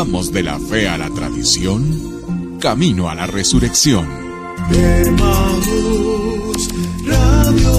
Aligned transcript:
Vamos 0.00 0.30
de 0.30 0.44
la 0.44 0.60
fe 0.60 0.88
a 0.88 0.96
la 0.96 1.10
tradición, 1.10 2.60
camino 2.60 3.08
a 3.08 3.16
la 3.16 3.26
resurrección. 3.26 4.06
Radio, 7.04 7.72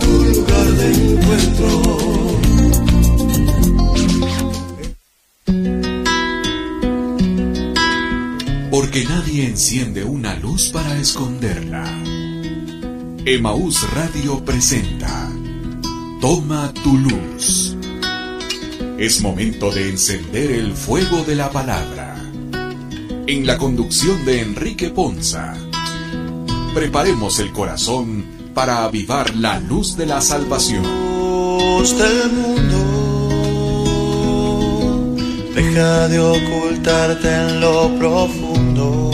tu 0.00 0.10
lugar 0.24 0.66
de 0.72 0.88
encuentro. 1.12 1.82
Porque 8.70 9.04
nadie 9.04 9.48
enciende 9.48 10.02
una 10.02 10.34
luz 10.36 10.70
para 10.72 10.98
esconderla. 10.98 11.84
Emaús 13.26 13.86
Radio 13.92 14.42
presenta 14.46 15.30
Toma 16.22 16.72
tu 16.72 16.96
luz. 16.96 17.67
Es 18.98 19.20
momento 19.20 19.70
de 19.70 19.90
encender 19.90 20.50
el 20.50 20.72
fuego 20.72 21.22
de 21.22 21.36
la 21.36 21.52
palabra. 21.52 22.16
En 23.28 23.46
la 23.46 23.56
conducción 23.56 24.24
de 24.24 24.40
Enrique 24.40 24.90
Ponza. 24.90 25.56
Preparemos 26.74 27.38
el 27.38 27.52
corazón 27.52 28.24
para 28.54 28.82
avivar 28.82 29.36
la 29.36 29.60
luz 29.60 29.96
de 29.96 30.04
la 30.04 30.20
salvación. 30.20 30.82
Luz 30.82 31.96
del 31.96 32.32
mundo, 32.32 32.80
deja 35.54 36.08
de 36.08 36.18
ocultarte 36.18 37.32
en 37.32 37.60
lo 37.60 37.96
profundo. 38.00 39.12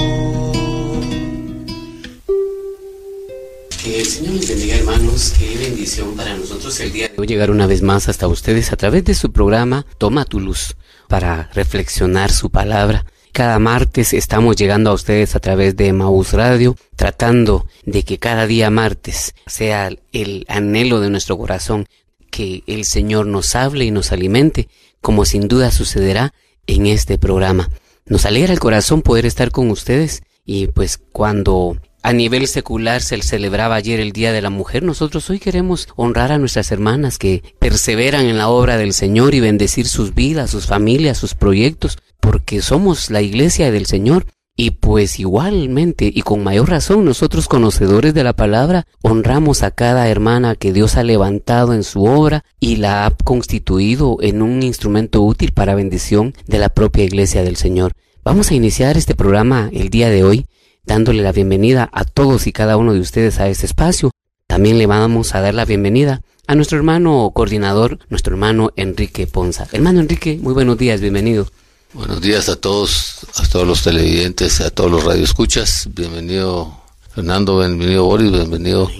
Que 3.83 4.01
el 4.01 4.07
Señor 4.07 4.33
les 4.33 4.49
bendiga 4.49 4.77
hermanos, 4.77 5.35
qué 5.39 5.59
bendición 5.59 6.17
para 6.17 6.35
nosotros 6.39 6.81
el 6.81 6.91
día 6.91 7.14
llegar 7.27 7.51
una 7.51 7.67
vez 7.67 7.83
más 7.83 8.09
hasta 8.09 8.29
ustedes 8.29 8.73
a 8.73 8.77
través 8.77 9.05
de 9.05 9.15
su 9.15 9.33
programa 9.33 9.87
Toma 9.99 10.25
tu 10.25 10.41
luz 10.41 10.77
para 11.09 11.51
reflexionar 11.55 12.31
su 12.31 12.51
palabra. 12.51 13.07
Cada 13.33 13.59
martes 13.59 14.13
estamos 14.13 14.57
llegando 14.57 14.91
a 14.91 14.95
ustedes 14.95 15.35
a 15.35 15.41
través 15.41 15.77
de 15.77 15.93
Maús 15.93 16.33
Radio, 16.33 16.77
tratando 16.95 17.67
de 17.85 18.05
que 18.05 18.19
cada 18.19 18.47
día 18.47 18.71
martes 18.71 19.35
sea 19.47 19.91
el 20.13 20.45
anhelo 20.49 21.01
de 21.01 21.11
nuestro 21.11 21.37
corazón 21.37 21.87
que 22.31 22.63
el 22.67 22.85
Señor 22.85 23.27
nos 23.27 23.55
hable 23.57 23.85
y 23.85 23.91
nos 23.91 24.13
alimente, 24.13 24.69
como 25.01 25.25
sin 25.25 25.49
duda 25.49 25.71
sucederá 25.71 26.33
en 26.67 26.87
este 26.87 27.19
programa. 27.19 27.71
Nos 28.07 28.25
alegra 28.25 28.53
el 28.53 28.61
corazón 28.61 29.03
poder 29.03 29.27
estar 29.27 29.51
con 29.51 29.71
ustedes 29.71 30.23
y 30.45 30.69
pues 30.69 30.99
cuando 30.99 31.77
a 32.05 32.13
nivel 32.13 32.47
secular 32.47 33.01
se 33.01 33.21
celebraba 33.23 33.77
ayer 33.77 33.99
el 33.99 34.13
Día 34.13 34.31
de 34.31 34.43
la 34.43 34.51
Mujer. 34.51 34.83
Nosotros 34.83 35.31
hoy 35.31 35.39
queremos 35.39 35.89
honrar 35.97 36.33
a 36.33 36.39
nuestras 36.39 36.71
hermanas 36.71 37.17
que 37.17 37.43
perseveran 37.59 38.27
en 38.27 38.37
la 38.37 38.51
obra 38.51 38.77
del 38.77 38.93
Señor 38.93 39.35
y 39.35 39.41
bendecir 39.41 39.89
sus 39.89 40.15
vidas, 40.15 40.51
sus 40.51 40.67
familias, 40.67 41.17
sus 41.17 41.35
proyectos, 41.35 41.97
porque 42.21 42.61
somos 42.61 43.11
la 43.11 43.23
iglesia 43.23 43.71
del 43.71 43.87
Señor. 43.87 44.27
Y 44.55 44.73
pues 44.73 45.19
igualmente 45.19 46.13
y 46.15 46.21
con 46.21 46.45
mayor 46.45 46.69
razón 46.69 47.07
nosotros 47.07 47.49
conocedores 47.49 48.13
de 48.13 48.23
la 48.23 48.35
palabra 48.35 48.87
honramos 49.03 49.63
a 49.63 49.71
cada 49.71 50.07
hermana 50.07 50.57
que 50.57 50.75
Dios 50.75 50.97
ha 50.97 51.03
levantado 51.03 51.73
en 51.73 51.85
su 51.85 52.05
obra 52.05 52.45
y 52.61 52.77
la 52.77 53.07
ha 53.07 53.11
constituido 53.13 54.19
en 54.21 54.43
un 54.43 54.63
instrumento 54.63 55.23
útil 55.23 55.53
para 55.53 55.75
bendición 55.75 56.35
de 56.47 56.59
la 56.59 56.69
propia 56.69 57.03
iglesia 57.03 57.43
del 57.43 57.57
Señor. 57.57 57.95
Vamos 58.23 58.51
a 58.51 58.55
iniciar 58.55 58.99
este 58.99 59.15
programa 59.15 59.71
el 59.73 59.89
día 59.89 60.11
de 60.11 60.23
hoy 60.23 60.47
dándole 60.87 61.23
la 61.23 61.33
bienvenida 61.33 61.89
a 61.93 62.05
todos 62.05 62.47
y 62.47 62.53
cada 62.53 62.77
uno 62.77 62.93
de 62.93 63.01
ustedes 63.01 63.41
a 63.41 63.49
este 63.49 63.67
espacio. 63.67 64.11
También 64.47 64.79
le 64.79 64.87
vamos 64.87 65.35
a 65.35 65.41
dar 65.41 65.55
la 65.55 65.65
bienvenida 65.65 66.23
a 66.47 66.55
nuestro 66.55 66.77
hermano 66.77 67.31
coordinador, 67.35 67.99
nuestro 68.11 68.35
hermano 68.35 68.71
Enrique 68.77 69.27
Ponza. 69.27 69.67
Hermano 69.73 70.01
Enrique, 70.01 70.39
muy 70.41 70.53
buenos 70.53 70.77
días, 70.77 71.01
bienvenido. 71.01 71.49
Buenos 71.95 72.21
días 72.21 72.49
a 72.49 72.57
todos, 72.57 73.27
a 73.37 73.49
todos 73.49 73.67
los 73.67 73.83
televidentes, 73.83 74.61
a 74.61 74.71
todos 74.71 74.91
los 74.91 75.05
radioescuchas. 75.05 75.89
Bienvenido 75.95 76.77
Fernando, 77.15 77.59
bienvenido 77.61 78.05
Boris, 78.05 78.31
bienvenido 78.33 78.91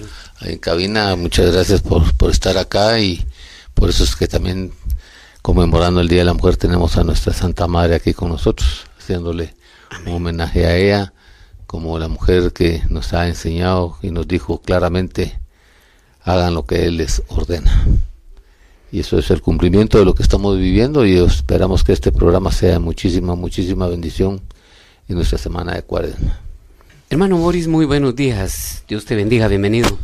en 0.41 0.57
cabina. 0.57 1.15
Muchas 1.15 1.51
gracias 1.51 1.81
por, 1.81 2.15
por 2.15 2.31
estar 2.31 2.57
acá 2.57 2.99
y 2.99 3.23
por 3.73 3.89
eso 3.89 4.03
es 4.03 4.15
que 4.15 4.27
también 4.27 4.71
conmemorando 5.41 6.01
el 6.01 6.07
Día 6.07 6.19
de 6.19 6.25
la 6.25 6.33
Mujer 6.33 6.57
tenemos 6.57 6.97
a 6.97 7.03
nuestra 7.03 7.33
Santa 7.33 7.67
Madre 7.67 7.95
aquí 7.95 8.13
con 8.13 8.29
nosotros, 8.29 8.85
haciéndole 8.97 9.53
un 10.05 10.13
homenaje 10.13 10.65
a 10.65 10.75
ella 10.75 11.13
como 11.67 11.99
la 11.99 12.07
mujer 12.07 12.53
que 12.53 12.81
nos 12.89 13.13
ha 13.13 13.27
enseñado 13.27 13.97
y 14.01 14.11
nos 14.11 14.27
dijo 14.27 14.61
claramente, 14.61 15.39
hagan 16.23 16.53
lo 16.53 16.65
que 16.65 16.85
Él 16.85 16.97
les 16.97 17.23
ordena. 17.27 17.87
Y 18.91 18.99
eso 18.99 19.17
es 19.17 19.29
el 19.31 19.41
cumplimiento 19.41 19.97
de 19.97 20.05
lo 20.05 20.15
que 20.15 20.23
estamos 20.23 20.57
viviendo 20.57 21.05
y 21.05 21.17
esperamos 21.17 21.83
que 21.83 21.93
este 21.93 22.11
programa 22.11 22.51
sea 22.51 22.79
muchísima, 22.79 23.35
muchísima 23.35 23.87
bendición 23.87 24.41
en 25.07 25.15
nuestra 25.15 25.37
semana 25.37 25.73
de 25.73 25.83
cuaresma. 25.83 26.39
Hermano 27.09 27.37
Boris, 27.37 27.67
muy 27.67 27.85
buenos 27.85 28.15
días. 28.15 28.83
Dios 28.87 29.05
te 29.05 29.15
bendiga, 29.15 29.47
bienvenido. 29.47 29.97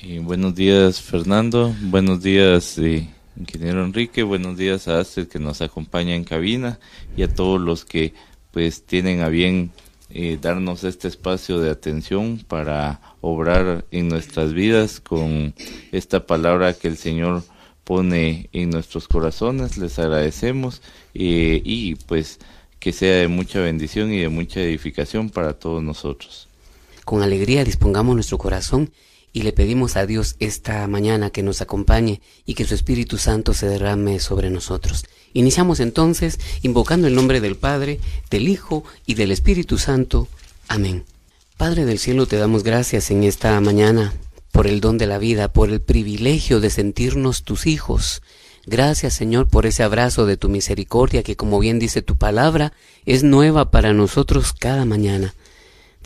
Y 0.00 0.18
buenos 0.18 0.54
días 0.54 1.00
Fernando, 1.00 1.74
buenos 1.80 2.22
días 2.22 2.78
eh, 2.78 3.08
ingeniero 3.36 3.84
Enrique, 3.84 4.22
buenos 4.22 4.56
días 4.56 4.88
a 4.88 5.00
Astrid 5.00 5.26
que 5.26 5.38
nos 5.38 5.60
acompaña 5.62 6.14
en 6.14 6.24
cabina 6.24 6.78
y 7.16 7.22
a 7.22 7.34
todos 7.34 7.60
los 7.60 7.84
que 7.84 8.14
pues 8.52 8.84
tienen 8.84 9.20
a 9.22 9.28
bien 9.28 9.72
eh, 10.18 10.38
darnos 10.40 10.82
este 10.82 11.08
espacio 11.08 11.60
de 11.60 11.68
atención 11.68 12.42
para 12.48 13.02
obrar 13.20 13.84
en 13.90 14.08
nuestras 14.08 14.54
vidas 14.54 14.98
con 14.98 15.52
esta 15.92 16.24
palabra 16.24 16.72
que 16.72 16.88
el 16.88 16.96
Señor 16.96 17.42
pone 17.84 18.48
en 18.54 18.70
nuestros 18.70 19.08
corazones. 19.08 19.76
Les 19.76 19.98
agradecemos 19.98 20.80
eh, 21.12 21.60
y 21.62 21.96
pues 21.96 22.38
que 22.78 22.94
sea 22.94 23.16
de 23.16 23.28
mucha 23.28 23.60
bendición 23.60 24.10
y 24.10 24.20
de 24.20 24.30
mucha 24.30 24.60
edificación 24.60 25.28
para 25.28 25.52
todos 25.52 25.82
nosotros. 25.82 26.48
Con 27.04 27.22
alegría 27.22 27.62
dispongamos 27.62 28.14
nuestro 28.14 28.38
corazón 28.38 28.92
y 29.34 29.42
le 29.42 29.52
pedimos 29.52 29.98
a 29.98 30.06
Dios 30.06 30.36
esta 30.38 30.86
mañana 30.86 31.28
que 31.28 31.42
nos 31.42 31.60
acompañe 31.60 32.22
y 32.46 32.54
que 32.54 32.64
su 32.64 32.74
Espíritu 32.74 33.18
Santo 33.18 33.52
se 33.52 33.68
derrame 33.68 34.18
sobre 34.18 34.48
nosotros. 34.48 35.04
Iniciamos 35.36 35.80
entonces 35.80 36.40
invocando 36.62 37.06
el 37.06 37.14
nombre 37.14 37.42
del 37.42 37.56
Padre, 37.56 38.00
del 38.30 38.48
Hijo 38.48 38.84
y 39.04 39.16
del 39.16 39.30
Espíritu 39.30 39.76
Santo. 39.76 40.28
Amén. 40.66 41.04
Padre 41.58 41.84
del 41.84 41.98
cielo, 41.98 42.24
te 42.24 42.38
damos 42.38 42.62
gracias 42.62 43.10
en 43.10 43.22
esta 43.22 43.60
mañana 43.60 44.14
por 44.50 44.66
el 44.66 44.80
don 44.80 44.96
de 44.96 45.06
la 45.06 45.18
vida, 45.18 45.52
por 45.52 45.68
el 45.68 45.82
privilegio 45.82 46.58
de 46.60 46.70
sentirnos 46.70 47.42
tus 47.42 47.66
hijos. 47.66 48.22
Gracias 48.64 49.12
Señor 49.12 49.46
por 49.46 49.66
ese 49.66 49.82
abrazo 49.82 50.24
de 50.24 50.38
tu 50.38 50.48
misericordia 50.48 51.22
que 51.22 51.36
como 51.36 51.58
bien 51.58 51.78
dice 51.78 52.00
tu 52.00 52.16
palabra, 52.16 52.72
es 53.04 53.22
nueva 53.22 53.70
para 53.70 53.92
nosotros 53.92 54.54
cada 54.58 54.86
mañana. 54.86 55.34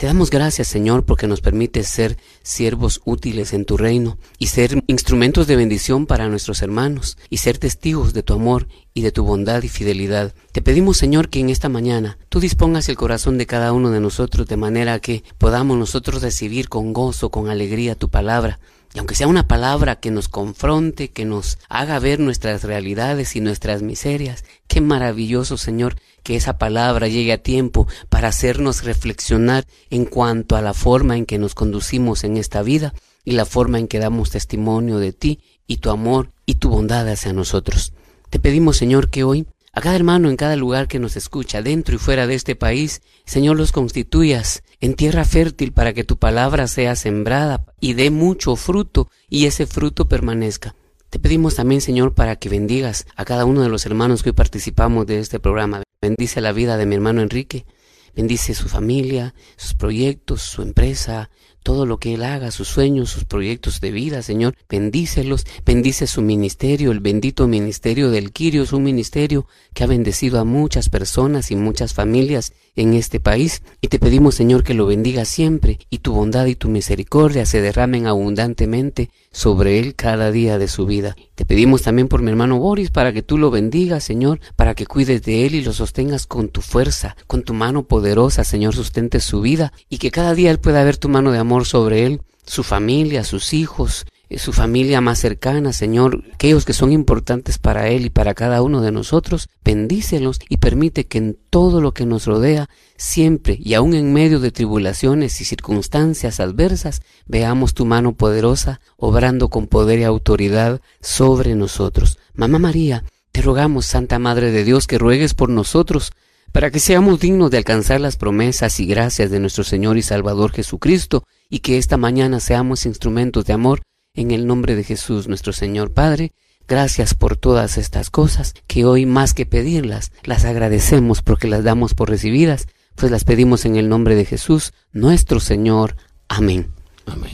Te 0.01 0.07
damos 0.07 0.31
gracias, 0.31 0.67
Señor, 0.67 1.05
porque 1.05 1.27
nos 1.27 1.41
permites 1.41 1.87
ser 1.87 2.17
siervos 2.41 3.01
útiles 3.05 3.53
en 3.53 3.65
tu 3.65 3.77
reino 3.77 4.17
y 4.39 4.47
ser 4.47 4.83
instrumentos 4.87 5.45
de 5.45 5.55
bendición 5.55 6.07
para 6.07 6.27
nuestros 6.27 6.63
hermanos 6.63 7.19
y 7.29 7.37
ser 7.37 7.59
testigos 7.59 8.11
de 8.11 8.23
tu 8.23 8.33
amor 8.33 8.67
y 8.95 9.03
de 9.03 9.11
tu 9.11 9.23
bondad 9.23 9.61
y 9.61 9.67
fidelidad. 9.67 10.33
Te 10.53 10.63
pedimos, 10.63 10.97
Señor, 10.97 11.29
que 11.29 11.39
en 11.39 11.51
esta 11.51 11.69
mañana 11.69 12.17
tú 12.29 12.39
dispongas 12.39 12.89
el 12.89 12.97
corazón 12.97 13.37
de 13.37 13.45
cada 13.45 13.73
uno 13.73 13.91
de 13.91 13.99
nosotros 13.99 14.47
de 14.47 14.57
manera 14.57 14.97
que 14.97 15.23
podamos 15.37 15.77
nosotros 15.77 16.23
recibir 16.23 16.67
con 16.67 16.93
gozo, 16.93 17.29
con 17.29 17.51
alegría 17.51 17.93
tu 17.93 18.09
palabra. 18.09 18.59
Y 18.93 18.99
aunque 18.99 19.15
sea 19.15 19.27
una 19.27 19.47
palabra 19.47 19.97
que 19.97 20.11
nos 20.11 20.27
confronte, 20.27 21.11
que 21.11 21.23
nos 21.23 21.59
haga 21.69 21.99
ver 21.99 22.19
nuestras 22.19 22.63
realidades 22.63 23.35
y 23.35 23.41
nuestras 23.41 23.81
miserias, 23.81 24.43
qué 24.67 24.81
maravilloso, 24.81 25.57
Señor, 25.57 25.95
que 26.23 26.35
esa 26.35 26.57
palabra 26.57 27.07
llegue 27.07 27.31
a 27.33 27.41
tiempo 27.41 27.87
para 28.09 28.27
hacernos 28.27 28.83
reflexionar 28.83 29.65
en 29.89 30.05
cuanto 30.05 30.55
a 30.55 30.61
la 30.61 30.73
forma 30.73 31.15
en 31.15 31.25
que 31.25 31.37
nos 31.37 31.55
conducimos 31.55 32.23
en 32.23 32.37
esta 32.37 32.61
vida 32.63 32.93
y 33.23 33.31
la 33.31 33.45
forma 33.45 33.79
en 33.79 33.87
que 33.87 33.99
damos 33.99 34.31
testimonio 34.31 34.97
de 34.97 35.13
ti 35.13 35.39
y 35.67 35.77
tu 35.77 35.89
amor 35.89 36.31
y 36.45 36.55
tu 36.55 36.69
bondad 36.69 37.07
hacia 37.07 37.31
nosotros. 37.31 37.93
Te 38.29 38.39
pedimos, 38.39 38.77
Señor, 38.77 39.09
que 39.09 39.23
hoy 39.23 39.47
a 39.73 39.81
cada 39.81 39.95
hermano 39.95 40.29
en 40.29 40.35
cada 40.35 40.55
lugar 40.55 40.87
que 40.87 40.99
nos 40.99 41.15
escucha, 41.15 41.61
dentro 41.61 41.95
y 41.95 41.97
fuera 41.97 42.27
de 42.27 42.35
este 42.35 42.55
país, 42.55 43.01
Señor, 43.25 43.57
los 43.57 43.71
constituyas 43.71 44.63
en 44.81 44.95
tierra 44.95 45.23
fértil 45.23 45.71
para 45.71 45.93
que 45.93 46.03
tu 46.03 46.17
palabra 46.17 46.67
sea 46.67 46.95
sembrada 46.95 47.65
y 47.79 47.93
dé 47.93 48.09
mucho 48.09 48.55
fruto 48.55 49.09
y 49.29 49.45
ese 49.45 49.65
fruto 49.67 50.09
permanezca. 50.09 50.75
Te 51.09 51.19
pedimos 51.19 51.55
también, 51.55 51.81
Señor, 51.81 52.13
para 52.13 52.37
que 52.37 52.49
bendigas 52.49 53.05
a 53.15 53.25
cada 53.25 53.45
uno 53.45 53.61
de 53.61 53.69
los 53.69 53.85
hermanos 53.85 54.23
que 54.23 54.29
hoy 54.29 54.35
participamos 54.35 55.05
de 55.07 55.19
este 55.19 55.39
programa. 55.39 55.83
Bendice 56.01 56.41
la 56.41 56.51
vida 56.51 56.77
de 56.77 56.85
mi 56.85 56.95
hermano 56.95 57.21
Enrique. 57.21 57.65
Bendice 58.13 58.53
su 58.53 58.67
familia, 58.67 59.33
sus 59.55 59.73
proyectos, 59.73 60.41
su 60.41 60.61
empresa, 60.61 61.29
todo 61.63 61.85
lo 61.85 61.97
que 61.97 62.15
él 62.15 62.23
haga, 62.23 62.51
sus 62.51 62.67
sueños, 62.67 63.09
sus 63.09 63.25
proyectos 63.25 63.81
de 63.81 63.91
vida, 63.91 64.21
Señor. 64.21 64.55
Bendícelos, 64.69 65.45
bendice 65.65 66.07
su 66.07 66.21
ministerio, 66.21 66.91
el 66.91 66.99
bendito 66.99 67.47
ministerio 67.47 68.09
del 68.09 68.31
es 68.41 68.73
un 68.73 68.83
ministerio 68.83 69.45
que 69.73 69.83
ha 69.83 69.87
bendecido 69.87 70.39
a 70.39 70.43
muchas 70.43 70.89
personas 70.89 71.51
y 71.51 71.55
muchas 71.55 71.93
familias 71.93 72.53
en 72.75 72.93
este 72.93 73.19
país. 73.19 73.61
Y 73.81 73.87
te 73.87 73.99
pedimos, 73.99 74.35
Señor, 74.35 74.63
que 74.63 74.73
lo 74.73 74.85
bendiga 74.85 75.25
siempre 75.25 75.79
y 75.89 75.99
tu 75.99 76.13
bondad 76.13 76.45
y 76.47 76.55
tu 76.55 76.69
misericordia 76.69 77.45
se 77.45 77.61
derramen 77.61 78.07
abundantemente 78.07 79.09
sobre 79.31 79.79
él 79.79 79.95
cada 79.95 80.31
día 80.31 80.57
de 80.57 80.67
su 80.67 80.85
vida. 80.85 81.15
Te 81.35 81.45
pedimos 81.45 81.81
también 81.81 82.07
por 82.07 82.21
mi 82.21 82.29
hermano 82.29 82.59
Boris 82.59 82.91
para 82.91 83.13
que 83.13 83.23
tú 83.23 83.37
lo 83.37 83.49
bendigas, 83.51 84.03
Señor, 84.03 84.39
para 84.55 84.75
que 84.75 84.85
cuides 84.85 85.23
de 85.23 85.45
él 85.45 85.55
y 85.55 85.63
lo 85.63 85.73
sostengas 85.73 86.27
con 86.27 86.49
tu 86.49 86.61
fuerza, 86.61 87.15
con 87.27 87.43
tu 87.43 87.53
mano 87.53 87.83
poderosa, 87.83 88.43
Señor, 88.43 88.75
sustente 88.75 89.19
su 89.19 89.41
vida 89.41 89.73
y 89.89 89.97
que 89.97 90.11
cada 90.11 90.35
día 90.35 90.51
él 90.51 90.59
pueda 90.59 90.83
ver 90.83 90.97
tu 90.97 91.09
mano 91.09 91.31
de 91.31 91.39
amor 91.39 91.65
sobre 91.65 92.05
él, 92.05 92.21
su 92.45 92.63
familia, 92.63 93.23
sus 93.23 93.53
hijos, 93.53 94.05
eh, 94.31 94.39
su 94.39 94.53
familia 94.53 95.01
más 95.01 95.19
cercana, 95.19 95.73
Señor, 95.73 96.23
aquellos 96.33 96.63
que 96.63 96.71
son 96.71 96.93
importantes 96.93 97.57
para 97.57 97.89
Él 97.89 98.05
y 98.05 98.09
para 98.09 98.33
cada 98.33 98.61
uno 98.61 98.79
de 98.79 98.93
nosotros, 98.93 99.49
bendícelos 99.61 100.39
y 100.47 100.55
permite 100.55 101.05
que 101.05 101.17
en 101.17 101.37
todo 101.49 101.81
lo 101.81 101.93
que 101.93 102.05
nos 102.05 102.27
rodea, 102.27 102.69
siempre 103.01 103.57
y 103.59 103.73
aun 103.73 103.95
en 103.95 104.13
medio 104.13 104.39
de 104.39 104.51
tribulaciones 104.51 105.41
y 105.41 105.45
circunstancias 105.45 106.39
adversas, 106.39 107.01
veamos 107.25 107.73
tu 107.73 107.87
mano 107.87 108.13
poderosa 108.13 108.79
obrando 108.95 109.49
con 109.49 109.65
poder 109.65 109.99
y 109.99 110.03
autoridad 110.03 110.81
sobre 111.01 111.55
nosotros. 111.55 112.19
Mamá 112.35 112.59
María, 112.59 113.03
te 113.31 113.41
rogamos, 113.41 113.87
Santa 113.87 114.19
Madre 114.19 114.51
de 114.51 114.63
Dios, 114.63 114.85
que 114.85 114.99
ruegues 114.99 115.33
por 115.33 115.49
nosotros, 115.49 116.11
para 116.51 116.69
que 116.69 116.79
seamos 116.79 117.19
dignos 117.19 117.49
de 117.49 117.57
alcanzar 117.57 117.99
las 117.99 118.17
promesas 118.17 118.79
y 118.79 118.85
gracias 118.85 119.31
de 119.31 119.39
nuestro 119.39 119.63
Señor 119.63 119.97
y 119.97 120.03
Salvador 120.03 120.51
Jesucristo, 120.51 121.23
y 121.49 121.59
que 121.59 121.79
esta 121.79 121.97
mañana 121.97 122.39
seamos 122.39 122.85
instrumentos 122.85 123.45
de 123.45 123.53
amor 123.53 123.81
en 124.13 124.29
el 124.29 124.45
nombre 124.45 124.75
de 124.75 124.83
Jesús 124.83 125.27
nuestro 125.27 125.53
Señor 125.53 125.91
Padre, 125.91 126.33
gracias 126.67 127.15
por 127.15 127.35
todas 127.35 127.79
estas 127.79 128.11
cosas 128.11 128.53
que 128.67 128.85
hoy 128.85 129.07
más 129.07 129.33
que 129.33 129.47
pedirlas, 129.47 130.11
las 130.23 130.45
agradecemos 130.45 131.23
porque 131.23 131.47
las 131.47 131.63
damos 131.63 131.95
por 131.95 132.09
recibidas, 132.09 132.67
pues 133.01 133.11
las 133.11 133.23
pedimos 133.23 133.65
en 133.65 133.77
el 133.77 133.89
nombre 133.89 134.13
de 134.13 134.25
Jesús 134.25 134.73
nuestro 134.93 135.39
Señor. 135.39 135.95
Amén. 136.27 136.71
Amén. 137.07 137.31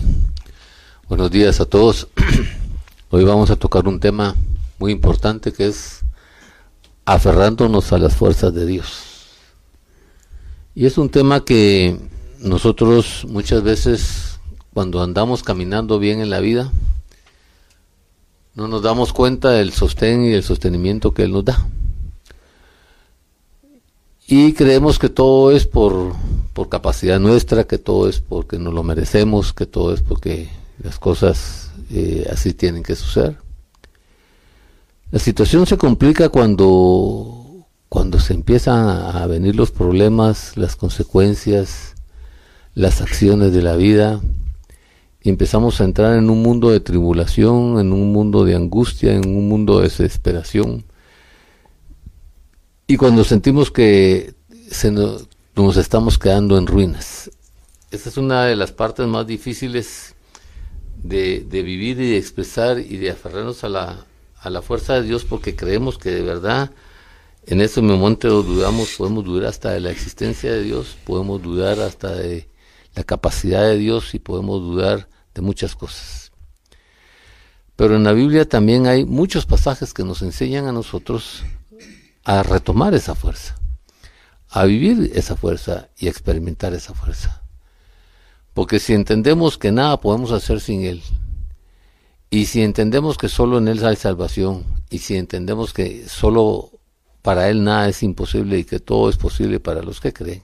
Buenos 1.10 1.30
días 1.30 1.60
a 1.60 1.66
todos. 1.66 2.08
Hoy 3.10 3.26
vamos 3.26 3.50
a 3.50 3.58
tocar 3.58 3.86
un 3.86 4.00
tema 4.00 4.34
muy 4.80 4.94
importante 4.94 5.52
que 5.52 5.68
es 5.68 6.06
aferrándonos 7.04 7.92
a 7.92 7.98
las 7.98 8.16
fuerzas 8.16 8.54
de 8.54 8.66
Dios. 8.66 9.28
Y 10.74 10.86
es 10.86 10.98
un 10.98 11.10
tema 11.10 11.44
que 11.44 12.00
nosotros 12.40 13.26
muchas 13.28 13.62
veces 13.62 14.40
cuando 14.74 15.04
andamos 15.04 15.44
caminando 15.44 16.00
bien 16.00 16.22
en 16.22 16.30
la 16.30 16.40
vida, 16.40 16.72
no 18.56 18.70
nos 18.70 18.84
damos 18.84 19.12
cuenta 19.12 19.50
del 19.50 19.74
sostén 19.74 20.24
y 20.24 20.32
el 20.32 20.44
sostenimiento 20.44 21.14
que 21.14 21.24
Él 21.24 21.34
nos 21.34 21.44
da. 21.44 21.68
Y 24.28 24.52
creemos 24.52 25.00
que 25.00 25.08
todo 25.08 25.52
es 25.52 25.66
por, 25.66 26.14
por 26.52 26.68
capacidad 26.68 27.18
nuestra, 27.18 27.64
que 27.64 27.78
todo 27.78 28.10
es 28.10 28.20
porque 28.20 28.60
nos 28.60 28.74
lo 28.74 28.84
merecemos, 28.84 29.54
que 29.54 29.66
todo 29.66 29.94
es 29.94 30.02
porque 30.02 30.50
las 30.84 31.00
cosas 31.00 31.72
eh, 31.90 32.28
así 32.30 32.54
tienen 32.54 32.84
que 32.84 32.96
suceder. 32.96 33.38
La 35.12 35.20
situación 35.20 35.66
se 35.66 35.78
complica 35.78 36.28
cuando, 36.28 37.66
cuando 37.88 38.20
se 38.20 38.34
empiezan 38.34 38.90
a 38.90 39.26
venir 39.28 39.56
los 39.56 39.72
problemas, 39.72 40.58
las 40.58 40.76
consecuencias, 40.76 41.96
las 42.76 43.00
acciones 43.00 43.54
de 43.54 43.62
la 43.62 43.78
vida, 43.78 44.20
y 45.22 45.30
empezamos 45.30 45.80
a 45.80 45.86
entrar 45.86 46.18
en 46.18 46.30
un 46.30 46.44
mundo 46.44 46.70
de 46.70 46.82
tribulación, 46.82 47.80
en 47.80 47.94
un 47.94 48.12
mundo 48.12 48.44
de 48.44 48.56
angustia, 48.56 49.14
en 49.14 49.26
un 49.26 49.48
mundo 49.48 49.78
de 49.78 49.84
desesperación. 49.84 50.84
Y 52.90 52.96
cuando 52.96 53.26
sentimos 53.26 53.70
que 53.70 54.34
se 54.72 54.92
nos, 54.92 55.28
estamos 55.76 56.18
quedando 56.18 56.58
en 56.58 56.68
ruinas. 56.68 57.30
Esa 57.92 58.08
es 58.08 58.16
una 58.16 58.46
de 58.46 58.56
las 58.56 58.72
partes 58.72 59.06
más 59.08 59.28
difíciles 59.28 60.16
de, 61.04 61.46
vivir 61.52 62.00
y 62.00 62.12
de 62.12 62.18
expresar 62.18 62.80
y 62.80 62.96
de 62.96 63.12
aferrarnos 63.12 63.66
a 63.66 63.70
la, 63.70 64.06
a 64.40 64.50
la 64.50 64.62
fuerza 64.62 64.94
de 64.94 65.04
Dios 65.04 65.26
porque 65.26 65.54
creemos 65.56 65.98
que 65.98 66.12
de 66.12 66.22
verdad 66.22 66.72
en 67.46 67.60
ese 67.60 67.82
momento 67.82 68.42
dudamos, 68.42 68.96
podemos 68.98 69.26
dudar 69.26 69.48
hasta 69.48 69.72
de 69.72 69.82
la 69.82 69.92
existencia 69.92 70.52
de 70.54 70.64
Dios, 70.64 70.96
podemos 71.04 71.42
dudar 71.42 71.82
hasta 71.82 72.16
de 72.16 72.48
la 72.96 73.04
capacidad 73.04 73.64
de 73.64 73.78
Dios 73.78 74.14
y 74.16 74.20
podemos 74.20 74.62
dudar 74.62 75.10
de 75.36 75.42
muchas 75.42 75.76
cosas. 75.76 76.32
Pero 77.76 77.98
en 77.98 78.06
la 78.06 78.14
Biblia 78.14 78.48
también 78.48 78.88
hay 78.88 79.06
muchos 79.06 79.46
pasajes 79.46 79.94
que 79.94 80.06
nos 80.06 80.22
enseñan 80.22 80.68
a 80.68 80.72
nosotros 80.72 81.44
a 82.28 82.44
retomar 82.44 82.94
esa 82.94 83.16
fuerza, 83.16 83.56
a 84.50 84.66
vivir 84.66 85.14
esa 85.16 85.38
fuerza 85.38 85.88
y 85.98 86.08
a 86.08 86.10
experimentar 86.10 86.74
esa 86.74 86.94
fuerza. 86.94 87.42
Porque 88.54 88.80
si 88.80 88.94
entendemos 88.94 89.58
que 89.58 89.72
nada 89.72 90.02
podemos 90.02 90.34
hacer 90.34 90.60
sin 90.60 90.84
Él, 90.84 91.02
y 92.30 92.48
si 92.48 92.64
entendemos 92.64 93.18
que 93.18 93.30
solo 93.30 93.60
en 93.60 93.70
Él 93.70 93.86
hay 93.86 93.96
salvación, 93.96 94.66
y 94.90 94.98
si 94.98 95.16
entendemos 95.16 95.72
que 95.72 96.10
solo 96.10 96.72
para 97.22 97.48
Él 97.48 97.64
nada 97.64 97.88
es 97.88 98.04
imposible 98.04 98.60
y 98.60 98.66
que 98.66 98.82
todo 98.82 99.10
es 99.10 99.16
posible 99.16 99.62
para 99.62 99.82
los 99.82 100.02
que 100.02 100.12
creen, 100.12 100.44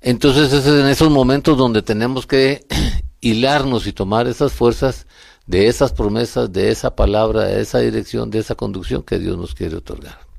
entonces 0.00 0.54
es 0.54 0.66
en 0.66 0.86
esos 0.86 1.10
momentos 1.10 1.58
donde 1.58 1.82
tenemos 1.82 2.26
que 2.26 2.64
hilarnos 3.20 3.86
y 3.86 3.92
tomar 3.92 4.26
esas 4.26 4.54
fuerzas 4.54 5.06
de 5.46 5.68
esas 5.68 5.92
promesas, 5.92 6.50
de 6.50 6.70
esa 6.70 6.96
palabra, 6.96 7.44
de 7.44 7.60
esa 7.60 7.80
dirección, 7.80 8.30
de 8.30 8.38
esa 8.38 8.54
conducción 8.54 9.02
que 9.02 9.18
Dios 9.18 9.36
nos 9.36 9.54
quiere 9.54 9.76
otorgar. 9.76 10.33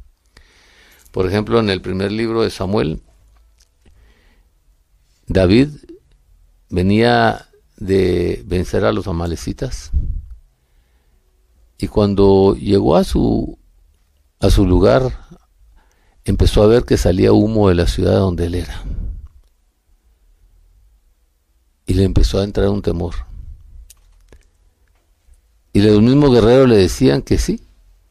Por 1.16 1.28
ejemplo, 1.28 1.62
en 1.62 1.70
el 1.70 1.82
primer 1.82 2.12
libro 2.12 2.42
de 2.42 2.50
Samuel, 2.50 3.02
David 5.28 5.70
venía 6.70 7.48
de 7.78 8.44
vencer 8.46 8.84
a 8.84 8.92
los 8.92 9.08
amalecitas 9.08 9.92
y 11.78 11.88
cuando 11.88 12.56
llegó 12.56 12.98
a 12.98 13.06
su 13.06 13.58
a 14.42 14.50
su 14.50 14.66
lugar 14.66 15.18
empezó 16.26 16.64
a 16.64 16.68
ver 16.68 16.84
que 16.84 16.98
salía 16.98 17.32
humo 17.32 17.70
de 17.70 17.76
la 17.76 17.88
ciudad 17.88 18.20
donde 18.20 18.48
él 18.48 18.56
era 18.56 18.84
y 21.86 21.94
le 21.94 22.04
empezó 22.04 22.42
a 22.42 22.44
entrar 22.44 22.68
un 22.68 22.82
temor. 22.82 23.16
Y 25.72 25.80
los 25.80 26.02
mismos 26.02 26.34
guerreros 26.34 26.68
le 26.68 26.76
decían 26.76 27.22
que 27.22 27.38
sí, 27.38 27.65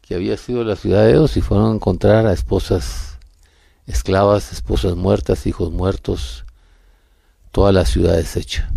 que 0.07 0.13
había 0.13 0.37
sido 0.37 0.63
la 0.63 0.75
ciudad 0.75 1.03
de 1.03 1.13
Dios 1.13 1.35
y 1.35 1.41
fueron 1.41 1.71
a 1.71 1.75
encontrar 1.75 2.27
a 2.27 2.33
esposas 2.33 3.17
esclavas, 3.87 4.51
esposas 4.51 4.95
muertas, 4.95 5.47
hijos 5.47 5.71
muertos, 5.71 6.45
toda 7.51 7.71
la 7.71 7.85
ciudad 7.85 8.15
deshecha. 8.15 8.71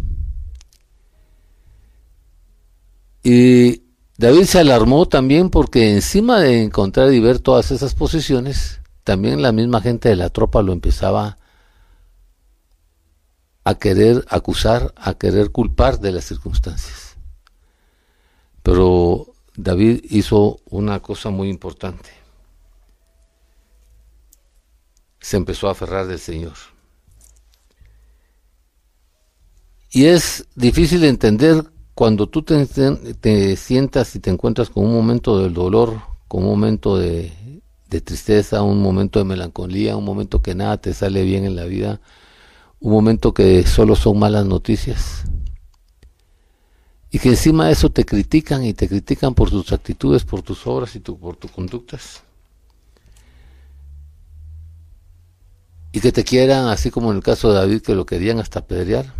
Y 3.22 3.82
David 4.16 4.44
se 4.44 4.58
alarmó 4.58 5.06
también 5.06 5.50
porque 5.50 5.92
encima 5.92 6.40
de 6.40 6.62
encontrar 6.62 7.12
y 7.12 7.20
ver 7.20 7.40
todas 7.40 7.72
esas 7.72 7.94
posiciones, 7.94 8.80
también 9.04 9.42
la 9.42 9.52
misma 9.52 9.82
gente 9.82 10.08
de 10.08 10.16
la 10.16 10.30
tropa 10.30 10.62
lo 10.62 10.72
empezaba 10.72 11.36
a 13.64 13.74
querer 13.74 14.24
acusar, 14.30 14.94
a 14.96 15.12
querer 15.12 15.50
culpar 15.50 16.00
de 16.00 16.12
las 16.12 16.24
circunstancias. 16.24 17.18
Pero 18.62 19.34
David 19.58 20.04
hizo 20.10 20.60
una 20.70 21.00
cosa 21.00 21.30
muy 21.30 21.48
importante. 21.48 22.10
Se 25.18 25.36
empezó 25.36 25.66
a 25.66 25.72
aferrar 25.72 26.06
del 26.06 26.20
Señor. 26.20 26.52
Y 29.90 30.04
es 30.04 30.46
difícil 30.54 31.02
entender 31.02 31.64
cuando 31.94 32.28
tú 32.28 32.44
te, 32.44 33.56
sientas 33.56 34.14
y 34.14 34.20
te 34.20 34.30
encuentras 34.30 34.70
con 34.70 34.84
un 34.84 34.92
momento 34.92 35.40
del 35.40 35.54
dolor, 35.54 36.02
con 36.28 36.44
un 36.44 36.50
momento 36.50 36.96
de, 36.96 37.32
de 37.90 38.00
tristeza, 38.00 38.62
un 38.62 38.80
momento 38.80 39.18
de 39.18 39.24
melancolía, 39.24 39.96
un 39.96 40.04
momento 40.04 40.40
que 40.40 40.54
nada 40.54 40.76
te 40.80 40.94
sale 40.94 41.24
bien 41.24 41.44
en 41.44 41.56
la 41.56 41.64
vida, 41.64 42.00
un 42.78 42.92
momento 42.92 43.34
que 43.34 43.66
solo 43.66 43.96
son 43.96 44.20
malas 44.20 44.46
noticias. 44.46 45.24
Y 47.10 47.18
que 47.18 47.30
encima 47.30 47.66
de 47.66 47.72
eso 47.72 47.90
te 47.90 48.04
critican 48.04 48.64
y 48.64 48.74
te 48.74 48.88
critican 48.88 49.34
por 49.34 49.50
tus 49.50 49.72
actitudes, 49.72 50.24
por 50.24 50.42
tus 50.42 50.66
obras 50.66 50.94
y 50.94 51.00
por 51.00 51.36
tus 51.36 51.50
conductas. 51.50 52.22
Y 55.90 56.00
que 56.00 56.12
te 56.12 56.22
quieran, 56.22 56.66
así 56.66 56.90
como 56.90 57.10
en 57.10 57.16
el 57.16 57.22
caso 57.22 57.48
de 57.48 57.58
David, 57.58 57.80
que 57.80 57.94
lo 57.94 58.04
querían 58.04 58.40
hasta 58.40 58.60
apedrear. 58.60 59.14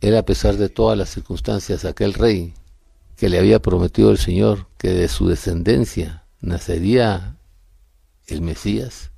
Era 0.00 0.18
a 0.18 0.24
pesar 0.24 0.56
de 0.56 0.68
todas 0.68 0.98
las 0.98 1.10
circunstancias 1.10 1.84
aquel 1.84 2.12
rey 2.12 2.54
que 3.16 3.28
le 3.28 3.38
había 3.38 3.62
prometido 3.62 4.10
el 4.10 4.18
Señor 4.18 4.66
que 4.76 4.88
de 4.88 5.08
su 5.08 5.28
descendencia 5.28 6.24
nacería 6.40 7.36
el 8.26 8.42
Mesías. 8.42 9.12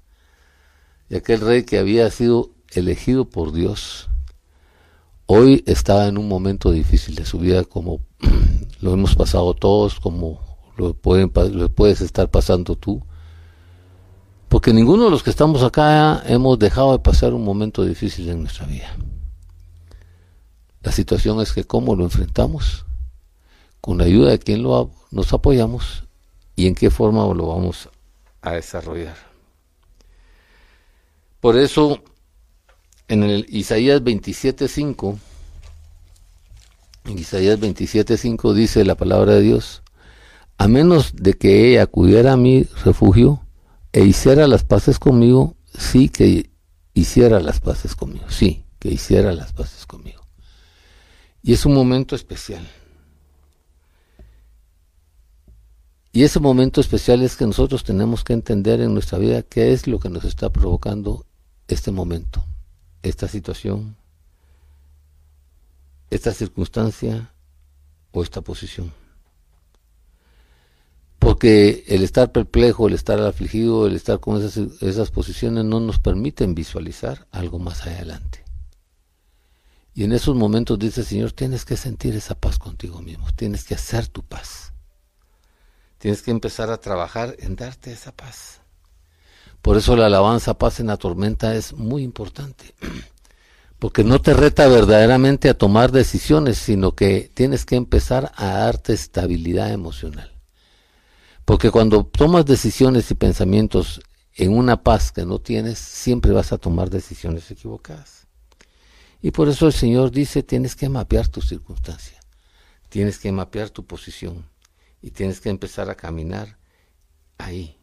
Y 1.09 1.17
aquel 1.17 1.41
rey 1.41 1.65
que 1.65 1.79
había 1.79 2.11
sido 2.11 2.51
elegido 2.71 3.25
por 3.25 3.53
Dios, 3.53 4.09
hoy 5.27 5.63
estaba 5.67 6.07
en 6.07 6.19
un 6.19 6.29
momento 6.29 6.71
difícil 6.71 7.15
de 7.15 7.25
su 7.25 7.39
vida 7.39 7.65
como 7.65 8.01
lo 8.81 8.93
hemos 8.93 9.15
pasado 9.15 9.55
todos, 9.55 10.01
como 10.01 10.41
lo, 10.77 10.95
pueden, 10.95 11.31
puedes 11.31 12.01
estar 12.01 12.31
pasando 12.31 12.77
tú. 12.77 13.03
Porque 14.49 14.73
ninguno 14.73 15.05
de 15.05 15.11
los 15.11 15.23
que 15.23 15.31
estamos 15.31 15.63
acá 15.63 16.23
hemos 16.27 16.59
dejado 16.59 16.93
de 16.93 16.99
pasar 17.01 17.35
un 17.35 17.45
momento 17.45 17.85
difícil 17.85 18.29
en 18.29 18.43
nuestra 18.43 18.67
vida. 18.67 18.95
La 20.83 20.93
situación 20.93 21.41
es 21.41 21.53
que 21.53 21.65
cómo 21.65 21.97
lo 21.97 22.05
enfrentamos 22.05 22.85
con 23.81 23.99
la 23.99 24.05
ayuda 24.05 24.31
de 24.31 24.39
quien 24.39 24.63
lo, 24.63 24.91
nos 25.11 25.33
apoyamos 25.33 26.05
y 26.57 26.67
en 26.67 26.75
qué 26.75 26.91
forma 26.91 27.23
lo 27.35 27.49
vamos 27.49 27.89
a 28.43 28.53
desarrollar. 28.53 29.17
Por 31.41 31.59
eso, 31.59 32.03
en 33.15 33.31
el 33.31 33.47
Isaías 33.49 34.03
27.5, 34.03 35.19
en 37.07 37.19
Isaías 37.19 37.59
27.5 37.61 38.53
dice 38.53 38.85
la 38.85 38.97
palabra 38.97 39.35
de 39.35 39.43
Dios, 39.43 39.83
a 40.59 40.69
menos 40.69 41.13
de 41.15 41.35
que 41.35 41.71
ella 41.71 41.85
acudiera 41.85 42.33
a 42.33 42.37
mi 42.37 42.65
refugio 42.85 43.43
e 43.93 44.05
hiciera 44.05 44.47
las 44.49 44.65
paces 44.65 44.99
conmigo, 44.99 45.57
sí 45.77 46.09
que 46.09 46.51
hiciera 46.93 47.41
las 47.41 47.61
paces 47.61 47.95
conmigo, 47.95 48.27
sí, 48.29 48.65
que 48.79 48.89
hiciera 48.89 49.33
las 49.33 49.53
paces 49.53 49.87
conmigo. 49.87 50.27
Y 51.43 51.53
es 51.53 51.65
un 51.67 51.75
momento 51.75 52.17
especial. 52.17 52.67
Y 56.13 56.23
ese 56.23 56.39
momento 56.41 56.81
especial 56.81 57.23
es 57.23 57.37
que 57.37 57.47
nosotros 57.47 57.83
tenemos 57.83 58.23
que 58.23 58.33
entender 58.33 58.81
en 58.81 58.95
nuestra 58.95 59.19
vida 59.19 59.43
qué 59.43 59.73
es 59.73 59.87
lo 59.87 59.99
que 59.99 60.09
nos 60.09 60.25
está 60.25 60.51
provocando 60.51 61.27
este 61.67 61.91
momento, 61.91 62.45
esta 63.05 63.29
situación, 63.29 63.97
esta 66.11 66.33
circunstancia 66.33 67.33
o 68.13 68.23
esta 68.23 68.41
posición. 68.41 68.93
Porque 71.19 71.85
el 71.87 72.03
estar 72.03 72.33
perplejo, 72.33 72.89
el 72.89 72.95
estar 72.95 73.21
afligido, 73.21 73.87
el 73.87 73.95
estar 73.95 74.21
con 74.21 74.43
esas, 74.43 74.83
esas 74.83 75.11
posiciones 75.11 75.65
no 75.65 75.81
nos 75.81 75.99
permiten 75.99 76.55
visualizar 76.55 77.27
algo 77.31 77.59
más 77.59 77.87
adelante. 77.87 78.45
Y 79.95 80.05
en 80.05 80.13
esos 80.13 80.35
momentos 80.35 80.79
dice 80.79 81.03
el 81.03 81.07
Señor, 81.07 81.33
tienes 81.33 81.65
que 81.65 81.77
sentir 81.77 82.17
esa 82.17 82.35
paz 82.35 82.59
contigo 82.59 83.01
mismo, 83.01 83.29
tienes 83.37 83.65
que 83.65 83.75
hacer 83.75 84.09
tu 84.09 84.23
paz. 84.23 84.73
Tienes 85.99 86.21
que 86.23 86.31
empezar 86.31 86.71
a 86.71 86.79
trabajar 86.79 87.37
en 87.39 87.57
darte 87.57 87.93
esa 87.93 88.13
paz. 88.13 88.64
Por 89.65 89.79
eso 89.79 89.97
la 89.97 90.05
alabanza 90.05 90.59
paz 90.59 90.79
en 90.81 90.89
la 90.89 90.99
tormenta 90.99 91.55
es 91.55 91.73
muy 91.73 92.03
importante. 92.03 92.75
Porque 93.79 94.05
no 94.05 94.21
te 94.21 94.35
reta 94.35 94.69
verdaderamente 94.69 95.49
a 95.49 95.57
tomar 95.57 95.91
decisiones, 95.91 96.59
sino 96.59 96.95
que 96.95 97.31
tienes 97.33 97.65
que 97.65 97.77
empezar 97.77 98.31
a 98.37 98.59
darte 98.59 98.93
estabilidad 98.93 99.73
emocional. 99.73 100.35
Porque 101.47 101.71
cuando 101.71 102.05
tomas 102.05 102.45
decisiones 102.45 103.11
y 103.11 103.15
pensamientos 103.15 104.03
en 104.35 104.53
una 104.53 104.83
paz 104.83 105.11
que 105.11 105.25
no 105.25 105.39
tienes, 105.39 105.79
siempre 105.79 106.33
vas 106.33 106.53
a 106.53 106.59
tomar 106.59 106.91
decisiones 106.91 107.51
equivocadas. 107.51 108.27
Y 109.23 109.31
por 109.31 109.49
eso 109.49 109.67
el 109.67 109.73
Señor 109.73 110.11
dice, 110.11 110.43
tienes 110.43 110.77
que 110.77 110.91
mapear 110.91 111.29
tu 111.29 111.41
circunstancia, 111.41 112.21
tienes 112.91 113.19
que 113.19 113.33
mapear 113.33 113.71
tu 113.71 113.87
posición 113.87 114.45
y 115.01 115.11
tienes 115.11 115.41
que 115.41 115.49
empezar 115.49 115.89
a 115.89 115.95
caminar 115.95 116.59
ahí. 117.39 117.79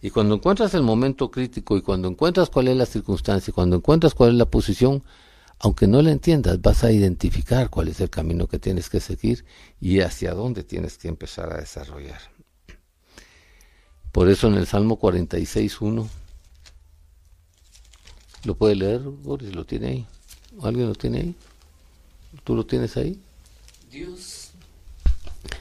Y 0.00 0.10
cuando 0.10 0.36
encuentras 0.36 0.74
el 0.74 0.82
momento 0.82 1.30
crítico 1.30 1.76
y 1.76 1.82
cuando 1.82 2.08
encuentras 2.08 2.50
cuál 2.50 2.68
es 2.68 2.76
la 2.76 2.86
circunstancia, 2.86 3.50
y 3.50 3.54
cuando 3.54 3.76
encuentras 3.76 4.14
cuál 4.14 4.30
es 4.30 4.36
la 4.36 4.46
posición, 4.46 5.02
aunque 5.58 5.88
no 5.88 6.00
la 6.02 6.12
entiendas, 6.12 6.60
vas 6.62 6.84
a 6.84 6.92
identificar 6.92 7.68
cuál 7.68 7.88
es 7.88 8.00
el 8.00 8.10
camino 8.10 8.46
que 8.46 8.60
tienes 8.60 8.88
que 8.88 9.00
seguir 9.00 9.44
y 9.80 10.00
hacia 10.00 10.34
dónde 10.34 10.62
tienes 10.62 10.98
que 10.98 11.08
empezar 11.08 11.52
a 11.52 11.58
desarrollar. 11.58 12.20
Por 14.12 14.28
eso 14.28 14.46
en 14.46 14.54
el 14.54 14.66
Salmo 14.66 15.00
46.1, 15.00 16.08
¿lo 18.44 18.54
puede 18.54 18.76
leer, 18.76 19.00
Boris? 19.00 19.54
¿Lo 19.54 19.64
tiene 19.64 19.88
ahí? 19.88 20.06
¿Alguien 20.62 20.88
lo 20.88 20.94
tiene 20.94 21.18
ahí? 21.18 21.34
¿Tú 22.44 22.54
lo 22.54 22.64
tienes 22.64 22.96
ahí? 22.96 23.20
Dios. 23.90 24.50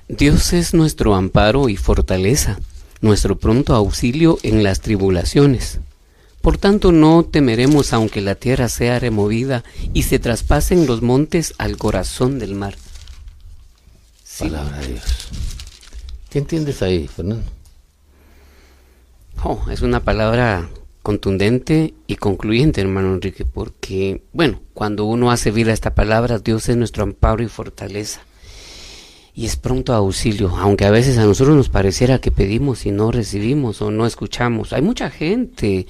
Dios 0.08 0.54
es 0.54 0.76
nuestro 0.76 1.16
amparo 1.16 1.70
y 1.70 1.76
fortaleza 1.76 2.60
nuestro 3.02 3.38
pronto 3.38 3.76
auxilio 3.76 4.38
en 4.44 4.64
las 4.64 4.82
tribulaciones. 4.82 5.80
Por 6.42 6.58
tanto, 6.58 6.92
no 6.92 7.26
temeremos 7.26 7.94
aunque 7.94 8.22
la 8.22 8.36
tierra 8.36 8.70
sea 8.70 9.00
removida 9.00 9.64
y 9.94 10.04
se 10.04 10.20
traspasen 10.20 10.86
los 10.86 11.02
montes 11.02 11.54
al 11.58 11.78
corazón 11.78 12.40
del 12.40 12.56
mar. 12.56 12.76
Palabra 14.40 14.78
de 14.78 14.88
Dios. 14.94 15.30
¿Qué 16.30 16.40
entiendes 16.40 16.82
ahí, 16.82 17.08
Fernando? 17.08 17.44
Oh, 19.44 19.66
es 19.70 19.82
una 19.82 20.04
palabra 20.04 20.70
contundente 21.02 21.94
y 22.06 22.16
concluyente, 22.18 22.82
hermano 22.82 23.14
Enrique, 23.14 23.46
porque, 23.46 24.24
bueno, 24.34 24.62
cuando 24.74 25.06
uno 25.06 25.32
hace 25.32 25.52
vida 25.52 25.74
esta 25.74 25.96
palabra, 25.96 26.40
Dios 26.40 26.70
es 26.70 26.78
nuestro 26.78 27.04
amparo 27.04 27.44
y 27.44 27.48
fortaleza 27.48 28.22
y 29.38 29.46
es 29.46 29.56
pronto 29.56 29.94
auxilio, 29.94 30.58
aunque 30.58 30.86
a 30.86 30.90
veces 30.90 31.20
a 31.20 31.24
nosotros 31.24 31.56
nos 31.56 31.70
pareciera 31.70 32.18
que 32.18 32.32
pedimos 32.32 32.88
y 32.88 32.92
no 32.92 33.12
recibimos 33.12 33.84
o 33.84 33.92
no 33.92 34.08
escuchamos. 34.08 34.74
Hay 34.74 34.82
mucha 34.82 35.12
gente 35.12 35.86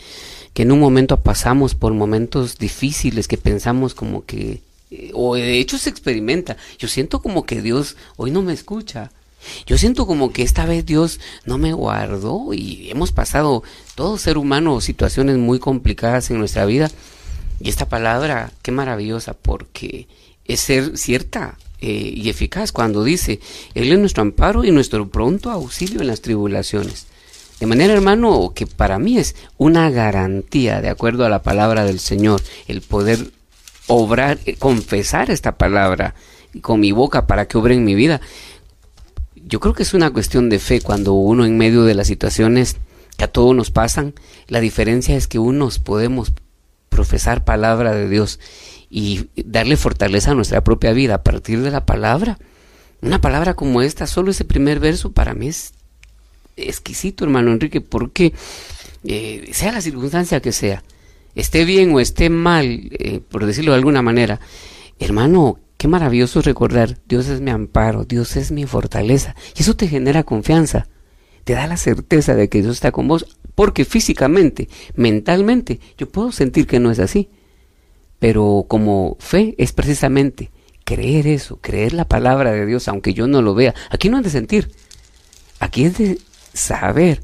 que 0.53 0.63
en 0.63 0.73
un 0.73 0.81
momento 0.81 1.21
pasamos 1.21 1.73
por 1.73 1.93
momentos 1.93 2.57
difíciles 2.57 3.25
que 3.29 3.37
pensamos 3.37 3.93
como 3.93 4.25
que, 4.25 4.63
eh, 4.91 5.11
o 5.13 5.35
de 5.35 5.59
hecho 5.59 5.77
se 5.77 5.89
experimenta. 5.89 6.57
Yo 6.77 6.89
siento 6.89 7.21
como 7.21 7.45
que 7.45 7.61
Dios 7.61 7.95
hoy 8.17 8.31
no 8.31 8.41
me 8.41 8.51
escucha. 8.51 9.11
Yo 9.65 9.77
siento 9.77 10.05
como 10.05 10.33
que 10.33 10.41
esta 10.41 10.65
vez 10.65 10.85
Dios 10.85 11.21
no 11.45 11.57
me 11.57 11.71
guardó 11.71 12.53
y 12.53 12.89
hemos 12.89 13.13
pasado 13.13 13.63
todo 13.95 14.17
ser 14.17 14.37
humano 14.37 14.81
situaciones 14.81 15.37
muy 15.37 15.59
complicadas 15.59 16.29
en 16.31 16.39
nuestra 16.39 16.65
vida. 16.65 16.91
Y 17.61 17.69
esta 17.69 17.87
palabra, 17.87 18.51
qué 18.61 18.73
maravillosa, 18.73 19.35
porque 19.35 20.09
es 20.43 20.59
ser 20.59 20.97
cierta, 20.97 21.57
eh, 21.79 22.13
y 22.15 22.29
eficaz 22.29 22.71
cuando 22.71 23.03
dice, 23.03 23.39
Él 23.73 23.91
es 23.91 23.99
nuestro 23.99 24.21
amparo 24.21 24.63
y 24.63 24.71
nuestro 24.71 25.07
pronto 25.09 25.51
auxilio 25.51 26.01
en 26.01 26.07
las 26.07 26.21
tribulaciones. 26.21 27.07
De 27.59 27.65
manera, 27.65 27.93
hermano, 27.93 28.51
que 28.53 28.67
para 28.67 28.99
mí 28.99 29.17
es 29.17 29.35
una 29.57 29.89
garantía, 29.89 30.81
de 30.81 30.89
acuerdo 30.89 31.25
a 31.25 31.29
la 31.29 31.41
palabra 31.41 31.85
del 31.85 31.99
Señor, 31.99 32.41
el 32.67 32.81
poder 32.81 33.31
obrar, 33.87 34.37
eh, 34.45 34.55
confesar 34.55 35.31
esta 35.31 35.57
palabra 35.57 36.13
con 36.61 36.79
mi 36.79 36.91
boca 36.91 37.25
para 37.25 37.47
que 37.47 37.57
obre 37.57 37.75
en 37.75 37.83
mi 37.83 37.95
vida. 37.95 38.21
Yo 39.35 39.59
creo 39.59 39.73
que 39.73 39.83
es 39.83 39.93
una 39.93 40.11
cuestión 40.11 40.49
de 40.49 40.59
fe 40.59 40.81
cuando 40.81 41.13
uno 41.13 41.45
en 41.45 41.57
medio 41.57 41.83
de 41.83 41.95
las 41.95 42.07
situaciones 42.07 42.77
que 43.17 43.23
a 43.23 43.27
todos 43.27 43.55
nos 43.55 43.71
pasan, 43.71 44.13
la 44.47 44.59
diferencia 44.59 45.15
es 45.15 45.27
que 45.27 45.39
unos 45.39 45.79
podemos 45.79 46.33
profesar 46.89 47.43
palabra 47.45 47.93
de 47.93 48.09
Dios 48.09 48.39
y 48.89 49.29
darle 49.35 49.77
fortaleza 49.77 50.31
a 50.31 50.35
nuestra 50.35 50.63
propia 50.63 50.93
vida 50.93 51.15
a 51.15 51.23
partir 51.23 51.61
de 51.61 51.71
la 51.71 51.85
palabra. 51.85 52.37
Una 53.01 53.21
palabra 53.21 53.53
como 53.53 53.81
esta, 53.81 54.07
solo 54.07 54.31
ese 54.31 54.45
primer 54.45 54.79
verso 54.79 55.11
para 55.11 55.33
mí 55.33 55.49
es 55.49 55.73
exquisito, 56.55 57.23
hermano 57.23 57.51
Enrique, 57.51 57.81
porque 57.81 58.33
eh, 59.03 59.49
sea 59.53 59.71
la 59.71 59.81
circunstancia 59.81 60.41
que 60.41 60.51
sea, 60.51 60.83
esté 61.35 61.65
bien 61.65 61.93
o 61.93 61.99
esté 61.99 62.29
mal, 62.29 62.89
eh, 62.91 63.21
por 63.29 63.45
decirlo 63.45 63.71
de 63.71 63.77
alguna 63.77 64.01
manera, 64.01 64.39
hermano, 64.99 65.59
qué 65.77 65.87
maravilloso 65.87 66.41
recordar, 66.41 66.97
Dios 67.07 67.27
es 67.27 67.39
mi 67.39 67.51
amparo, 67.51 68.05
Dios 68.05 68.35
es 68.35 68.51
mi 68.51 68.65
fortaleza, 68.65 69.35
y 69.55 69.61
eso 69.61 69.75
te 69.75 69.87
genera 69.87 70.23
confianza, 70.23 70.87
te 71.43 71.53
da 71.53 71.67
la 71.67 71.77
certeza 71.77 72.33
de 72.33 72.49
que 72.49 72.61
Dios 72.61 72.75
está 72.75 72.91
con 72.91 73.07
vos, 73.07 73.37
porque 73.53 73.85
físicamente, 73.85 74.67
mentalmente, 74.95 75.79
yo 75.97 76.09
puedo 76.09 76.31
sentir 76.31 76.65
que 76.65 76.79
no 76.79 76.89
es 76.89 76.99
así, 76.99 77.29
pero 78.19 78.65
como 78.67 79.17
fe 79.19 79.55
es 79.57 79.71
precisamente 79.73 80.51
creer 80.83 81.27
eso, 81.27 81.57
creer 81.57 81.93
la 81.93 82.07
palabra 82.07 82.51
de 82.51 82.65
Dios, 82.65 82.87
aunque 82.87 83.13
yo 83.13 83.27
no 83.27 83.41
lo 83.41 83.53
vea. 83.53 83.75
Aquí 83.89 84.09
no 84.09 84.17
es 84.17 84.23
de 84.23 84.29
sentir, 84.29 84.71
aquí 85.59 85.83
es 85.83 85.97
de 85.97 86.17
saber 86.53 87.23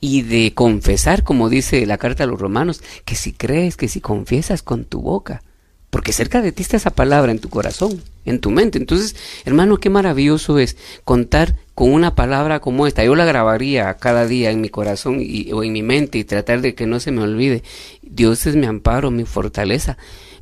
y 0.00 0.22
de 0.22 0.52
confesar, 0.54 1.24
como 1.24 1.48
dice 1.48 1.86
la 1.86 1.98
carta 1.98 2.24
a 2.24 2.26
los 2.26 2.40
romanos, 2.40 2.82
que 3.04 3.14
si 3.14 3.32
crees, 3.32 3.76
que 3.76 3.88
si 3.88 4.00
confiesas 4.00 4.62
con 4.62 4.84
tu 4.84 5.00
boca, 5.00 5.42
porque 5.90 6.12
cerca 6.12 6.42
de 6.42 6.52
ti 6.52 6.62
está 6.62 6.76
esa 6.76 6.90
palabra 6.90 7.32
en 7.32 7.38
tu 7.38 7.48
corazón, 7.48 8.02
en 8.24 8.40
tu 8.40 8.50
mente. 8.50 8.78
Entonces, 8.78 9.16
hermano, 9.44 9.78
qué 9.78 9.90
maravilloso 9.90 10.58
es 10.58 10.76
contar 11.04 11.56
con 11.78 11.92
una 11.92 12.16
palabra 12.16 12.58
como 12.58 12.88
esta. 12.88 13.04
Yo 13.04 13.14
la 13.14 13.24
grabaría 13.24 13.94
cada 13.98 14.26
día 14.26 14.50
en 14.50 14.60
mi 14.60 14.68
corazón 14.68 15.18
y, 15.20 15.52
o 15.52 15.62
en 15.62 15.72
mi 15.72 15.84
mente 15.84 16.18
y 16.18 16.24
tratar 16.24 16.60
de 16.60 16.74
que 16.74 16.86
no 16.86 16.98
se 16.98 17.12
me 17.12 17.22
olvide. 17.22 17.62
Dios 18.02 18.46
es 18.46 18.56
mi 18.56 18.66
amparo, 18.66 19.12
mi 19.12 19.24
fortaleza. 19.24 19.96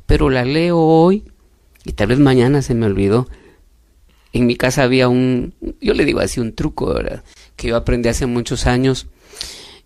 Pero 0.07 0.31
la 0.31 0.45
leo 0.45 0.79
hoy 0.79 1.25
y 1.85 1.91
tal 1.91 2.07
vez 2.07 2.17
mañana 2.17 2.63
se 2.63 2.73
me 2.73 2.87
olvidó. 2.87 3.29
En 4.33 4.47
mi 4.47 4.55
casa 4.55 4.81
había 4.81 5.09
un, 5.09 5.53
yo 5.79 5.93
le 5.93 6.05
digo 6.05 6.21
así, 6.21 6.39
un 6.39 6.55
truco, 6.55 6.91
¿verdad? 6.91 7.23
Que 7.55 7.67
yo 7.67 7.75
aprendí 7.75 8.09
hace 8.09 8.25
muchos 8.25 8.65
años, 8.65 9.05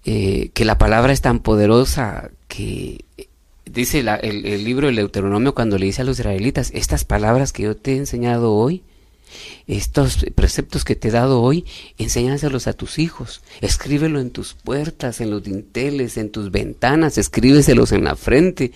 eh, 0.05 0.51
que 0.53 0.63
la 0.63 0.77
palabra 0.77 1.11
es 1.11 1.19
tan 1.19 1.39
poderosa 1.39 2.31
que 2.47 3.03
dice 3.65 4.05
el, 4.21 4.63
libro 4.63 4.87
del 4.87 4.95
Deuteronomio 4.95 5.53
cuando 5.53 5.77
le 5.77 5.87
dice 5.87 6.03
a 6.03 6.05
los 6.05 6.17
israelitas, 6.17 6.71
estas 6.73 7.03
palabras 7.03 7.51
que 7.51 7.63
yo 7.63 7.75
te 7.75 7.95
he 7.95 7.97
enseñado 7.97 8.53
hoy, 8.53 8.83
estos 9.67 10.25
preceptos 10.35 10.83
que 10.83 10.95
te 10.95 11.09
he 11.09 11.11
dado 11.11 11.41
hoy, 11.41 11.65
enséñaselos 11.97 12.67
a 12.67 12.73
tus 12.73 12.99
hijos, 12.99 13.41
escríbelo 13.61 14.19
en 14.19 14.31
tus 14.31 14.53
puertas, 14.53 15.21
en 15.21 15.31
los 15.31 15.43
dinteles, 15.43 16.17
en 16.17 16.29
tus 16.29 16.51
ventanas, 16.51 17.17
escríbeselos 17.17 17.91
en 17.91 18.03
la 18.03 18.15
frente. 18.15 18.71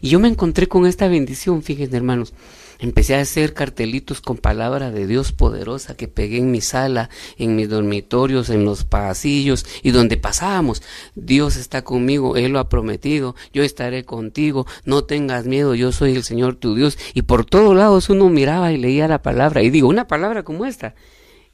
Y 0.00 0.08
yo 0.08 0.20
me 0.20 0.28
encontré 0.28 0.66
con 0.68 0.86
esta 0.86 1.08
bendición, 1.08 1.62
fíjense 1.62 1.96
hermanos, 1.96 2.32
Empecé 2.80 3.14
a 3.14 3.20
hacer 3.20 3.52
cartelitos 3.52 4.22
con 4.22 4.38
palabra 4.38 4.90
de 4.90 5.06
Dios 5.06 5.32
poderosa 5.32 5.94
que 5.94 6.08
pegué 6.08 6.38
en 6.38 6.50
mi 6.50 6.62
sala, 6.62 7.10
en 7.36 7.54
mis 7.54 7.68
dormitorios, 7.68 8.48
en 8.48 8.64
los 8.64 8.84
pasillos 8.84 9.66
y 9.82 9.90
donde 9.90 10.16
pasábamos. 10.16 10.82
Dios 11.14 11.56
está 11.56 11.84
conmigo, 11.84 12.36
Él 12.36 12.52
lo 12.52 12.58
ha 12.58 12.70
prometido, 12.70 13.36
yo 13.52 13.62
estaré 13.62 14.04
contigo, 14.06 14.66
no 14.86 15.04
tengas 15.04 15.44
miedo, 15.44 15.74
yo 15.74 15.92
soy 15.92 16.16
el 16.16 16.22
Señor 16.22 16.54
tu 16.54 16.74
Dios. 16.74 16.96
Y 17.12 17.22
por 17.22 17.44
todos 17.44 17.76
lados 17.76 18.08
uno 18.08 18.30
miraba 18.30 18.72
y 18.72 18.78
leía 18.78 19.08
la 19.08 19.20
palabra 19.20 19.62
y 19.62 19.68
digo, 19.68 19.86
una 19.86 20.08
palabra 20.08 20.42
como 20.42 20.64
esta, 20.64 20.94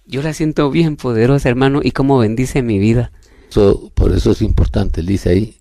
yo 0.06 0.23
la 0.23 0.33
siento 0.33 0.71
bien 0.71 0.95
poderosa, 0.95 1.49
hermano, 1.49 1.80
y 1.83 1.90
cómo 1.90 2.18
bendice 2.18 2.62
mi 2.62 2.78
vida. 2.78 3.11
por 3.95 4.12
eso 4.12 4.30
es 4.30 4.42
importante, 4.42 5.02
dice 5.02 5.30
ahí, 5.30 5.59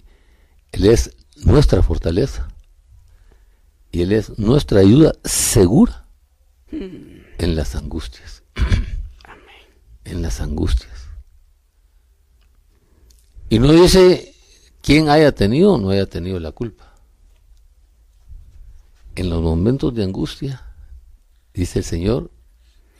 Él 0.72 0.86
es 0.86 1.10
nuestra 1.44 1.82
fortaleza 1.82 2.55
y 3.96 4.02
Él 4.02 4.12
es 4.12 4.38
nuestra 4.38 4.82
ayuda 4.82 5.14
segura 5.24 6.06
en 6.70 7.56
las 7.56 7.76
angustias. 7.76 8.44
En 10.04 10.22
las 10.22 10.42
angustias. 10.42 11.08
Y 13.50 13.58
no 13.58 13.72
dice 13.72 14.36
quién 14.82 15.08
haya 15.08 15.32
tenido 15.32 15.74
o 15.74 15.78
no 15.80 15.92
haya 15.92 16.06
tenido 16.08 16.40
la 16.42 16.52
culpa. 16.52 16.94
En 19.16 19.30
los 19.30 19.42
momentos 19.42 19.96
de 19.96 20.04
angustia, 20.04 20.62
dice 21.54 21.80
el 21.80 21.86
Señor, 21.86 22.32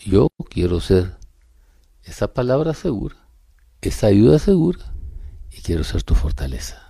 yo 0.04 0.30
quiero 0.50 0.80
ser 0.80 1.18
esa 2.06 2.34
palabra 2.34 2.74
segura, 2.74 3.18
esa 3.82 4.08
ayuda 4.08 4.40
segura, 4.40 4.96
y 5.52 5.62
quiero 5.62 5.84
ser 5.84 6.04
tu 6.04 6.16
fortaleza. 6.16 6.85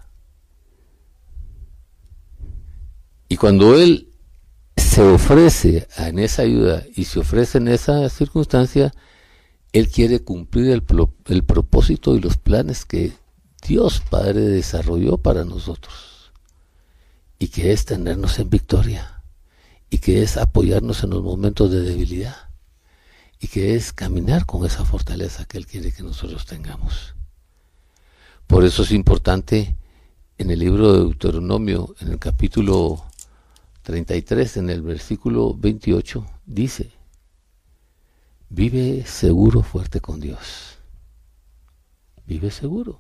Y 3.28 3.38
cuando 3.38 3.76
Él 3.76 4.10
se 4.78 5.02
ofrece 5.02 5.88
en 5.98 6.20
esa 6.20 6.44
ayuda 6.44 6.84
y 6.96 7.06
se 7.06 7.20
ofrece 7.20 7.58
en 7.58 7.68
esa 7.68 8.08
circunstancia, 8.10 8.94
Él 9.74 9.90
quiere 9.90 10.24
cumplir 10.24 10.72
el, 10.72 10.84
el 11.28 11.44
propósito 11.44 12.16
y 12.16 12.22
los 12.22 12.38
planes 12.38 12.86
que 12.86 13.14
Dios 13.68 14.02
Padre 14.10 14.42
desarrolló 14.42 15.18
para 15.18 15.44
nosotros. 15.44 16.32
Y 17.40 17.48
que 17.48 17.74
es 17.74 17.86
tenernos 17.86 18.40
en 18.40 18.50
victoria. 18.50 19.24
Y 19.90 19.98
que 19.98 20.22
es 20.22 20.38
apoyarnos 20.38 21.04
en 21.04 21.10
los 21.10 21.24
momentos 21.24 21.72
de 21.72 21.82
debilidad. 21.82 22.50
Y 23.40 23.48
que 23.48 23.76
es 23.76 23.92
caminar 23.92 24.46
con 24.46 24.66
esa 24.66 24.86
fortaleza 24.86 25.46
que 25.46 25.58
Él 25.58 25.66
quiere 25.66 25.92
que 25.92 26.04
nosotros 26.04 26.46
tengamos. 26.46 27.16
Por 28.48 28.64
eso 28.64 28.84
es 28.84 28.92
importante 28.92 29.76
en 30.38 30.52
el 30.52 30.60
libro 30.60 30.94
de 30.94 31.00
Deuteronomio, 31.00 31.96
en 32.00 32.12
el 32.12 32.20
capítulo 32.20 33.04
33 33.86 34.58
en 34.58 34.72
el 34.72 34.82
versículo 34.82 35.54
28 35.54 36.26
dice, 36.48 36.92
vive 38.50 39.06
seguro, 39.06 39.62
fuerte 39.62 40.02
con 40.02 40.20
Dios. 40.20 40.80
Vive 42.26 42.50
seguro. 42.50 43.00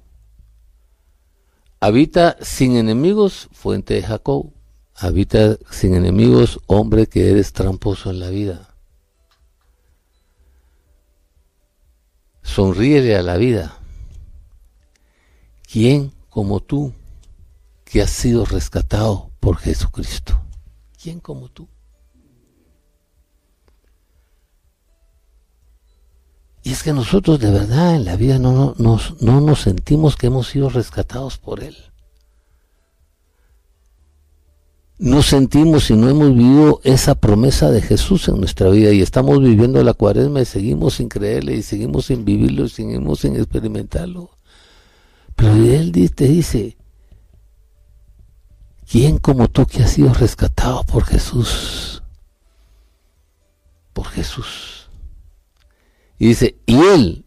Habita 1.79 2.37
sin 2.39 2.77
enemigos, 2.77 3.49
fuente 3.51 3.95
de 3.95 4.03
Jacob. 4.03 4.53
Habita 4.93 5.57
sin 5.71 5.95
enemigos, 5.95 6.59
hombre 6.67 7.07
que 7.07 7.31
eres 7.31 7.51
tramposo 7.51 8.11
en 8.11 8.19
la 8.19 8.29
vida. 8.29 8.69
Sonríele 12.43 13.15
a 13.15 13.23
la 13.23 13.37
vida. 13.37 13.79
¿Quién 15.63 16.13
como 16.29 16.59
tú 16.59 16.93
que 17.85 18.03
has 18.03 18.11
sido 18.11 18.45
rescatado 18.45 19.31
por 19.39 19.57
Jesucristo? 19.57 20.44
¿Quién 21.05 21.19
como 21.19 21.49
tú? 21.49 21.67
Y 26.63 26.71
es 26.71 26.81
que 26.81 26.93
nosotros 26.93 27.39
de 27.39 27.51
verdad 27.51 27.93
en 27.93 28.05
la 28.05 28.15
vida 28.15 28.39
no, 28.39 28.73
nos, 28.79 29.21
no 29.21 29.39
nos 29.39 29.61
sentimos 29.61 30.15
que 30.15 30.25
hemos 30.25 30.47
sido 30.47 30.67
rescatados 30.67 31.37
por 31.37 31.61
Él. 31.63 31.75
No 34.97 35.21
sentimos 35.21 35.91
y 35.91 35.93
no 35.93 36.09
hemos 36.09 36.35
vivido 36.35 36.81
esa 36.83 37.13
promesa 37.13 37.69
de 37.69 37.83
Jesús 37.83 38.27
en 38.27 38.39
nuestra 38.39 38.71
vida 38.71 38.91
y 38.91 39.03
estamos 39.03 39.39
viviendo 39.39 39.83
la 39.83 39.93
cuaresma 39.93 40.41
y 40.41 40.45
seguimos 40.45 40.95
sin 40.95 41.07
creerle 41.07 41.55
y 41.55 41.61
seguimos 41.61 42.07
sin 42.07 42.25
vivirlo 42.25 42.65
y 42.65 42.69
seguimos 42.69 43.19
sin 43.19 43.35
experimentarlo. 43.35 44.31
Pero 45.35 45.53
Él 45.53 45.91
te 46.15 46.25
dice, 46.25 46.77
¿Quién 48.89 49.17
como 49.17 49.47
tú 49.47 49.65
que 49.65 49.83
has 49.83 49.93
sido 49.93 50.13
rescatado 50.13 50.83
por 50.83 51.05
Jesús? 51.05 52.03
Por 53.93 54.07
Jesús. 54.07 54.89
Y 56.19 56.27
dice, 56.27 56.59
y 56.65 56.75
Él 56.77 57.25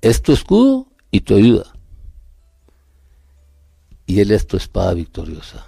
es 0.00 0.22
tu 0.22 0.32
escudo 0.32 0.88
y 1.10 1.20
tu 1.20 1.34
ayuda. 1.34 1.66
Y 4.06 4.20
Él 4.20 4.30
es 4.30 4.46
tu 4.46 4.56
espada 4.56 4.94
victoriosa. 4.94 5.66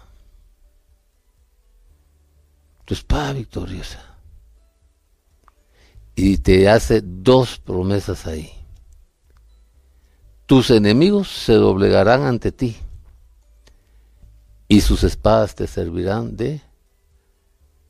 Tu 2.85 2.95
espada 2.95 3.33
victoriosa. 3.33 4.01
Y 6.15 6.39
te 6.39 6.69
hace 6.69 7.03
dos 7.03 7.59
promesas 7.59 8.27
ahí. 8.27 8.53
Tus 10.47 10.71
enemigos 10.71 11.29
se 11.29 11.55
doblegarán 11.55 12.23
ante 12.23 12.53
ti 12.53 12.77
y 14.69 14.81
sus 14.81 15.05
espadas 15.05 15.55
te 15.55 15.67
servirán 15.67 16.37
de 16.37 16.61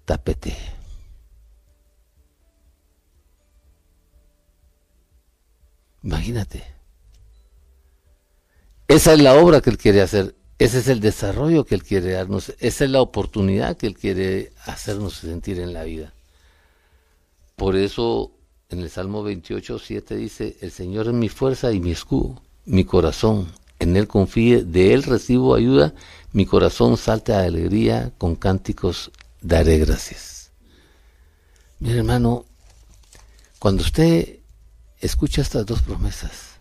tapete. 0.04 0.56
Imagínate. 6.02 6.62
Esa 8.88 9.14
es 9.14 9.20
la 9.20 9.34
obra 9.34 9.60
que 9.60 9.70
Él 9.70 9.78
quiere 9.78 10.00
hacer, 10.00 10.36
ese 10.58 10.78
es 10.78 10.88
el 10.88 11.00
desarrollo 11.00 11.64
que 11.64 11.74
Él 11.74 11.82
quiere 11.82 12.12
darnos, 12.12 12.54
esa 12.60 12.84
es 12.84 12.90
la 12.90 13.00
oportunidad 13.00 13.76
que 13.76 13.88
Él 13.88 13.94
quiere 13.94 14.52
hacernos 14.64 15.14
sentir 15.14 15.58
en 15.58 15.72
la 15.72 15.82
vida. 15.82 16.14
Por 17.56 17.74
eso 17.74 18.30
en 18.68 18.80
el 18.80 18.90
Salmo 18.90 19.24
28, 19.24 19.78
7 19.78 20.16
dice, 20.16 20.56
el 20.60 20.70
Señor 20.70 21.08
es 21.08 21.14
mi 21.14 21.28
fuerza 21.28 21.72
y 21.72 21.80
mi 21.80 21.90
escudo, 21.90 22.40
mi 22.64 22.84
corazón, 22.84 23.48
en 23.78 23.96
Él 23.96 24.08
confíe, 24.08 24.64
de 24.64 24.94
Él 24.94 25.02
recibo 25.02 25.54
ayuda, 25.54 25.94
mi 26.32 26.46
corazón 26.46 26.96
salta 26.96 27.40
de 27.40 27.48
alegría, 27.48 28.12
con 28.18 28.36
cánticos 28.36 29.10
daré 29.40 29.78
gracias. 29.78 30.50
Mi 31.78 31.90
hermano, 31.90 32.46
cuando 33.58 33.82
usted 33.82 34.40
escucha 35.00 35.42
estas 35.42 35.66
dos 35.66 35.82
promesas 35.82 36.56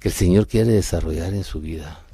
que 0.00 0.08
el 0.08 0.14
Señor 0.14 0.46
quiere 0.46 0.72
desarrollar 0.72 1.34
en 1.34 1.44
su 1.44 1.60
vida 1.60 2.04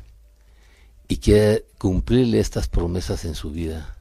y 1.08 1.18
quiere 1.18 1.66
cumplirle 1.78 2.40
estas 2.40 2.68
promesas 2.68 3.24
en 3.24 3.34
su 3.34 3.50
vida 3.50 3.98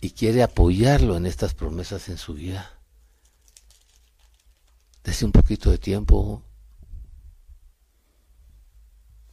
y 0.00 0.10
quiere 0.10 0.42
apoyarlo 0.42 1.16
en 1.16 1.26
estas 1.26 1.54
promesas 1.54 2.08
en 2.08 2.18
su 2.18 2.34
vida, 2.34 2.78
desde 5.04 5.26
un 5.26 5.32
poquito 5.32 5.70
de 5.70 5.78
tiempo 5.78 6.42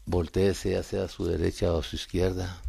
volteese 0.06 0.72
ya 0.72 0.84
sea 0.84 1.06
a 1.06 1.08
su 1.10 1.26
derecha 1.26 1.74
o 1.74 1.80
a 1.80 1.84
su 1.84 1.96
izquierda 1.96 2.62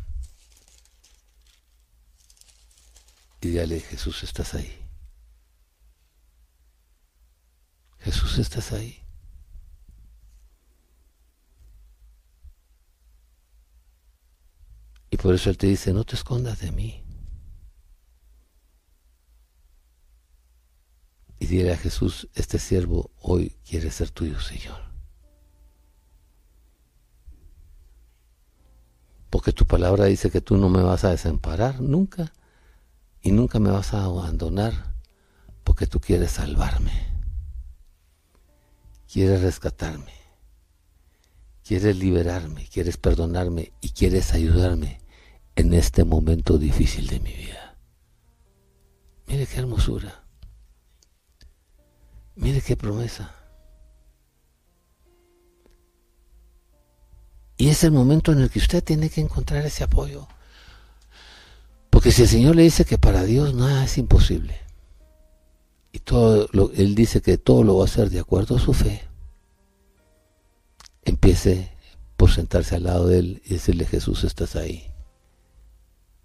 y 3.40 3.49
dígale, 3.49 3.81
Jesús, 3.81 4.22
estás 4.22 4.55
ahí. 4.55 4.77
Jesús, 7.99 8.38
estás 8.38 8.72
ahí. 8.72 9.03
Y 15.11 15.16
por 15.16 15.35
eso 15.35 15.51
Él 15.51 15.59
te 15.59 15.66
dice, 15.66 15.92
no 15.92 16.05
te 16.05 16.16
escondas 16.16 16.61
de 16.61 16.72
mí. 16.72 17.05
Y 21.38 21.46
dile 21.46 21.72
a 21.72 21.77
Jesús, 21.77 22.29
este 22.35 22.59
siervo 22.59 23.11
hoy 23.20 23.51
quiere 23.68 23.90
ser 23.90 24.11
tuyo, 24.11 24.40
Señor. 24.40 24.86
Porque 29.37 29.53
tu 29.53 29.66
palabra 29.66 30.07
dice 30.07 30.31
que 30.31 30.40
tú 30.40 30.57
no 30.57 30.70
me 30.70 30.83
vas 30.83 31.05
a 31.05 31.11
desamparar 31.11 31.83
nunca 31.83 32.33
y 33.20 33.33
nunca 33.33 33.59
me 33.59 33.70
vas 33.70 33.92
a 33.92 34.03
abandonar 34.03 34.94
porque 35.62 35.87
tú 35.87 36.01
quieres 36.01 36.31
salvarme, 36.31 37.07
quieres 39.12 39.42
rescatarme, 39.42 40.14
quieres 41.62 41.99
liberarme, 41.99 42.66
quieres 42.66 42.96
perdonarme 42.96 43.75
y 43.83 43.90
quieres 43.90 44.33
ayudarme 44.33 45.03
en 45.55 45.75
este 45.75 46.05
momento 46.05 46.57
difícil 46.57 47.07
de 47.07 47.20
mi 47.20 47.35
vida. 47.35 47.77
Mire 49.27 49.46
qué 49.46 49.59
hermosura, 49.59 50.25
mire 52.37 52.62
qué 52.62 52.75
promesa. 52.75 53.36
Y 57.56 57.68
es 57.68 57.84
el 57.84 57.92
momento 57.92 58.32
en 58.32 58.40
el 58.40 58.50
que 58.50 58.58
usted 58.58 58.84
tiene 58.84 59.08
que 59.08 59.20
encontrar 59.20 59.64
ese 59.64 59.84
apoyo. 59.84 60.26
Porque 61.90 62.12
si 62.12 62.22
el 62.22 62.28
Señor 62.28 62.56
le 62.56 62.62
dice 62.62 62.84
que 62.84 62.98
para 62.98 63.24
Dios 63.24 63.54
nada 63.54 63.84
es 63.84 63.96
imposible, 63.96 64.60
y 65.92 66.00
todo 66.00 66.48
lo, 66.52 66.70
Él 66.72 66.94
dice 66.94 67.22
que 67.22 67.38
todo 67.38 67.64
lo 67.64 67.78
va 67.78 67.84
a 67.84 67.86
hacer 67.86 68.10
de 68.10 68.20
acuerdo 68.20 68.56
a 68.56 68.60
su 68.60 68.74
fe, 68.74 69.02
empiece 71.04 71.72
por 72.16 72.30
sentarse 72.30 72.76
al 72.76 72.84
lado 72.84 73.06
de 73.06 73.18
Él 73.18 73.42
y 73.46 73.54
decirle, 73.54 73.86
Jesús, 73.86 74.24
estás 74.24 74.56
ahí. 74.56 74.90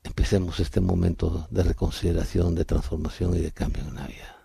Empecemos 0.03 0.59
este 0.59 0.81
momento 0.81 1.47
de 1.51 1.63
reconsideración, 1.63 2.55
de 2.55 2.65
transformación 2.65 3.35
y 3.35 3.39
de 3.39 3.51
cambio 3.51 3.83
en 3.83 3.95
la 3.95 4.07
vida. 4.07 4.37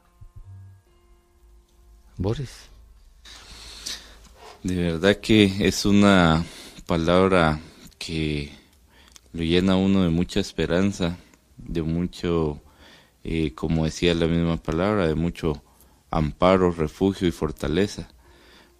Boris. 2.16 2.50
De 4.62 4.74
verdad 4.74 5.16
que 5.16 5.66
es 5.66 5.84
una 5.84 6.44
palabra 6.86 7.60
que 7.98 8.52
lo 9.32 9.42
llena 9.42 9.76
uno 9.76 10.04
de 10.04 10.10
mucha 10.10 10.38
esperanza, 10.38 11.18
de 11.56 11.82
mucho, 11.82 12.60
eh, 13.24 13.52
como 13.54 13.84
decía 13.84 14.14
la 14.14 14.28
misma 14.28 14.56
palabra, 14.56 15.08
de 15.08 15.16
mucho 15.16 15.62
amparo, 16.10 16.70
refugio 16.70 17.26
y 17.26 17.32
fortaleza. 17.32 18.08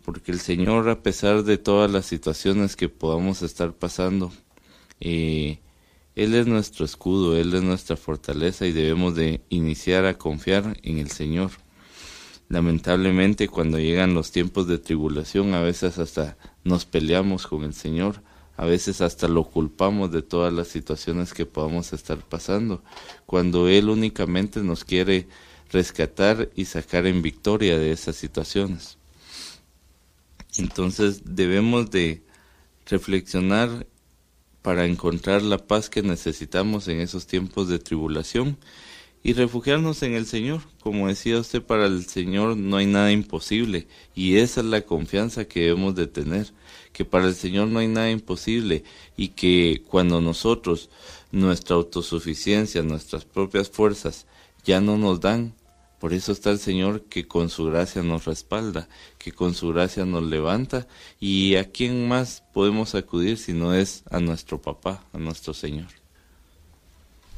Porque 0.04 0.30
el 0.30 0.38
Señor, 0.38 0.88
a 0.88 1.02
pesar 1.02 1.42
de 1.42 1.58
todas 1.58 1.90
las 1.90 2.06
situaciones 2.06 2.76
que 2.76 2.88
podamos 2.88 3.42
estar 3.42 3.72
pasando, 3.72 4.32
eh, 5.00 5.58
Él 6.14 6.34
es 6.34 6.46
nuestro 6.46 6.84
escudo, 6.84 7.36
Él 7.36 7.52
es 7.54 7.62
nuestra 7.62 7.96
fortaleza 7.96 8.66
y 8.66 8.72
debemos 8.72 9.16
de 9.16 9.40
iniciar 9.48 10.06
a 10.06 10.16
confiar 10.16 10.78
en 10.84 10.98
el 10.98 11.10
Señor. 11.10 11.50
Lamentablemente 12.48 13.48
cuando 13.48 13.80
llegan 13.80 14.14
los 14.14 14.30
tiempos 14.30 14.68
de 14.68 14.78
tribulación 14.78 15.54
a 15.54 15.60
veces 15.60 15.98
hasta 15.98 16.36
nos 16.66 16.85
peleamos 16.85 17.46
con 17.46 17.62
el 17.62 17.74
Señor, 17.74 18.22
a 18.57 18.64
veces 18.64 19.00
hasta 19.00 19.29
lo 19.29 19.44
culpamos 19.44 20.11
de 20.11 20.22
todas 20.22 20.52
las 20.52 20.68
situaciones 20.68 21.33
que 21.33 21.46
podamos 21.46 21.92
estar 21.92 22.18
pasando, 22.18 22.83
cuando 23.24 23.68
Él 23.68 23.88
únicamente 23.88 24.61
nos 24.62 24.85
quiere 24.85 25.29
rescatar 25.70 26.50
y 26.57 26.64
sacar 26.64 27.07
en 27.07 27.22
victoria 27.22 27.79
de 27.79 27.92
esas 27.92 28.16
situaciones. 28.16 28.98
Entonces 30.57 31.22
debemos 31.24 31.90
de 31.90 32.24
reflexionar 32.87 33.87
para 34.62 34.87
encontrar 34.87 35.42
la 35.42 35.59
paz 35.59 35.88
que 35.88 36.02
necesitamos 36.02 36.88
en 36.88 37.00
esos 37.00 37.26
tiempos 37.26 37.68
de 37.68 37.79
tribulación 37.79 38.59
y 39.26 39.32
refugiarnos 39.32 40.04
en 40.04 40.14
el 40.14 40.24
Señor. 40.24 40.60
Como 40.80 41.08
decía 41.08 41.40
usted, 41.40 41.60
para 41.60 41.86
el 41.86 42.06
Señor 42.06 42.56
no 42.56 42.76
hay 42.76 42.86
nada 42.86 43.10
imposible 43.10 43.88
y 44.14 44.36
esa 44.36 44.60
es 44.60 44.66
la 44.66 44.82
confianza 44.82 45.46
que 45.46 45.62
debemos 45.62 45.96
de 45.96 46.06
tener 46.06 46.52
que 46.92 47.04
para 47.04 47.26
el 47.26 47.34
Señor 47.34 47.66
no 47.66 47.80
hay 47.80 47.88
nada 47.88 48.08
imposible 48.08 48.84
y 49.16 49.30
que 49.30 49.82
cuando 49.88 50.20
nosotros 50.20 50.90
nuestra 51.32 51.74
autosuficiencia, 51.74 52.84
nuestras 52.84 53.24
propias 53.24 53.68
fuerzas 53.68 54.28
ya 54.62 54.80
no 54.80 54.96
nos 54.96 55.20
dan, 55.20 55.54
por 55.98 56.12
eso 56.12 56.30
está 56.30 56.52
el 56.52 56.60
Señor 56.60 57.02
que 57.02 57.26
con 57.26 57.50
su 57.50 57.64
gracia 57.64 58.04
nos 58.04 58.26
respalda, 58.26 58.88
que 59.18 59.32
con 59.32 59.54
su 59.54 59.72
gracia 59.72 60.04
nos 60.04 60.22
levanta 60.22 60.86
y 61.18 61.56
a 61.56 61.72
quién 61.72 62.06
más 62.06 62.44
podemos 62.54 62.94
acudir 62.94 63.38
si 63.38 63.54
no 63.54 63.74
es 63.74 64.04
a 64.08 64.20
nuestro 64.20 64.62
papá, 64.62 65.04
a 65.12 65.18
nuestro 65.18 65.52
Señor. 65.52 66.05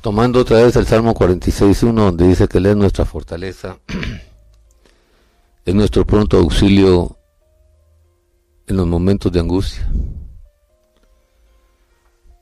Tomando 0.08 0.40
otra 0.40 0.64
vez 0.64 0.74
el 0.76 0.86
Salmo 0.86 1.12
46.1 1.12 1.92
donde 1.92 2.28
dice 2.28 2.48
que 2.48 2.56
Él 2.56 2.64
es 2.64 2.76
nuestra 2.76 3.04
fortaleza, 3.04 3.78
es 5.66 5.74
nuestro 5.74 6.06
pronto 6.06 6.38
auxilio 6.38 7.18
en 8.66 8.78
los 8.78 8.86
momentos 8.86 9.30
de 9.30 9.40
angustia. 9.40 9.86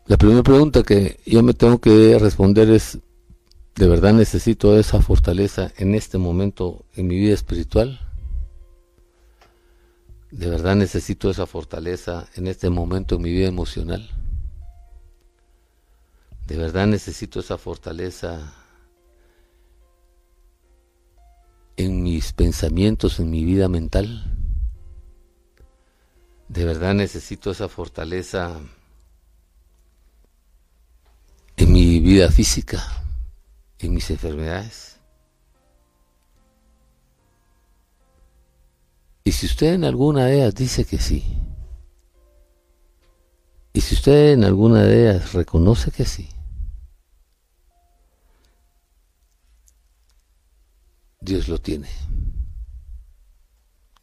La 0.07 0.17
primera 0.17 0.45
pregunta 0.45 0.85
que 0.85 1.19
yo 1.27 1.43
me 1.43 1.55
tengo 1.55 1.81
que 1.81 2.17
responder 2.21 2.71
es, 2.71 3.01
¿de 3.75 3.89
verdad 3.89 4.13
necesito 4.13 4.79
esa 4.79 5.03
fortaleza 5.03 5.73
en 5.77 5.97
este 5.97 6.19
momento 6.19 6.85
en 6.95 7.09
mi 7.09 7.19
vida 7.19 7.35
espiritual? 7.35 7.99
¿De 10.31 10.49
verdad 10.49 10.77
necesito 10.77 11.31
esa 11.31 11.47
fortaleza 11.47 12.29
en 12.37 12.47
este 12.47 12.71
momento 12.71 13.17
en 13.17 13.23
mi 13.23 13.33
vida 13.33 13.49
emocional? 13.49 14.16
¿De 16.47 16.57
verdad 16.57 16.87
necesito 16.87 17.41
esa 17.41 17.59
fortaleza 17.59 18.53
en 21.77 22.03
mis 22.03 22.33
pensamientos, 22.33 23.19
en 23.21 23.31
mi 23.31 23.45
vida 23.45 23.69
mental? 23.69 24.37
de 26.49 26.65
verdad 26.65 26.95
necesito 26.95 27.51
esa 27.51 27.69
fortaleza 27.69 28.61
en 31.57 31.73
mi 31.73 32.01
vida 32.01 32.31
física, 32.31 32.83
en 33.79 33.95
mis 33.95 34.11
enfermedades. 34.11 34.97
Y 39.25 39.33
si 39.33 39.47
usted 39.47 39.75
en 39.75 39.85
alguna 39.85 40.27
de 40.27 40.37
ellas 40.37 40.55
dice 40.55 40.85
que 40.85 40.99
sí, 40.99 41.25
y 43.73 43.81
si 43.81 43.95
usted 43.95 44.33
en 44.33 44.45
alguna 44.45 44.85
de 44.85 45.11
ellas 45.11 45.33
reconoce 45.33 45.91
que 45.91 46.05
sí, 46.05 46.29
Dios 51.27 51.49
lo 51.49 51.59
tiene. 51.59 51.89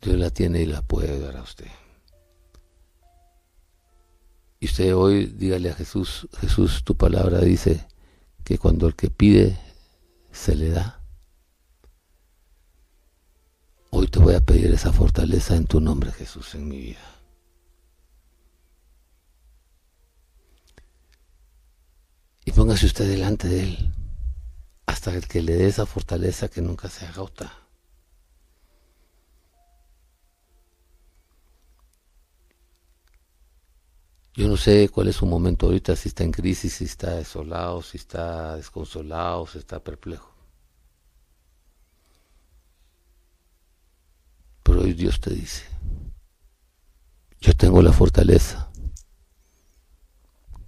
Dios 0.01 0.17
la 0.17 0.29
tiene 0.29 0.61
y 0.61 0.65
la 0.65 0.81
puede 0.81 1.17
dar 1.21 1.37
a 1.37 1.41
usted. 1.41 1.69
Y 4.59 4.65
usted 4.65 4.93
hoy 4.93 5.27
dígale 5.27 5.69
a 5.69 5.73
Jesús, 5.73 6.27
Jesús, 6.41 6.83
tu 6.83 6.97
palabra 6.97 7.39
dice 7.39 7.87
que 8.43 8.57
cuando 8.57 8.87
el 8.87 8.95
que 8.97 9.09
pide 9.09 9.57
se 10.33 10.53
le 10.53 10.71
da. 10.71 11.01
Hoy 13.91 14.07
te 14.07 14.19
voy 14.19 14.35
a 14.35 14.45
pedir 14.45 14.73
esa 14.73 14.91
fortaleza 14.91 15.55
en 15.55 15.65
tu 15.65 15.79
nombre, 15.79 16.11
Jesús, 16.11 16.55
en 16.55 16.67
mi 16.67 16.77
vida. 16.77 17.21
Y 22.43 22.51
póngase 22.51 22.85
usted 22.85 23.07
delante 23.07 23.47
de 23.47 23.63
Él 23.63 23.93
hasta 24.85 25.11
el 25.13 25.27
que 25.27 25.41
le 25.41 25.55
dé 25.55 25.67
esa 25.67 25.85
fortaleza 25.85 26.49
que 26.49 26.61
nunca 26.61 26.89
se 26.89 27.05
agota. 27.05 27.51
Yo 34.35 34.47
no 34.47 34.57
sé 34.57 34.89
cuál 34.89 35.09
es 35.09 35.17
su 35.17 35.27
momento 35.27 35.67
ahorita, 35.67 35.95
si 35.95 36.09
está 36.09 36.23
en 36.23 36.31
crisis, 36.31 36.73
si 36.73 36.85
está 36.85 37.15
desolado, 37.15 37.83
si 37.83 37.97
está 37.97 38.55
desconsolado, 38.55 39.45
si 39.45 39.59
está 39.59 39.79
perplejo. 39.79 40.33
Pero 44.63 44.81
hoy 44.81 44.93
Dios 44.93 45.19
te 45.19 45.29
dice, 45.29 45.65
yo 47.41 47.53
tengo 47.55 47.81
la 47.83 47.93
fortaleza, 47.93 48.71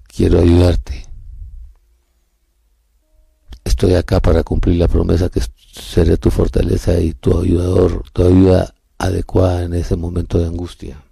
quiero 0.07 0.39
ayudarte. 0.39 1.07
Estoy 3.75 3.95
acá 3.95 4.21
para 4.21 4.41
cumplir 4.41 4.77
la 4.77 4.87
promesa 4.87 5.27
que 5.27 5.41
seré 5.73 6.15
tu 6.15 6.31
fortaleza 6.31 6.97
y 6.97 7.13
tu 7.13 7.37
ayudador, 7.37 8.09
tu 8.11 8.25
ayuda 8.25 8.73
adecuada 8.97 9.63
en 9.63 9.73
ese 9.73 9.97
momento 9.97 10.39
de 10.39 10.45
angustia. 10.45 11.03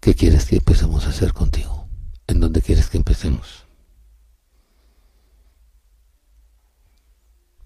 ¿Qué 0.00 0.14
quieres 0.14 0.46
que 0.46 0.56
empecemos 0.56 1.04
a 1.04 1.10
hacer 1.10 1.34
contigo? 1.34 1.86
¿En 2.26 2.40
dónde 2.40 2.62
quieres 2.62 2.88
que 2.88 2.96
empecemos? 2.96 3.66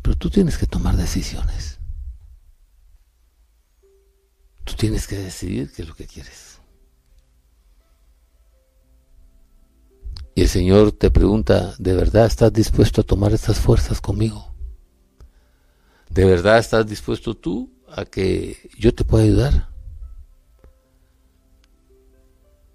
Pero 0.02 0.16
tú 0.16 0.30
tienes 0.30 0.58
que 0.58 0.66
tomar 0.66 0.96
decisiones. 0.96 1.78
Tú 4.64 4.74
tienes 4.74 5.06
que 5.06 5.16
decidir 5.16 5.70
qué 5.70 5.82
es 5.82 5.88
lo 5.88 5.94
que 5.94 6.08
quieres. 6.08 6.57
Y 10.38 10.42
el 10.42 10.48
Señor 10.48 10.92
te 10.92 11.10
pregunta, 11.10 11.74
¿de 11.80 11.94
verdad 11.94 12.26
estás 12.26 12.52
dispuesto 12.52 13.00
a 13.00 13.04
tomar 13.04 13.32
estas 13.32 13.58
fuerzas 13.58 14.00
conmigo? 14.00 14.54
¿De 16.10 16.24
verdad 16.24 16.58
estás 16.58 16.86
dispuesto 16.86 17.34
tú 17.34 17.72
a 17.90 18.04
que 18.04 18.70
yo 18.78 18.94
te 18.94 19.02
pueda 19.02 19.24
ayudar? 19.24 19.68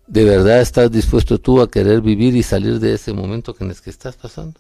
¿De 0.07 0.25
verdad 0.25 0.59
estás 0.59 0.91
dispuesto 0.91 1.39
tú 1.39 1.61
a 1.61 1.71
querer 1.71 2.01
vivir 2.01 2.35
y 2.35 2.43
salir 2.43 2.81
de 2.81 2.95
ese 2.95 3.13
momento 3.13 3.55
en 3.57 3.69
el 3.69 3.79
que 3.79 3.91
estás 3.91 4.17
pasando? 4.17 4.59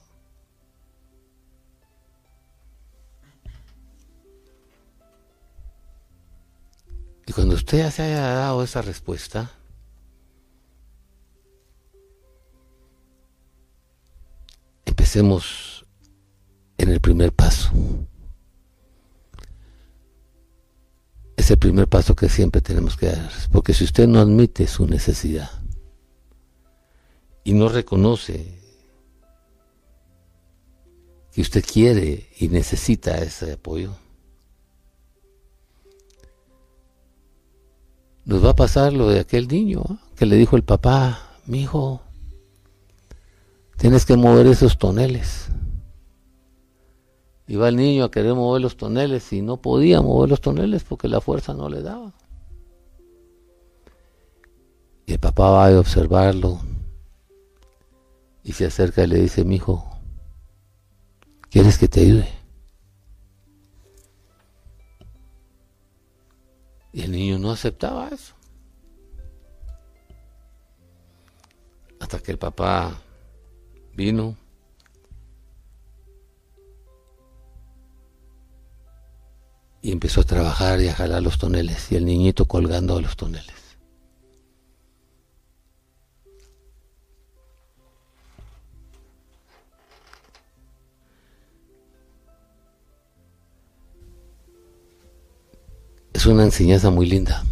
Y 7.27 7.33
cuando 7.33 7.55
usted 7.55 7.79
ya 7.79 7.91
se 7.91 8.03
haya 8.03 8.21
dado 8.21 8.63
esa 8.63 8.81
respuesta, 8.81 9.51
empecemos 14.93 15.87
en 16.77 16.89
el 16.89 17.01
primer 17.01 17.33
paso. 17.33 17.71
es 21.35 21.51
el 21.51 21.57
primer 21.57 21.89
paso 21.89 22.15
que 22.15 22.29
siempre 22.29 22.61
tenemos 22.61 22.95
que 22.95 23.07
dar. 23.07 23.31
Porque 23.51 23.73
si 23.73 23.83
usted 23.83 24.07
no 24.07 24.19
admite 24.19 24.67
su 24.67 24.85
necesidad 24.87 25.49
y 27.43 27.53
no 27.53 27.67
reconoce 27.69 28.59
que 31.33 31.41
usted 31.41 31.65
quiere 31.65 32.29
y 32.39 32.47
necesita 32.47 33.17
ese 33.17 33.53
apoyo, 33.53 33.93
nos 38.23 38.45
va 38.45 38.51
a 38.51 38.55
pasar 38.55 38.93
lo 38.93 39.09
de 39.09 39.19
aquel 39.19 39.47
niño 39.47 39.83
¿ah? 39.89 39.99
que 40.15 40.25
le 40.25 40.37
dijo 40.37 40.55
el 40.55 40.63
papá, 40.63 41.39
mi 41.45 41.63
hijo, 41.63 42.01
tienes 43.83 44.05
que 44.05 44.15
mover 44.15 44.47
esos 44.47 44.77
toneles. 44.77 45.49
Iba 47.47 47.67
el 47.67 47.75
niño 47.75 48.05
a 48.05 48.11
querer 48.11 48.33
mover 48.33 48.61
los 48.61 48.77
toneles 48.77 49.33
y 49.33 49.41
no 49.41 49.57
podía 49.57 50.01
mover 50.01 50.29
los 50.29 50.39
toneles 50.39 50.85
porque 50.85 51.09
la 51.09 51.19
fuerza 51.19 51.53
no 51.53 51.67
le 51.67 51.81
daba. 51.81 52.13
Y 55.05 55.11
el 55.11 55.19
papá 55.19 55.49
va 55.49 55.67
a 55.67 55.77
observarlo 55.77 56.61
y 58.41 58.53
se 58.53 58.67
acerca 58.67 59.03
y 59.03 59.07
le 59.07 59.19
dice, 59.19 59.43
mi 59.43 59.55
hijo, 59.55 59.85
¿quieres 61.49 61.77
que 61.77 61.89
te 61.89 61.99
ayude? 61.99 62.29
Y 66.93 67.01
el 67.01 67.11
niño 67.11 67.37
no 67.37 67.51
aceptaba 67.51 68.07
eso. 68.07 68.33
Hasta 71.99 72.19
que 72.19 72.31
el 72.31 72.37
papá 72.37 73.02
vino 73.95 74.35
y 79.81 79.91
empezó 79.91 80.21
a 80.21 80.23
trabajar 80.23 80.79
y 80.81 80.87
a 80.87 80.95
jalar 80.95 81.21
los 81.21 81.37
toneles 81.37 81.91
y 81.91 81.95
el 81.95 82.05
niñito 82.05 82.45
colgando 82.45 82.97
a 82.97 83.01
los 83.01 83.15
toneles. 83.17 83.53
Es 96.13 96.27
una 96.27 96.43
enseñanza 96.43 96.89
muy 96.89 97.05
linda. 97.05 97.43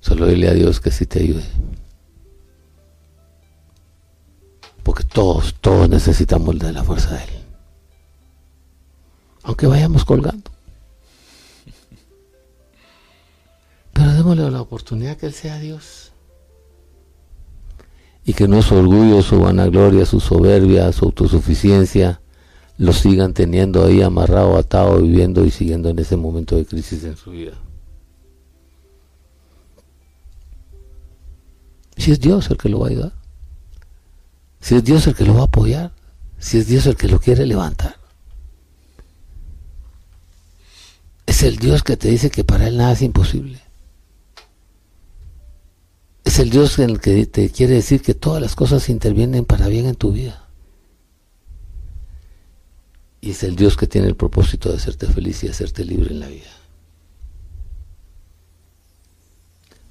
Solo 0.00 0.26
dile 0.26 0.48
a 0.48 0.54
Dios 0.54 0.80
que 0.80 0.90
sí 0.90 1.04
te 1.04 1.20
ayude. 1.20 1.44
Porque 4.82 5.04
todos, 5.04 5.54
todos 5.60 5.88
necesitamos 5.88 6.58
de 6.58 6.72
la 6.72 6.84
fuerza 6.84 7.14
de 7.16 7.24
Él 7.24 7.40
aunque 9.42 9.66
vayamos 9.66 10.04
colgando. 10.04 10.50
Pero 13.92 14.12
démosle 14.12 14.50
la 14.50 14.60
oportunidad 14.60 15.16
que 15.16 15.26
Él 15.26 15.32
sea 15.32 15.58
Dios. 15.58 16.12
Y 18.24 18.34
que 18.34 18.46
no 18.46 18.62
su 18.62 18.76
orgullo, 18.76 19.22
su 19.22 19.40
vanagloria, 19.40 20.06
su 20.06 20.20
soberbia, 20.20 20.92
su 20.92 21.06
autosuficiencia, 21.06 22.20
lo 22.78 22.92
sigan 22.92 23.34
teniendo 23.34 23.84
ahí 23.84 24.02
amarrado, 24.02 24.56
atado, 24.56 25.00
viviendo 25.00 25.44
y 25.44 25.50
siguiendo 25.50 25.88
en 25.88 25.98
ese 25.98 26.16
momento 26.16 26.56
de 26.56 26.64
crisis 26.64 27.04
en 27.04 27.16
su 27.16 27.30
vida. 27.30 27.52
Si 31.96 32.12
es 32.12 32.20
Dios 32.20 32.48
el 32.50 32.56
que 32.56 32.68
lo 32.68 32.80
va 32.80 32.86
a 32.86 32.90
ayudar, 32.90 33.12
si 34.60 34.76
es 34.76 34.84
Dios 34.84 35.06
el 35.06 35.14
que 35.14 35.24
lo 35.24 35.34
va 35.34 35.42
a 35.42 35.44
apoyar, 35.44 35.92
si 36.38 36.58
es 36.58 36.66
Dios 36.66 36.86
el 36.86 36.96
que 36.96 37.08
lo 37.08 37.20
quiere 37.20 37.46
levantar. 37.46 37.96
Es 41.26 41.42
el 41.42 41.56
Dios 41.56 41.82
que 41.82 41.96
te 41.96 42.08
dice 42.08 42.30
que 42.30 42.44
para 42.44 42.68
Él 42.68 42.76
nada 42.76 42.92
es 42.92 43.02
imposible. 43.02 43.60
Es 46.24 46.38
el 46.38 46.50
Dios 46.50 46.78
en 46.78 46.90
el 46.90 47.00
que 47.00 47.26
te 47.26 47.50
quiere 47.50 47.74
decir 47.74 48.02
que 48.02 48.14
todas 48.14 48.42
las 48.42 48.54
cosas 48.54 48.88
intervienen 48.88 49.44
para 49.44 49.68
bien 49.68 49.86
en 49.86 49.94
tu 49.94 50.12
vida. 50.12 50.48
Y 53.20 53.30
es 53.30 53.42
el 53.42 53.56
Dios 53.56 53.76
que 53.76 53.86
tiene 53.86 54.08
el 54.08 54.16
propósito 54.16 54.70
de 54.70 54.76
hacerte 54.76 55.06
feliz 55.06 55.42
y 55.44 55.48
hacerte 55.48 55.84
libre 55.84 56.10
en 56.10 56.20
la 56.20 56.28
vida. 56.28 56.50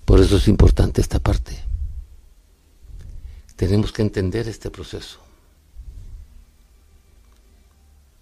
Por 0.06 0.20
eso 0.20 0.38
es 0.38 0.48
importante 0.48 1.02
esta 1.02 1.20
parte. 1.20 1.69
Tenemos 3.60 3.92
que 3.92 4.02
entender 4.02 4.48
este 4.48 4.72
proceso. 4.72 5.20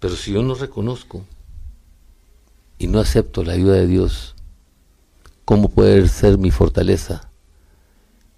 Pero 0.00 0.16
si 0.16 0.32
yo 0.32 0.42
no 0.42 0.56
reconozco 0.56 1.24
y 2.76 2.88
no 2.88 2.98
acepto 2.98 3.44
la 3.44 3.52
ayuda 3.52 3.74
de 3.74 3.86
Dios, 3.86 4.34
¿cómo 5.44 5.68
puede 5.68 6.08
ser 6.08 6.38
mi 6.38 6.50
fortaleza 6.50 7.30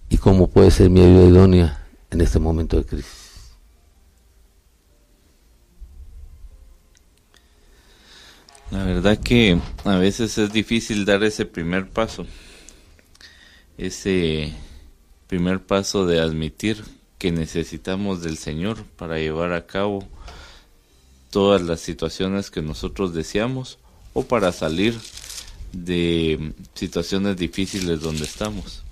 y 0.09 0.19
cómo 0.19 0.47
puede 0.47 0.69
ser 0.69 0.91
mi 0.91 1.01
ayuda 1.01 1.25
idónea 1.25 1.87
en 2.11 2.21
este 2.21 2.37
momento 2.37 2.77
de 2.77 2.85
crisis? 2.85 3.55
La 8.69 8.83
verdad 8.83 9.17
que 9.17 9.59
a 9.85 9.95
veces 9.95 10.37
es 10.37 10.53
difícil 10.53 11.03
dar 11.05 11.23
ese 11.23 11.47
primer 11.47 11.89
paso, 11.89 12.27
ese 13.79 14.53
primer 15.31 15.61
paso 15.61 16.05
de 16.05 16.19
admitir 16.19 16.83
que 17.17 17.31
necesitamos 17.31 18.21
del 18.21 18.35
Señor 18.35 18.83
para 18.97 19.17
llevar 19.17 19.53
a 19.53 19.65
cabo 19.65 20.05
todas 21.29 21.61
las 21.61 21.79
situaciones 21.79 22.51
que 22.51 22.61
nosotros 22.61 23.13
deseamos 23.13 23.77
o 24.11 24.23
para 24.23 24.51
salir 24.51 24.99
de 25.71 26.51
situaciones 26.73 27.37
difíciles 27.37 28.01
donde 28.01 28.25
estamos. 28.25 28.83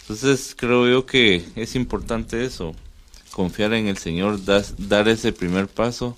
Entonces 0.00 0.56
creo 0.58 0.88
yo 0.88 1.06
que 1.06 1.44
es 1.54 1.76
importante 1.76 2.44
eso, 2.44 2.74
confiar 3.30 3.72
en 3.72 3.86
el 3.86 3.98
Señor, 3.98 4.40
dar 4.44 5.08
ese 5.08 5.32
primer 5.32 5.68
paso, 5.68 6.16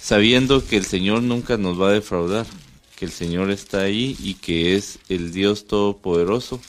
sabiendo 0.00 0.64
que 0.64 0.76
el 0.76 0.84
Señor 0.84 1.24
nunca 1.24 1.56
nos 1.56 1.82
va 1.82 1.88
a 1.88 1.94
defraudar, 1.94 2.46
que 2.94 3.04
el 3.04 3.10
Señor 3.10 3.50
está 3.50 3.80
ahí 3.80 4.16
y 4.20 4.34
que 4.34 4.76
es 4.76 5.00
el 5.08 5.32
Dios 5.32 5.66
Todopoderoso, 5.66 6.60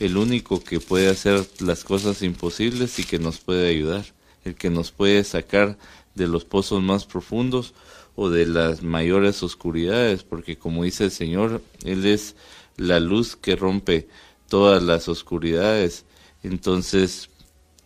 el 0.00 0.16
único 0.16 0.62
que 0.62 0.80
puede 0.80 1.08
hacer 1.08 1.46
las 1.60 1.84
cosas 1.84 2.22
imposibles 2.22 2.98
y 2.98 3.04
que 3.04 3.18
nos 3.18 3.38
puede 3.38 3.68
ayudar, 3.68 4.04
el 4.44 4.54
que 4.54 4.70
nos 4.70 4.90
puede 4.90 5.24
sacar 5.24 5.78
de 6.14 6.26
los 6.26 6.44
pozos 6.44 6.82
más 6.82 7.06
profundos 7.06 7.74
o 8.14 8.28
de 8.28 8.46
las 8.46 8.82
mayores 8.82 9.42
oscuridades, 9.42 10.22
porque 10.22 10.56
como 10.56 10.84
dice 10.84 11.04
el 11.04 11.10
Señor, 11.10 11.62
Él 11.84 12.04
es 12.04 12.36
la 12.76 13.00
luz 13.00 13.36
que 13.36 13.56
rompe 13.56 14.08
todas 14.48 14.82
las 14.82 15.08
oscuridades. 15.08 16.04
Entonces, 16.42 17.30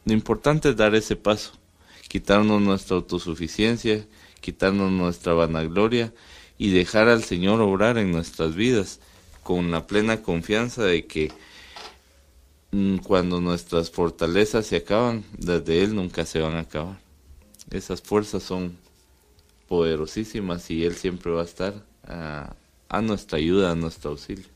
lo 0.04 0.12
importante 0.12 0.70
es 0.70 0.76
dar 0.76 0.94
ese 0.94 1.16
paso, 1.16 1.52
quitarnos 2.08 2.60
nuestra 2.60 2.96
autosuficiencia, 2.96 4.06
quitarnos 4.40 4.90
nuestra 4.90 5.32
vanagloria 5.32 6.12
y 6.58 6.70
dejar 6.70 7.08
al 7.08 7.22
Señor 7.22 7.60
obrar 7.60 7.98
en 7.98 8.12
nuestras 8.12 8.54
vidas 8.54 9.00
con 9.42 9.70
la 9.70 9.86
plena 9.86 10.22
confianza 10.22 10.84
de 10.84 11.06
que 11.06 11.30
cuando 13.04 13.40
nuestras 13.40 13.90
fortalezas 13.90 14.66
se 14.66 14.76
acaban, 14.76 15.24
desde 15.36 15.82
Él 15.82 15.94
nunca 15.94 16.24
se 16.24 16.40
van 16.40 16.54
a 16.54 16.60
acabar. 16.60 16.98
Esas 17.70 18.00
fuerzas 18.00 18.42
son 18.42 18.76
poderosísimas 19.68 20.70
y 20.70 20.84
Él 20.84 20.94
siempre 20.94 21.32
va 21.32 21.42
a 21.42 21.44
estar 21.44 21.74
a, 22.04 23.02
nuestra 23.02 23.38
ayuda, 23.38 23.72
a 23.72 23.74
nuestro 23.74 24.10
auxilio. 24.10 24.46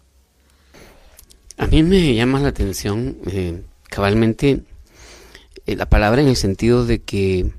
A 1.56 1.66
mí 1.66 1.82
me 1.82 2.14
llama 2.14 2.40
la 2.40 2.48
atención 2.48 3.18
eh, 3.26 3.62
cabalmente 3.88 4.62
eh, 5.66 5.76
la 5.76 5.86
palabra 5.86 6.22
en 6.22 6.28
el 6.28 6.36
sentido 6.36 6.86
de 6.86 7.02
que 7.02 7.52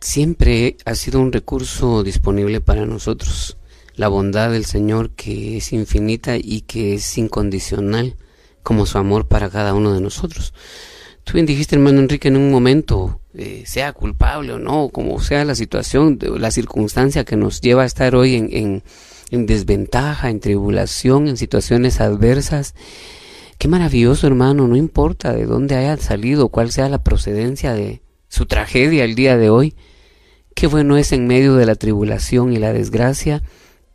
siempre 0.00 0.76
ha 0.84 0.94
sido 0.94 1.20
un 1.20 1.32
recurso 1.32 2.02
disponible 2.02 2.60
para 2.60 2.86
nosotros. 2.86 3.56
La 3.96 4.08
bondad 4.08 4.52
del 4.52 4.64
Señor 4.64 5.10
que 5.10 5.56
es 5.56 5.72
infinita 5.72 6.36
y 6.36 6.60
que 6.62 6.94
es 6.94 7.18
incondicional 7.18 8.14
como 8.68 8.84
su 8.84 8.98
amor 8.98 9.26
para 9.26 9.48
cada 9.48 9.72
uno 9.72 9.94
de 9.94 10.02
nosotros. 10.02 10.52
Tú 11.24 11.32
bien 11.32 11.46
dijiste, 11.46 11.74
hermano 11.74 12.00
Enrique, 12.00 12.28
en 12.28 12.36
un 12.36 12.50
momento, 12.50 13.22
eh, 13.32 13.62
sea 13.64 13.94
culpable 13.94 14.52
o 14.52 14.58
no, 14.58 14.90
como 14.90 15.18
sea 15.20 15.46
la 15.46 15.54
situación, 15.54 16.18
la 16.20 16.50
circunstancia 16.50 17.24
que 17.24 17.34
nos 17.34 17.62
lleva 17.62 17.84
a 17.84 17.86
estar 17.86 18.14
hoy 18.14 18.34
en, 18.34 18.82
en 19.30 19.46
desventaja, 19.46 20.28
en 20.28 20.40
tribulación, 20.40 21.28
en 21.28 21.38
situaciones 21.38 22.02
adversas. 22.02 22.74
Qué 23.56 23.68
maravilloso, 23.68 24.26
hermano, 24.26 24.68
no 24.68 24.76
importa 24.76 25.32
de 25.32 25.46
dónde 25.46 25.74
haya 25.74 25.96
salido, 25.96 26.50
cuál 26.50 26.70
sea 26.70 26.90
la 26.90 27.02
procedencia 27.02 27.72
de 27.72 28.02
su 28.28 28.44
tragedia 28.44 29.04
el 29.04 29.14
día 29.14 29.38
de 29.38 29.48
hoy. 29.48 29.76
Qué 30.54 30.66
bueno 30.66 30.98
es 30.98 31.12
en 31.12 31.26
medio 31.26 31.54
de 31.54 31.64
la 31.64 31.74
tribulación 31.74 32.52
y 32.52 32.58
la 32.58 32.74
desgracia 32.74 33.42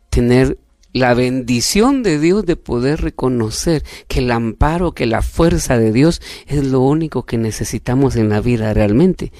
tener 0.09 0.57
la 0.93 1.13
bendición 1.13 2.03
de 2.03 2.19
Dios 2.19 2.45
de 2.45 2.55
poder 2.55 3.01
reconocer 3.01 3.83
que 4.07 4.19
el 4.19 4.31
amparo, 4.31 4.93
que 4.93 5.05
la 5.05 5.21
fuerza 5.21 5.77
de 5.77 5.91
Dios 5.91 6.21
es 6.47 6.63
lo 6.65 6.81
único 6.81 7.23
que 7.23 7.37
necesitamos 7.37 8.15
en 8.15 8.29
la 8.29 8.39
vida 8.39 8.73
realmente. 8.73 9.31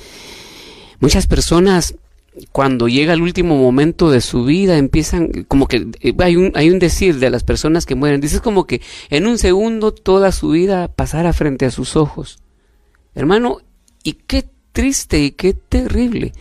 Muchas 1.00 1.28
personas 1.28 1.96
cuando 2.52 2.88
llega 2.88 3.14
el 3.14 3.22
último 3.22 3.58
momento 3.58 4.10
de 4.10 4.22
su 4.22 4.44
vida, 4.44 4.78
empiezan, 4.78 5.46
como 5.48 5.68
que 5.68 5.88
eh, 6.02 6.16
hay 6.20 6.36
un, 6.36 6.52
hay 6.56 6.72
un 6.72 6.80
decir 6.80 7.20
de 7.20 7.30
las 7.30 7.44
personas 7.44 7.86
que 7.86 7.96
mueren, 7.96 8.22
dice 8.22 8.40
como 8.40 8.66
que 8.66 8.82
en 9.10 9.28
un 9.28 9.38
segundo 9.38 9.94
toda 9.94 10.32
su 10.32 10.50
vida 10.50 10.88
pasara 10.88 11.34
frente 11.34 11.66
a 11.66 11.72
sus 11.72 11.96
ojos. 11.96 12.40
Hermano, 13.14 13.60
y 14.04 14.14
qué 14.14 14.46
triste 14.72 15.24
y 15.24 15.32
qué 15.32 15.54
terrible 15.54 16.34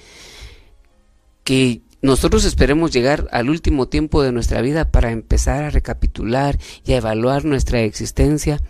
que 1.44 1.81
nosotros 2.02 2.44
esperemos 2.44 2.90
llegar 2.90 3.28
al 3.30 3.48
último 3.48 3.86
tiempo 3.86 4.24
de 4.24 4.32
nuestra 4.32 4.60
vida 4.60 4.90
para 4.90 5.12
empezar 5.12 5.62
a 5.62 5.70
recapitular 5.70 6.58
y 6.84 6.92
a 6.92 6.96
evaluar 6.96 7.44
nuestra 7.44 7.80
existencia. 7.82 8.60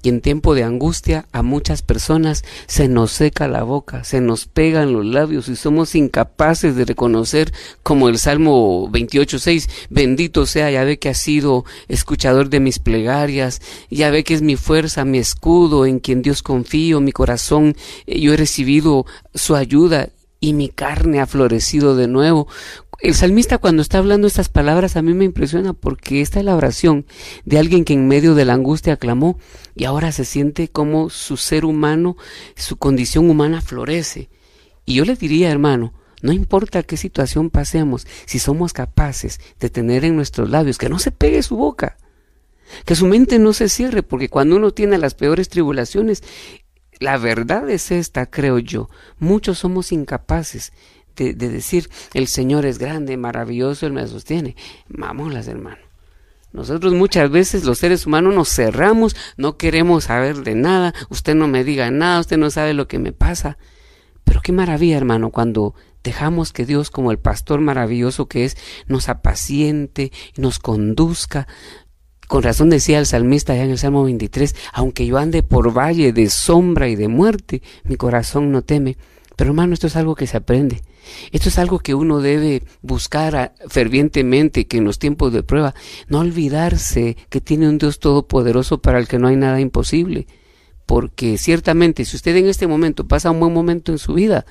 Y 0.00 0.10
en 0.10 0.20
tiempo 0.20 0.54
de 0.54 0.62
angustia 0.62 1.26
a 1.32 1.42
muchas 1.42 1.82
personas 1.82 2.44
se 2.68 2.86
nos 2.86 3.10
seca 3.10 3.48
la 3.48 3.64
boca, 3.64 4.04
se 4.04 4.20
nos 4.20 4.46
pegan 4.46 4.92
los 4.92 5.04
labios 5.04 5.48
y 5.48 5.56
somos 5.56 5.96
incapaces 5.96 6.76
de 6.76 6.84
reconocer 6.84 7.52
como 7.82 8.08
el 8.08 8.18
Salmo 8.18 8.88
28.6, 8.92 9.68
bendito 9.90 10.46
sea, 10.46 10.70
ya 10.70 10.84
ve 10.84 11.00
que 11.00 11.08
ha 11.08 11.14
sido 11.14 11.64
escuchador 11.88 12.48
de 12.48 12.60
mis 12.60 12.78
plegarias, 12.78 13.60
ya 13.90 14.10
ve 14.10 14.22
que 14.22 14.34
es 14.34 14.42
mi 14.42 14.54
fuerza, 14.54 15.04
mi 15.04 15.18
escudo, 15.18 15.84
en 15.84 15.98
quien 15.98 16.22
Dios 16.22 16.44
confío, 16.44 17.00
mi 17.00 17.10
corazón, 17.10 17.74
eh, 18.06 18.20
yo 18.20 18.32
he 18.32 18.36
recibido 18.36 19.04
su 19.34 19.56
ayuda 19.56 20.10
y 20.40 20.52
mi 20.52 20.68
carne 20.68 21.20
ha 21.20 21.26
florecido 21.26 21.96
de 21.96 22.08
nuevo 22.08 22.48
el 23.00 23.14
salmista 23.14 23.58
cuando 23.58 23.80
está 23.80 23.98
hablando 23.98 24.26
estas 24.26 24.48
palabras 24.48 24.96
a 24.96 25.02
mí 25.02 25.14
me 25.14 25.24
impresiona 25.24 25.72
porque 25.72 26.20
esta 26.20 26.40
es 26.40 26.44
la 26.44 26.56
oración 26.56 27.06
de 27.44 27.58
alguien 27.58 27.84
que 27.84 27.92
en 27.92 28.08
medio 28.08 28.34
de 28.34 28.44
la 28.44 28.54
angustia 28.54 28.96
clamó 28.96 29.38
y 29.76 29.84
ahora 29.84 30.10
se 30.10 30.24
siente 30.24 30.66
como 30.68 31.08
su 31.08 31.36
ser 31.36 31.64
humano, 31.64 32.16
su 32.56 32.76
condición 32.76 33.30
humana 33.30 33.60
florece. 33.60 34.30
Y 34.84 34.94
yo 34.94 35.04
le 35.04 35.14
diría, 35.14 35.52
hermano, 35.52 35.92
no 36.22 36.32
importa 36.32 36.82
qué 36.82 36.96
situación 36.96 37.50
pasemos, 37.50 38.04
si 38.26 38.40
somos 38.40 38.72
capaces 38.72 39.38
de 39.60 39.70
tener 39.70 40.04
en 40.04 40.16
nuestros 40.16 40.50
labios 40.50 40.76
que 40.76 40.88
no 40.88 40.98
se 40.98 41.12
pegue 41.12 41.44
su 41.44 41.56
boca, 41.56 41.98
que 42.84 42.96
su 42.96 43.06
mente 43.06 43.38
no 43.38 43.52
se 43.52 43.68
cierre, 43.68 44.02
porque 44.02 44.28
cuando 44.28 44.56
uno 44.56 44.72
tiene 44.72 44.98
las 44.98 45.14
peores 45.14 45.48
tribulaciones, 45.48 46.24
la 47.00 47.18
verdad 47.18 47.68
es 47.70 47.90
esta, 47.90 48.26
creo 48.26 48.58
yo, 48.58 48.88
muchos 49.18 49.58
somos 49.58 49.92
incapaces 49.92 50.72
de, 51.16 51.34
decir, 51.34 51.90
el 52.14 52.28
Señor 52.28 52.64
es 52.64 52.78
grande, 52.78 53.16
maravilloso, 53.16 53.86
Él 53.86 53.92
me 53.92 54.06
sostiene. 54.06 54.56
Vámonos, 54.88 55.48
hermano. 55.48 55.78
Nosotros 56.52 56.94
muchas 56.94 57.30
veces 57.30 57.64
los 57.64 57.78
seres 57.78 58.06
humanos 58.06 58.34
nos 58.34 58.48
cerramos, 58.48 59.14
no 59.36 59.56
queremos 59.56 60.04
saber 60.04 60.44
de 60.44 60.54
nada, 60.54 60.94
usted 61.10 61.34
no 61.34 61.46
me 61.46 61.64
diga 61.64 61.90
nada, 61.90 62.20
usted 62.20 62.38
no 62.38 62.50
sabe 62.50 62.72
lo 62.72 62.88
que 62.88 62.98
me 62.98 63.12
pasa. 63.12 63.58
Pero 64.24 64.40
qué 64.40 64.52
maravilla, 64.52 64.96
hermano, 64.96 65.30
cuando 65.30 65.74
dejamos 66.02 66.52
que 66.52 66.64
Dios, 66.64 66.90
como 66.90 67.10
el 67.10 67.18
pastor 67.18 67.60
maravilloso 67.60 68.28
que 68.28 68.44
es, 68.44 68.56
nos 68.86 69.08
apaciente, 69.08 70.12
nos 70.36 70.58
conduzca. 70.58 71.46
Con 72.28 72.42
razón 72.42 72.68
decía 72.68 72.98
el 72.98 73.06
salmista 73.06 73.54
allá 73.54 73.64
en 73.64 73.70
el 73.70 73.78
Salmo 73.78 74.04
23, 74.04 74.54
aunque 74.74 75.06
yo 75.06 75.16
ande 75.16 75.42
por 75.42 75.76
valle 75.76 76.12
de 76.12 76.28
sombra 76.28 76.88
y 76.88 76.94
de 76.94 77.08
muerte, 77.08 77.62
mi 77.84 77.96
corazón 77.96 78.52
no 78.52 78.60
teme. 78.60 78.98
Pero 79.34 79.50
hermano, 79.50 79.72
esto 79.72 79.86
es 79.86 79.96
algo 79.96 80.14
que 80.14 80.26
se 80.26 80.36
aprende. 80.36 80.82
Esto 81.32 81.48
es 81.48 81.58
algo 81.58 81.78
que 81.78 81.94
uno 81.94 82.20
debe 82.20 82.64
buscar 82.82 83.54
fervientemente, 83.68 84.66
que 84.66 84.76
en 84.76 84.84
los 84.84 84.98
tiempos 84.98 85.32
de 85.32 85.42
prueba, 85.42 85.74
no 86.08 86.18
olvidarse 86.18 87.16
que 87.30 87.40
tiene 87.40 87.66
un 87.66 87.78
Dios 87.78 87.98
todopoderoso 87.98 88.82
para 88.82 88.98
el 88.98 89.08
que 89.08 89.18
no 89.18 89.28
hay 89.28 89.36
nada 89.36 89.58
imposible. 89.58 90.26
Porque 90.84 91.38
ciertamente, 91.38 92.04
si 92.04 92.16
usted 92.16 92.36
en 92.36 92.46
este 92.46 92.66
momento 92.66 93.08
pasa 93.08 93.30
un 93.30 93.40
buen 93.40 93.54
momento 93.54 93.90
en 93.90 93.98
su 93.98 94.12
vida, 94.12 94.44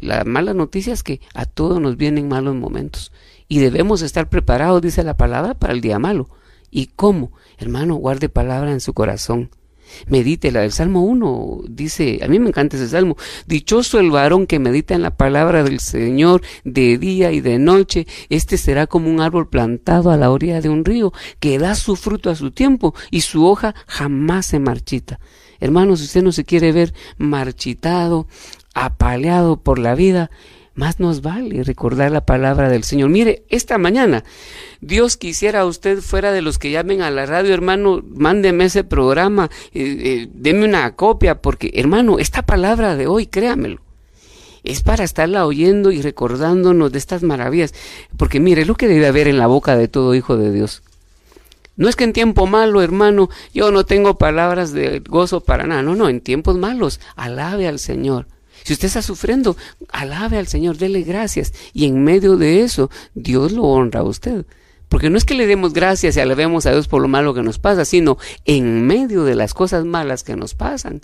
la 0.00 0.24
mala 0.24 0.54
noticia 0.54 0.92
es 0.92 1.04
que 1.04 1.20
a 1.34 1.44
todos 1.44 1.80
nos 1.80 1.96
vienen 1.96 2.26
malos 2.26 2.56
momentos. 2.56 3.12
Y 3.46 3.60
debemos 3.60 4.02
estar 4.02 4.28
preparados, 4.28 4.82
dice 4.82 5.04
la 5.04 5.16
palabra, 5.16 5.54
para 5.54 5.72
el 5.72 5.80
día 5.80 6.00
malo. 6.00 6.28
¿Y 6.76 6.90
cómo? 6.94 7.32
Hermano, 7.56 7.94
guarde 7.94 8.28
palabra 8.28 8.70
en 8.70 8.80
su 8.80 8.92
corazón. 8.92 9.48
Medítela. 10.08 10.62
El 10.62 10.72
Salmo 10.72 11.04
1 11.04 11.62
dice, 11.70 12.20
a 12.22 12.28
mí 12.28 12.38
me 12.38 12.48
encanta 12.48 12.76
ese 12.76 12.86
salmo, 12.86 13.16
dichoso 13.46 13.98
el 13.98 14.10
varón 14.10 14.46
que 14.46 14.58
medita 14.58 14.94
en 14.94 15.00
la 15.00 15.16
palabra 15.16 15.62
del 15.64 15.80
Señor 15.80 16.42
de 16.64 16.98
día 16.98 17.32
y 17.32 17.40
de 17.40 17.58
noche, 17.58 18.06
este 18.28 18.58
será 18.58 18.86
como 18.86 19.08
un 19.08 19.22
árbol 19.22 19.48
plantado 19.48 20.10
a 20.10 20.18
la 20.18 20.30
orilla 20.30 20.60
de 20.60 20.68
un 20.68 20.84
río, 20.84 21.14
que 21.40 21.58
da 21.58 21.76
su 21.76 21.96
fruto 21.96 22.28
a 22.28 22.34
su 22.34 22.50
tiempo 22.50 22.94
y 23.10 23.22
su 23.22 23.46
hoja 23.46 23.74
jamás 23.86 24.44
se 24.44 24.58
marchita. 24.58 25.18
Hermanos, 25.60 26.00
si 26.00 26.04
usted 26.04 26.24
no 26.24 26.32
se 26.32 26.44
quiere 26.44 26.72
ver 26.72 26.92
marchitado, 27.16 28.26
apaleado 28.74 29.62
por 29.62 29.78
la 29.78 29.94
vida, 29.94 30.30
más 30.76 31.00
nos 31.00 31.22
vale 31.22 31.64
recordar 31.64 32.12
la 32.12 32.24
palabra 32.24 32.68
del 32.68 32.84
Señor. 32.84 33.08
Mire, 33.08 33.44
esta 33.48 33.78
mañana, 33.78 34.22
Dios 34.80 35.16
quisiera 35.16 35.64
usted 35.64 36.00
fuera 36.00 36.32
de 36.32 36.42
los 36.42 36.58
que 36.58 36.70
llamen 36.70 37.02
a 37.02 37.10
la 37.10 37.26
radio, 37.26 37.52
hermano, 37.52 38.04
mándeme 38.06 38.66
ese 38.66 38.84
programa, 38.84 39.50
eh, 39.72 39.96
eh, 39.98 40.28
deme 40.32 40.66
una 40.66 40.94
copia, 40.94 41.40
porque, 41.40 41.72
hermano, 41.74 42.18
esta 42.18 42.42
palabra 42.42 42.94
de 42.94 43.06
hoy, 43.06 43.26
créamelo, 43.26 43.80
es 44.62 44.82
para 44.82 45.04
estarla 45.04 45.46
oyendo 45.46 45.92
y 45.92 46.02
recordándonos 46.02 46.92
de 46.92 46.98
estas 46.98 47.22
maravillas. 47.22 47.72
Porque 48.16 48.40
mire, 48.40 48.66
lo 48.66 48.74
que 48.74 48.88
debe 48.88 49.06
haber 49.06 49.28
en 49.28 49.38
la 49.38 49.46
boca 49.46 49.76
de 49.76 49.88
todo 49.88 50.14
hijo 50.14 50.36
de 50.36 50.52
Dios. 50.52 50.82
No 51.76 51.88
es 51.88 51.96
que 51.96 52.04
en 52.04 52.12
tiempo 52.12 52.46
malo, 52.46 52.82
hermano, 52.82 53.28
yo 53.54 53.70
no 53.70 53.84
tengo 53.84 54.18
palabras 54.18 54.72
de 54.72 55.00
gozo 55.00 55.40
para 55.40 55.66
nada. 55.66 55.82
No, 55.82 55.94
no, 55.94 56.08
en 56.08 56.20
tiempos 56.20 56.56
malos, 56.56 57.00
alabe 57.16 57.68
al 57.68 57.78
Señor. 57.78 58.26
Si 58.66 58.72
usted 58.72 58.88
está 58.88 59.00
sufriendo, 59.00 59.56
alabe 59.90 60.38
al 60.38 60.48
Señor, 60.48 60.76
dele 60.76 61.02
gracias. 61.02 61.52
Y 61.72 61.84
en 61.84 62.02
medio 62.02 62.36
de 62.36 62.62
eso, 62.62 62.90
Dios 63.14 63.52
lo 63.52 63.62
honra 63.62 64.00
a 64.00 64.02
usted. 64.02 64.44
Porque 64.88 65.08
no 65.08 65.16
es 65.16 65.24
que 65.24 65.36
le 65.36 65.46
demos 65.46 65.72
gracias 65.72 66.16
y 66.16 66.20
alabemos 66.20 66.66
a 66.66 66.72
Dios 66.72 66.88
por 66.88 67.00
lo 67.00 67.06
malo 67.06 67.32
que 67.32 67.44
nos 67.44 67.60
pasa, 67.60 67.84
sino 67.84 68.18
en 68.44 68.84
medio 68.84 69.22
de 69.22 69.36
las 69.36 69.54
cosas 69.54 69.84
malas 69.84 70.24
que 70.24 70.34
nos 70.34 70.56
pasan, 70.56 71.00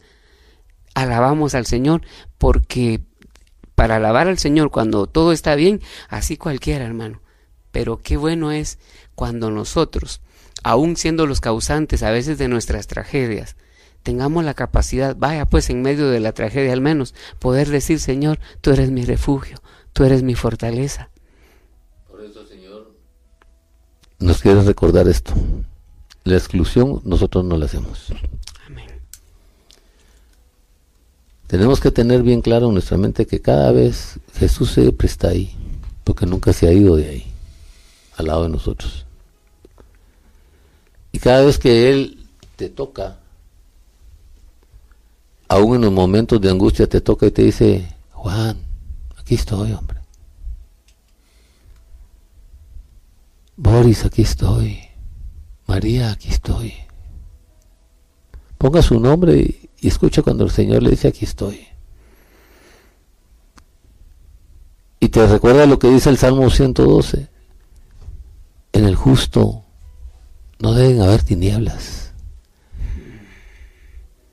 alabamos 0.97 1.55
al 1.55 1.65
Señor 1.65 2.03
porque 2.37 3.01
para 3.77 3.95
alabar 3.95 4.27
al 4.27 4.39
Señor 4.39 4.73
cuando 4.73 5.07
todo 5.07 5.31
está 5.31 5.55
bien, 5.55 5.81
así 6.09 6.37
cualquiera, 6.37 6.85
hermano. 6.85 7.23
Pero 7.71 8.03
qué 8.03 8.17
bueno 8.17 8.51
es 8.51 8.81
cuando 9.15 9.53
nosotros, 9.53 10.21
aun 10.65 10.97
siendo 10.97 11.29
los 11.29 11.41
causantes 11.41 12.03
a 12.03 12.11
veces 12.11 12.39
de 12.39 12.49
nuestras 12.49 12.89
tragedias, 12.89 13.55
tengamos 14.03 14.45
la 14.45 14.55
capacidad, 14.55 15.17
vaya 15.17 15.47
pues 15.47 15.71
en 15.71 15.83
medio 15.83 16.09
de 16.09 16.21
la 16.21 16.33
tragedia 16.33 16.73
al 16.73 16.81
menos, 16.81 17.15
poder 17.39 17.69
decir, 17.69 18.01
Señor, 18.01 18.39
tú 18.61 18.71
eres 18.71 18.91
mi 18.91 19.05
refugio, 19.05 19.59
tú 19.93 20.05
eres 20.05 20.23
mi 20.23 20.35
fortaleza. 20.35 21.11
Por 22.11 22.23
eso, 22.23 22.47
Señor, 22.47 22.93
nos 24.19 24.41
quiere 24.41 24.63
recordar 24.63 25.09
esto. 25.09 25.33
La 26.25 26.37
exclusión 26.37 27.01
nosotros 27.05 27.45
no 27.45 27.57
la 27.57 27.67
hacemos. 27.67 28.13
Amén. 28.67 28.87
Tenemos 31.47 31.81
que 31.81 31.91
tener 31.91 32.23
bien 32.23 32.41
claro 32.41 32.69
en 32.69 32.75
nuestra 32.75 32.97
mente 32.97 33.27
que 33.27 33.41
cada 33.41 33.73
vez 33.73 34.19
Jesús 34.35 34.73
siempre 34.73 35.07
está 35.07 35.29
ahí, 35.29 35.55
porque 36.05 36.27
nunca 36.27 36.53
se 36.53 36.69
ha 36.69 36.73
ido 36.73 36.97
de 36.97 37.09
ahí, 37.09 37.33
al 38.17 38.27
lado 38.27 38.45
de 38.45 38.49
nosotros. 38.51 39.07
Y 41.13 41.19
cada 41.19 41.45
vez 41.45 41.59
que 41.59 41.91
Él 41.91 42.27
te 42.57 42.69
toca, 42.69 43.19
aún 45.53 45.77
en 45.77 45.83
los 45.83 45.93
momentos 45.93 46.41
de 46.41 46.49
angustia 46.49 46.87
te 46.87 47.03
toca 47.03 47.27
y 47.27 47.31
te 47.31 47.43
dice, 47.43 47.95
Juan, 48.13 48.57
aquí 49.19 49.35
estoy, 49.35 49.73
hombre. 49.73 50.01
Boris, 53.57 54.07
aquí 54.07 54.23
estoy. 54.23 54.81
María, 55.67 56.11
aquí 56.11 56.31
estoy. 56.31 56.73
Ponga 58.57 58.81
su 58.81 58.99
nombre 58.99 59.37
y, 59.83 59.87
escucha 59.87 60.23
cuando 60.23 60.45
el 60.45 60.51
Señor 60.51 60.83
le 60.83 60.91
dice, 60.91 61.09
aquí 61.09 61.27
estoy. 61.27 61.67
Y 65.01 65.11
te 65.11 65.27
recuerda 65.27 65.67
lo 65.67 65.79
que 65.79 65.91
dice 65.91 66.09
el 66.09 66.17
Salmo 66.17 66.49
112. 66.49 67.29
En 68.73 68.85
el 68.87 68.95
justo 68.95 69.65
no 70.61 70.73
deben 70.73 71.03
haber 71.03 71.23
tinieblas 71.23 72.02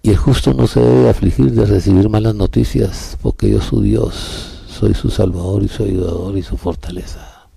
y 0.01 0.11
el 0.11 0.17
justo 0.17 0.53
no 0.53 0.67
se 0.67 0.79
debe 0.79 1.09
afligir 1.09 1.51
de 1.51 1.65
recibir 1.65 2.09
malas 2.09 2.35
noticias, 2.35 3.17
porque 3.21 3.49
yo 3.49 3.61
su 3.61 3.81
Dios, 3.81 4.63
soy 4.69 4.93
su 4.93 5.09
Salvador 5.09 5.63
y 5.63 5.67
su 5.67 5.83
ayudador 5.83 6.37
y 6.37 6.43
su 6.43 6.55
fortaleza. 6.57 7.47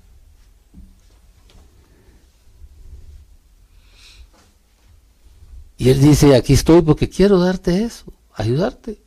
Y 5.78 5.90
él 5.90 6.00
dice, 6.00 6.36
aquí 6.36 6.52
estoy 6.52 6.82
porque 6.82 7.08
quiero 7.08 7.38
darte 7.38 7.84
eso, 7.84 8.12
ayudarte. 8.34 9.00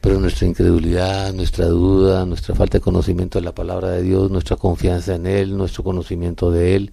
Pero 0.00 0.20
nuestra 0.20 0.46
incredulidad, 0.46 1.32
nuestra 1.32 1.66
duda, 1.66 2.26
nuestra 2.26 2.54
falta 2.54 2.78
de 2.78 2.82
conocimiento 2.82 3.38
de 3.38 3.44
la 3.44 3.54
palabra 3.54 3.90
de 3.90 4.02
Dios, 4.02 4.30
nuestra 4.30 4.56
confianza 4.56 5.14
en 5.14 5.26
Él, 5.26 5.56
nuestro 5.56 5.82
conocimiento 5.82 6.50
de 6.50 6.76
Él, 6.76 6.92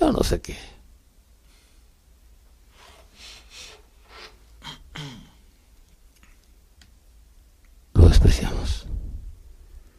yo 0.00 0.12
no 0.12 0.22
sé 0.22 0.40
qué 0.40 0.71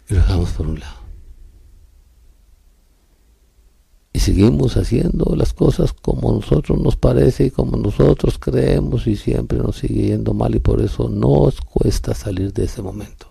Y 0.10 0.14
lo 0.14 0.20
dejamos 0.20 0.49
por 0.51 0.68
un 0.68 0.80
lado. 0.80 1.04
Y 4.12 4.20
seguimos 4.20 4.78
haciendo 4.78 5.36
las 5.36 5.54
cosas 5.54 5.91
como 5.91 6.32
nosotros 6.32 6.80
nos 6.80 6.95
parece 6.95 7.45
y 7.45 7.51
como 7.51 7.78
nosotros 7.78 8.38
creemos 8.38 9.08
y 9.08 9.16
siempre 9.16 9.58
nos 9.58 9.78
sigue 9.78 10.08
yendo 10.10 10.34
mal 10.34 10.54
y 10.54 10.60
por 10.60 10.82
eso 10.82 11.10
nos 11.10 11.62
cuesta 11.62 12.14
salir 12.14 12.54
de 12.54 12.66
ese 12.66 12.84
momento. 12.84 13.28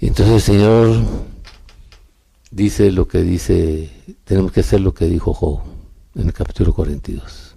Y 0.00 0.08
entonces 0.08 0.34
el 0.34 0.40
Señor 0.40 0.96
dice 2.50 2.90
lo 2.90 3.06
que 3.06 3.22
dice, 3.22 3.88
tenemos 4.24 4.50
que 4.50 4.60
hacer 4.60 4.80
lo 4.80 4.92
que 4.92 5.04
dijo 5.04 5.32
Job 5.32 5.60
en 6.16 6.26
el 6.26 6.32
capítulo 6.32 6.74
42. 6.74 7.51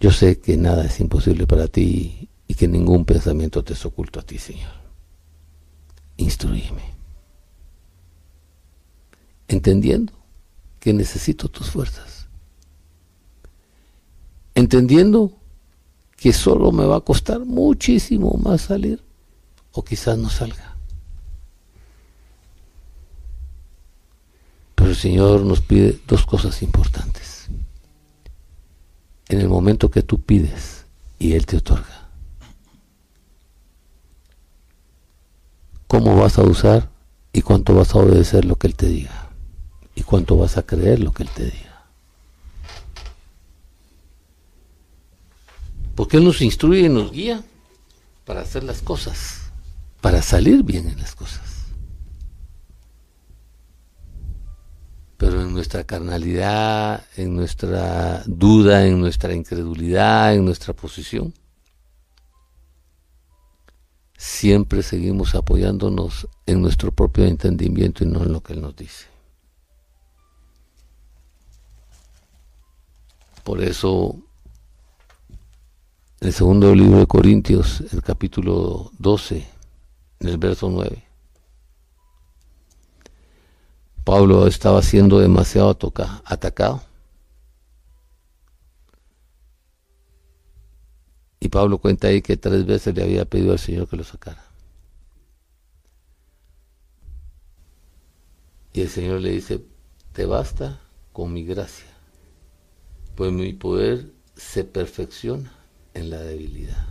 Yo 0.00 0.10
sé 0.10 0.40
que 0.40 0.56
nada 0.56 0.86
es 0.86 0.98
imposible 0.98 1.46
para 1.46 1.68
ti 1.68 2.30
y 2.48 2.54
que 2.54 2.66
ningún 2.66 3.04
pensamiento 3.04 3.62
te 3.62 3.74
es 3.74 3.84
oculto 3.84 4.18
a 4.18 4.22
ti, 4.22 4.38
Señor. 4.38 4.72
Instruyeme. 6.16 6.82
Entendiendo 9.46 10.14
que 10.78 10.94
necesito 10.94 11.48
tus 11.48 11.70
fuerzas. 11.70 12.28
Entendiendo 14.54 15.36
que 16.16 16.32
solo 16.32 16.72
me 16.72 16.86
va 16.86 16.96
a 16.96 17.00
costar 17.00 17.40
muchísimo 17.40 18.32
más 18.42 18.62
salir 18.62 19.02
o 19.72 19.84
quizás 19.84 20.16
no 20.16 20.30
salga. 20.30 20.76
Pero 24.74 24.90
el 24.90 24.96
Señor 24.96 25.42
nos 25.42 25.60
pide 25.60 26.00
dos 26.06 26.24
cosas 26.24 26.62
importantes. 26.62 27.39
En 29.30 29.40
el 29.40 29.48
momento 29.48 29.90
que 29.90 30.02
tú 30.02 30.20
pides 30.20 30.84
y 31.18 31.32
Él 31.32 31.46
te 31.46 31.56
otorga. 31.56 32.08
¿Cómo 35.86 36.16
vas 36.16 36.38
a 36.38 36.42
usar 36.42 36.90
y 37.32 37.40
cuánto 37.40 37.74
vas 37.74 37.94
a 37.94 37.98
obedecer 37.98 38.44
lo 38.44 38.56
que 38.56 38.66
Él 38.66 38.74
te 38.74 38.86
diga? 38.86 39.30
Y 39.94 40.02
cuánto 40.02 40.36
vas 40.36 40.58
a 40.58 40.62
creer 40.62 41.00
lo 41.00 41.12
que 41.12 41.22
Él 41.22 41.30
te 41.34 41.44
diga. 41.44 41.84
Porque 45.94 46.18
Él 46.18 46.24
nos 46.24 46.42
instruye 46.42 46.82
y 46.82 46.88
nos 46.88 47.10
guía 47.10 47.42
para 48.24 48.42
hacer 48.42 48.64
las 48.64 48.82
cosas 48.82 49.40
para 50.00 50.22
salir 50.22 50.62
bien 50.62 50.88
en 50.88 50.98
las 50.98 51.14
cosas. 51.14 51.49
Pero 55.20 55.42
en 55.42 55.52
nuestra 55.52 55.84
carnalidad, 55.84 57.04
en 57.14 57.36
nuestra 57.36 58.22
duda, 58.24 58.86
en 58.86 58.98
nuestra 58.98 59.34
incredulidad, 59.34 60.34
en 60.34 60.46
nuestra 60.46 60.72
posición, 60.72 61.34
siempre 64.16 64.82
seguimos 64.82 65.34
apoyándonos 65.34 66.26
en 66.46 66.62
nuestro 66.62 66.90
propio 66.90 67.26
entendimiento 67.26 68.02
y 68.02 68.06
no 68.06 68.22
en 68.22 68.32
lo 68.32 68.42
que 68.42 68.54
Él 68.54 68.62
nos 68.62 68.74
dice. 68.74 69.08
Por 73.44 73.62
eso, 73.62 74.16
en 76.22 76.28
el 76.28 76.32
segundo 76.32 76.74
libro 76.74 76.98
de 76.98 77.06
Corintios, 77.06 77.82
el 77.92 78.00
capítulo 78.00 78.90
12, 78.98 79.46
en 80.20 80.28
el 80.28 80.38
verso 80.38 80.70
9. 80.70 81.09
Pablo 84.04 84.46
estaba 84.46 84.82
siendo 84.82 85.18
demasiado 85.18 85.70
atacado. 86.24 86.82
Y 91.38 91.48
Pablo 91.48 91.78
cuenta 91.78 92.08
ahí 92.08 92.20
que 92.20 92.36
tres 92.36 92.66
veces 92.66 92.94
le 92.94 93.02
había 93.02 93.24
pedido 93.24 93.52
al 93.52 93.58
Señor 93.58 93.88
que 93.88 93.96
lo 93.96 94.04
sacara. 94.04 94.44
Y 98.72 98.82
el 98.82 98.88
Señor 98.88 99.20
le 99.20 99.30
dice, 99.30 99.64
te 100.12 100.26
basta 100.26 100.80
con 101.12 101.32
mi 101.32 101.44
gracia, 101.44 101.90
pues 103.16 103.32
mi 103.32 103.52
poder 103.52 104.12
se 104.36 104.64
perfecciona 104.64 105.52
en 105.94 106.10
la 106.10 106.20
debilidad. 106.20 106.86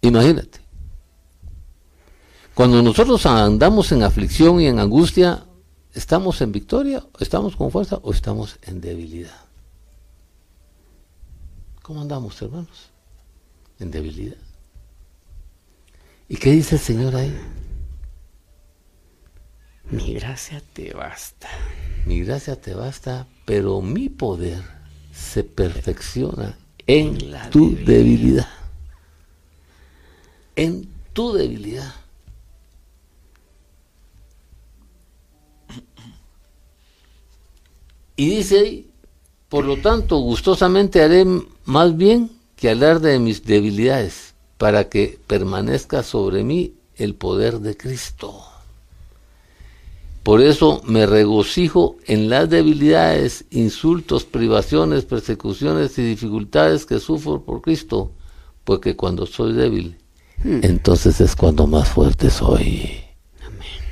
Imagínate. 0.00 0.67
Cuando 2.58 2.82
nosotros 2.82 3.24
andamos 3.24 3.92
en 3.92 4.02
aflicción 4.02 4.60
y 4.60 4.66
en 4.66 4.80
angustia, 4.80 5.46
¿estamos 5.94 6.40
en 6.40 6.50
victoria, 6.50 7.06
estamos 7.20 7.54
con 7.54 7.70
fuerza 7.70 8.00
o 8.02 8.12
estamos 8.12 8.58
en 8.62 8.80
debilidad? 8.80 9.44
¿Cómo 11.82 12.00
andamos, 12.00 12.42
hermanos? 12.42 12.90
En 13.78 13.92
debilidad. 13.92 14.38
¿Y 16.28 16.34
qué 16.34 16.50
dice 16.50 16.74
el 16.74 16.80
Señor 16.80 17.14
ahí? 17.14 17.32
Mi 19.92 20.14
gracia 20.14 20.60
te 20.72 20.92
basta. 20.94 21.48
Mi 22.06 22.24
gracia 22.24 22.60
te 22.60 22.74
basta, 22.74 23.28
pero 23.44 23.80
mi 23.82 24.08
poder 24.08 24.64
se 25.12 25.44
perfecciona 25.44 26.58
en, 26.88 27.30
la 27.30 27.50
tu 27.50 27.76
debilidad 27.76 28.48
en 30.56 30.88
tu 31.12 31.34
debilidad. 31.34 31.94
Y 38.18 38.28
dice 38.30 38.58
ahí, 38.58 38.90
por 39.48 39.64
lo 39.64 39.76
tanto, 39.78 40.18
gustosamente 40.18 41.00
haré 41.00 41.24
más 41.64 41.96
bien 41.96 42.30
que 42.56 42.68
hablar 42.68 43.00
de 43.00 43.18
mis 43.18 43.44
debilidades, 43.44 44.34
para 44.58 44.88
que 44.88 45.18
permanezca 45.26 46.02
sobre 46.02 46.42
mí 46.42 46.74
el 46.96 47.14
poder 47.14 47.60
de 47.60 47.76
Cristo. 47.76 48.42
Por 50.24 50.42
eso 50.42 50.82
me 50.84 51.06
regocijo 51.06 51.96
en 52.06 52.28
las 52.28 52.50
debilidades, 52.50 53.44
insultos, 53.50 54.24
privaciones, 54.24 55.04
persecuciones 55.04 55.96
y 55.98 56.02
dificultades 56.02 56.84
que 56.84 56.98
sufro 56.98 57.44
por 57.44 57.62
Cristo, 57.62 58.10
porque 58.64 58.96
cuando 58.96 59.24
soy 59.26 59.52
débil, 59.52 59.96
Hmm. 60.42 60.60
entonces 60.62 61.20
es 61.20 61.34
cuando 61.34 61.66
más 61.66 61.88
fuerte 61.88 62.30
soy. 62.30 63.00
Amén. 63.44 63.82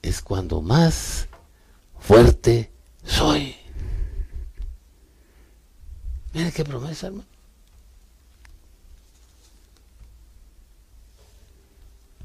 Es 0.00 0.22
cuando 0.22 0.62
más 0.62 1.28
fuerte 1.98 2.70
soy. 3.04 3.56
Mira 6.32 6.50
qué 6.50 6.64
promesa, 6.64 7.06
hermano. 7.08 7.34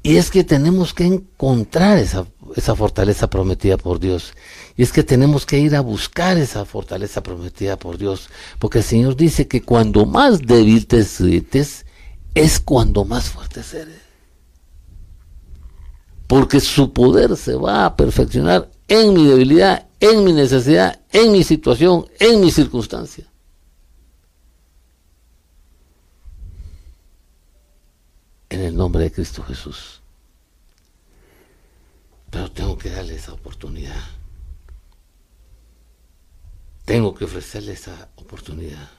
Y 0.02 0.16
es 0.16 0.30
que 0.30 0.44
tenemos 0.44 0.94
que 0.94 1.04
encontrar 1.04 1.98
esa, 1.98 2.26
esa, 2.56 2.74
fortaleza 2.74 3.28
prometida 3.28 3.76
por 3.76 4.00
Dios. 4.00 4.32
Y 4.76 4.82
es 4.82 4.92
que 4.92 5.02
tenemos 5.02 5.44
que 5.44 5.58
ir 5.58 5.76
a 5.76 5.82
buscar 5.82 6.38
esa 6.38 6.64
fortaleza 6.64 7.22
prometida 7.22 7.76
por 7.76 7.98
Dios. 7.98 8.30
Porque 8.58 8.78
el 8.78 8.84
Señor 8.84 9.14
dice 9.14 9.46
que 9.46 9.62
cuando 9.62 10.06
más 10.06 10.40
débil 10.40 10.86
te 10.86 11.04
sientes, 11.04 11.84
es 12.34 12.60
cuando 12.60 13.04
más 13.04 13.28
fuerte 13.28 13.62
seré. 13.62 13.98
Porque 16.26 16.60
su 16.60 16.94
poder 16.94 17.36
se 17.36 17.54
va 17.54 17.84
a 17.84 17.96
perfeccionar 17.96 18.70
en 18.88 19.12
mi 19.12 19.26
debilidad, 19.26 19.86
en 20.00 20.24
mi 20.24 20.32
necesidad, 20.32 21.00
en 21.12 21.30
mi 21.30 21.44
situación, 21.44 22.06
en 22.18 22.40
mi 22.40 22.50
circunstancia. 22.50 23.26
En 28.48 28.62
el 28.62 28.74
nombre 28.74 29.04
de 29.04 29.12
Cristo 29.12 29.42
Jesús. 29.44 30.00
Pero 32.30 32.50
tengo 32.50 32.78
que 32.78 32.90
darle 32.90 33.14
esa 33.14 33.34
oportunidad. 33.34 34.02
Tengo 36.84 37.14
que 37.14 37.24
ofrecerle 37.24 37.72
esa 37.72 38.08
oportunidad. 38.16 38.90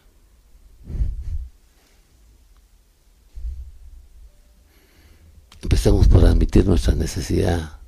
Empecemos 5.62 6.08
por 6.08 6.26
admitir 6.26 6.66
nuestra 6.66 6.94
necesidad, 6.96 7.81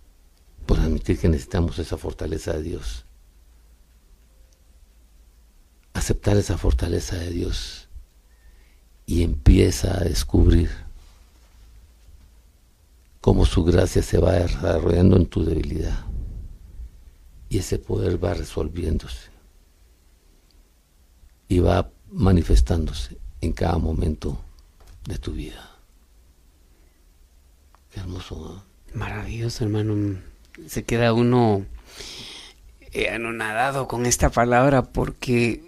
por 0.65 0.79
admitir 0.79 1.19
que 1.19 1.29
necesitamos 1.29 1.79
esa 1.79 1.97
fortaleza 1.97 2.53
de 2.53 2.63
Dios. 2.63 3.05
Aceptar 5.93 6.37
esa 6.37 6.57
fortaleza 6.57 7.17
de 7.17 7.29
Dios 7.29 7.87
y 9.05 9.23
empieza 9.23 9.97
a 9.97 10.03
descubrir 10.03 10.69
cómo 13.21 13.45
su 13.45 13.63
gracia 13.63 14.01
se 14.01 14.17
va 14.17 14.33
desarrollando 14.33 15.17
en 15.17 15.25
tu 15.25 15.45
debilidad 15.45 16.05
y 17.49 17.59
ese 17.59 17.77
poder 17.77 18.23
va 18.23 18.33
resolviéndose 18.33 19.29
y 21.47 21.59
va 21.59 21.91
manifestándose 22.11 23.17
en 23.41 23.53
cada 23.53 23.77
momento 23.77 24.39
de 25.05 25.17
tu 25.17 25.33
vida. 25.33 25.69
Qué 27.91 27.99
hermoso. 27.99 28.63
Maravilloso, 28.93 29.63
hermano. 29.63 30.32
Se 30.67 30.83
queda 30.83 31.13
uno 31.13 31.65
eh, 32.91 33.09
anonadado 33.09 33.87
con 33.87 34.05
esta 34.05 34.29
palabra 34.29 34.83
porque 34.83 35.61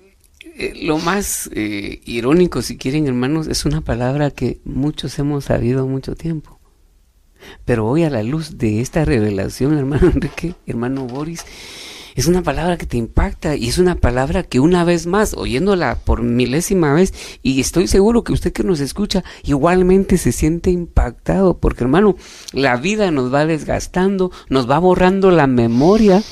eh, 0.58 0.74
lo 0.84 1.00
más 1.00 1.50
eh, 1.54 2.02
irónico, 2.06 2.62
si 2.62 2.78
quieren 2.78 3.08
hermanos, 3.08 3.48
es 3.48 3.66
una 3.66 3.82
palabra 3.82 4.32
que 4.32 4.60
muchos 4.64 5.18
hemos 5.20 5.46
sabido 5.46 5.88
mucho 5.88 6.16
tiempo. 6.16 6.60
Pero 7.66 7.88
hoy 7.88 8.04
a 8.04 8.10
la 8.10 8.24
luz 8.24 8.58
de 8.58 8.80
esta 8.80 9.06
revelación, 9.06 9.78
hermano 9.78 10.08
Enrique, 10.14 10.56
hermano 10.66 11.06
Boris, 11.08 11.46
es 12.16 12.28
una 12.28 12.42
palabra 12.42 12.78
que 12.78 12.86
te 12.86 12.96
impacta 12.96 13.58
y 13.58 13.68
es 13.68 13.78
una 13.78 13.96
palabra 13.96 14.44
que 14.44 14.62
una 14.62 14.86
vez 14.86 15.06
más, 15.06 15.34
oyéndola 15.34 16.00
por 16.06 16.24
milésima 16.24 16.94
vez, 16.94 17.14
y 17.44 17.60
estoy 17.60 17.88
seguro 17.88 18.24
que 18.24 18.32
usted 18.32 18.54
que 18.54 18.64
nos 18.64 18.80
escucha 18.80 19.24
igualmente 19.44 20.18
se 20.18 20.32
siente 20.32 20.72
impactado, 20.72 21.58
porque 21.58 21.84
hermano, 21.84 22.16
la 22.54 22.78
vida 22.78 23.12
nos 23.12 23.34
va 23.34 23.46
desgastando, 23.46 24.32
nos 24.50 24.70
va 24.70 24.80
borrando 24.80 25.30
la 25.30 25.46
memoria, 25.46 26.24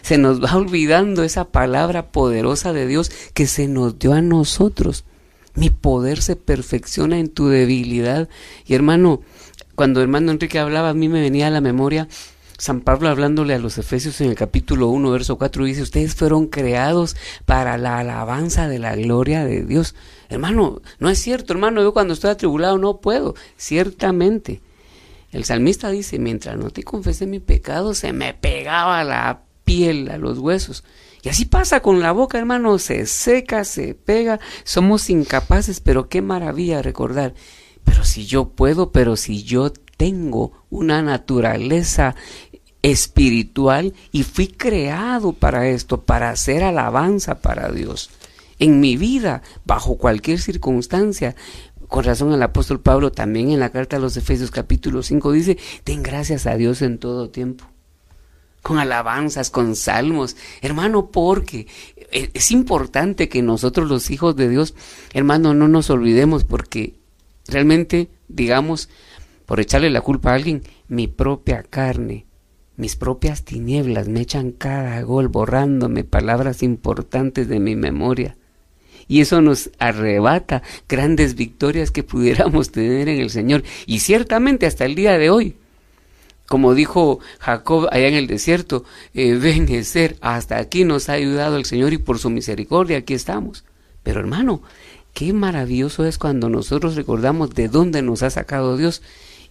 se 0.00 0.16
nos 0.16 0.42
va 0.42 0.56
olvidando 0.56 1.22
esa 1.22 1.44
palabra 1.44 2.10
poderosa 2.10 2.72
de 2.72 2.86
Dios 2.86 3.10
que 3.34 3.46
se 3.46 3.68
nos 3.68 3.98
dio 3.98 4.14
a 4.14 4.22
nosotros. 4.22 5.04
Mi 5.54 5.68
poder 5.68 6.22
se 6.22 6.36
perfecciona 6.36 7.18
en 7.18 7.28
tu 7.28 7.48
debilidad. 7.48 8.28
Y 8.64 8.74
hermano, 8.74 9.20
cuando 9.74 10.00
hermano 10.00 10.30
Enrique 10.30 10.58
hablaba, 10.58 10.90
a 10.90 10.94
mí 10.94 11.08
me 11.08 11.20
venía 11.20 11.48
a 11.48 11.50
la 11.50 11.60
memoria 11.60 12.08
San 12.58 12.80
Pablo 12.80 13.08
hablándole 13.08 13.54
a 13.54 13.60
los 13.60 13.78
Efesios 13.78 14.20
en 14.20 14.30
el 14.30 14.34
capítulo 14.34 14.88
1, 14.88 15.12
verso 15.12 15.38
4, 15.38 15.64
dice, 15.64 15.82
ustedes 15.82 16.16
fueron 16.16 16.48
creados 16.48 17.16
para 17.46 17.78
la 17.78 18.00
alabanza 18.00 18.66
de 18.66 18.80
la 18.80 18.96
gloria 18.96 19.44
de 19.44 19.64
Dios. 19.64 19.94
Hermano, 20.28 20.82
no 20.98 21.08
es 21.08 21.20
cierto, 21.20 21.52
hermano, 21.52 21.82
yo 21.82 21.92
cuando 21.92 22.14
estoy 22.14 22.30
atribulado 22.30 22.76
no 22.76 23.00
puedo, 23.00 23.36
ciertamente. 23.56 24.60
El 25.30 25.44
salmista 25.44 25.88
dice, 25.90 26.18
mientras 26.18 26.58
no 26.58 26.70
te 26.70 26.82
confesé 26.82 27.26
mi 27.26 27.38
pecado, 27.38 27.94
se 27.94 28.12
me 28.12 28.34
pegaba 28.34 29.04
la 29.04 29.42
piel 29.62 30.10
a 30.10 30.18
los 30.18 30.38
huesos. 30.38 30.82
Y 31.22 31.28
así 31.28 31.44
pasa 31.44 31.78
con 31.80 32.00
la 32.00 32.10
boca, 32.10 32.38
hermano, 32.38 32.78
se 32.80 33.06
seca, 33.06 33.62
se 33.62 33.94
pega, 33.94 34.40
somos 34.64 35.10
incapaces, 35.10 35.80
pero 35.80 36.08
qué 36.08 36.22
maravilla 36.22 36.82
recordar. 36.82 37.34
Pero 37.84 38.02
si 38.02 38.26
yo 38.26 38.48
puedo, 38.48 38.90
pero 38.90 39.14
si 39.14 39.44
yo 39.44 39.72
tengo 39.98 40.52
una 40.70 41.02
naturaleza 41.02 42.14
espiritual 42.82 43.94
y 44.12 44.22
fui 44.22 44.48
creado 44.48 45.32
para 45.32 45.68
esto, 45.68 46.02
para 46.02 46.30
hacer 46.30 46.62
alabanza 46.62 47.40
para 47.40 47.70
Dios. 47.70 48.10
En 48.58 48.80
mi 48.80 48.96
vida, 48.96 49.42
bajo 49.64 49.98
cualquier 49.98 50.40
circunstancia, 50.40 51.36
con 51.86 52.04
razón 52.04 52.32
el 52.32 52.42
apóstol 52.42 52.80
Pablo 52.80 53.12
también 53.12 53.50
en 53.50 53.60
la 53.60 53.70
carta 53.70 53.96
a 53.96 54.00
los 54.00 54.16
Efesios 54.16 54.50
capítulo 54.50 55.02
5 55.02 55.32
dice, 55.32 55.58
ten 55.84 56.02
gracias 56.02 56.46
a 56.46 56.56
Dios 56.56 56.82
en 56.82 56.98
todo 56.98 57.30
tiempo. 57.30 57.64
Con 58.62 58.78
alabanzas, 58.78 59.50
con 59.50 59.76
salmos. 59.76 60.36
Hermano, 60.60 61.10
porque 61.10 61.66
es 62.10 62.50
importante 62.50 63.28
que 63.28 63.40
nosotros 63.40 63.88
los 63.88 64.10
hijos 64.10 64.36
de 64.36 64.48
Dios, 64.48 64.74
hermano, 65.14 65.54
no 65.54 65.68
nos 65.68 65.88
olvidemos 65.90 66.44
porque 66.44 66.96
realmente, 67.46 68.10
digamos, 68.26 68.88
por 69.46 69.60
echarle 69.60 69.88
la 69.90 70.02
culpa 70.02 70.32
a 70.32 70.34
alguien, 70.34 70.64
mi 70.88 71.06
propia 71.06 71.62
carne 71.62 72.27
mis 72.78 72.94
propias 72.94 73.42
tinieblas 73.42 74.08
me 74.08 74.20
echan 74.20 74.52
cada 74.52 75.02
gol 75.02 75.26
borrándome 75.28 76.04
palabras 76.04 76.62
importantes 76.62 77.48
de 77.48 77.58
mi 77.58 77.74
memoria. 77.74 78.36
Y 79.08 79.20
eso 79.20 79.40
nos 79.42 79.70
arrebata 79.78 80.62
grandes 80.88 81.34
victorias 81.34 81.90
que 81.90 82.04
pudiéramos 82.04 82.70
tener 82.72 83.08
en 83.08 83.20
el 83.20 83.30
Señor. 83.30 83.64
Y 83.84 83.98
ciertamente 83.98 84.64
hasta 84.64 84.84
el 84.84 84.94
día 84.94 85.18
de 85.18 85.28
hoy, 85.28 85.56
como 86.46 86.74
dijo 86.74 87.18
Jacob 87.40 87.88
allá 87.90 88.06
en 88.06 88.14
el 88.14 88.28
desierto, 88.28 88.84
eh, 89.12 90.14
hasta 90.20 90.58
aquí 90.58 90.84
nos 90.84 91.08
ha 91.08 91.14
ayudado 91.14 91.56
el 91.56 91.64
Señor 91.64 91.92
y 91.92 91.98
por 91.98 92.18
su 92.18 92.30
misericordia 92.30 92.98
aquí 92.98 93.14
estamos. 93.14 93.64
Pero 94.04 94.20
hermano, 94.20 94.62
qué 95.14 95.32
maravilloso 95.32 96.04
es 96.04 96.16
cuando 96.16 96.48
nosotros 96.48 96.94
recordamos 96.94 97.50
de 97.56 97.66
dónde 97.66 98.02
nos 98.02 98.22
ha 98.22 98.30
sacado 98.30 98.76
Dios 98.76 99.02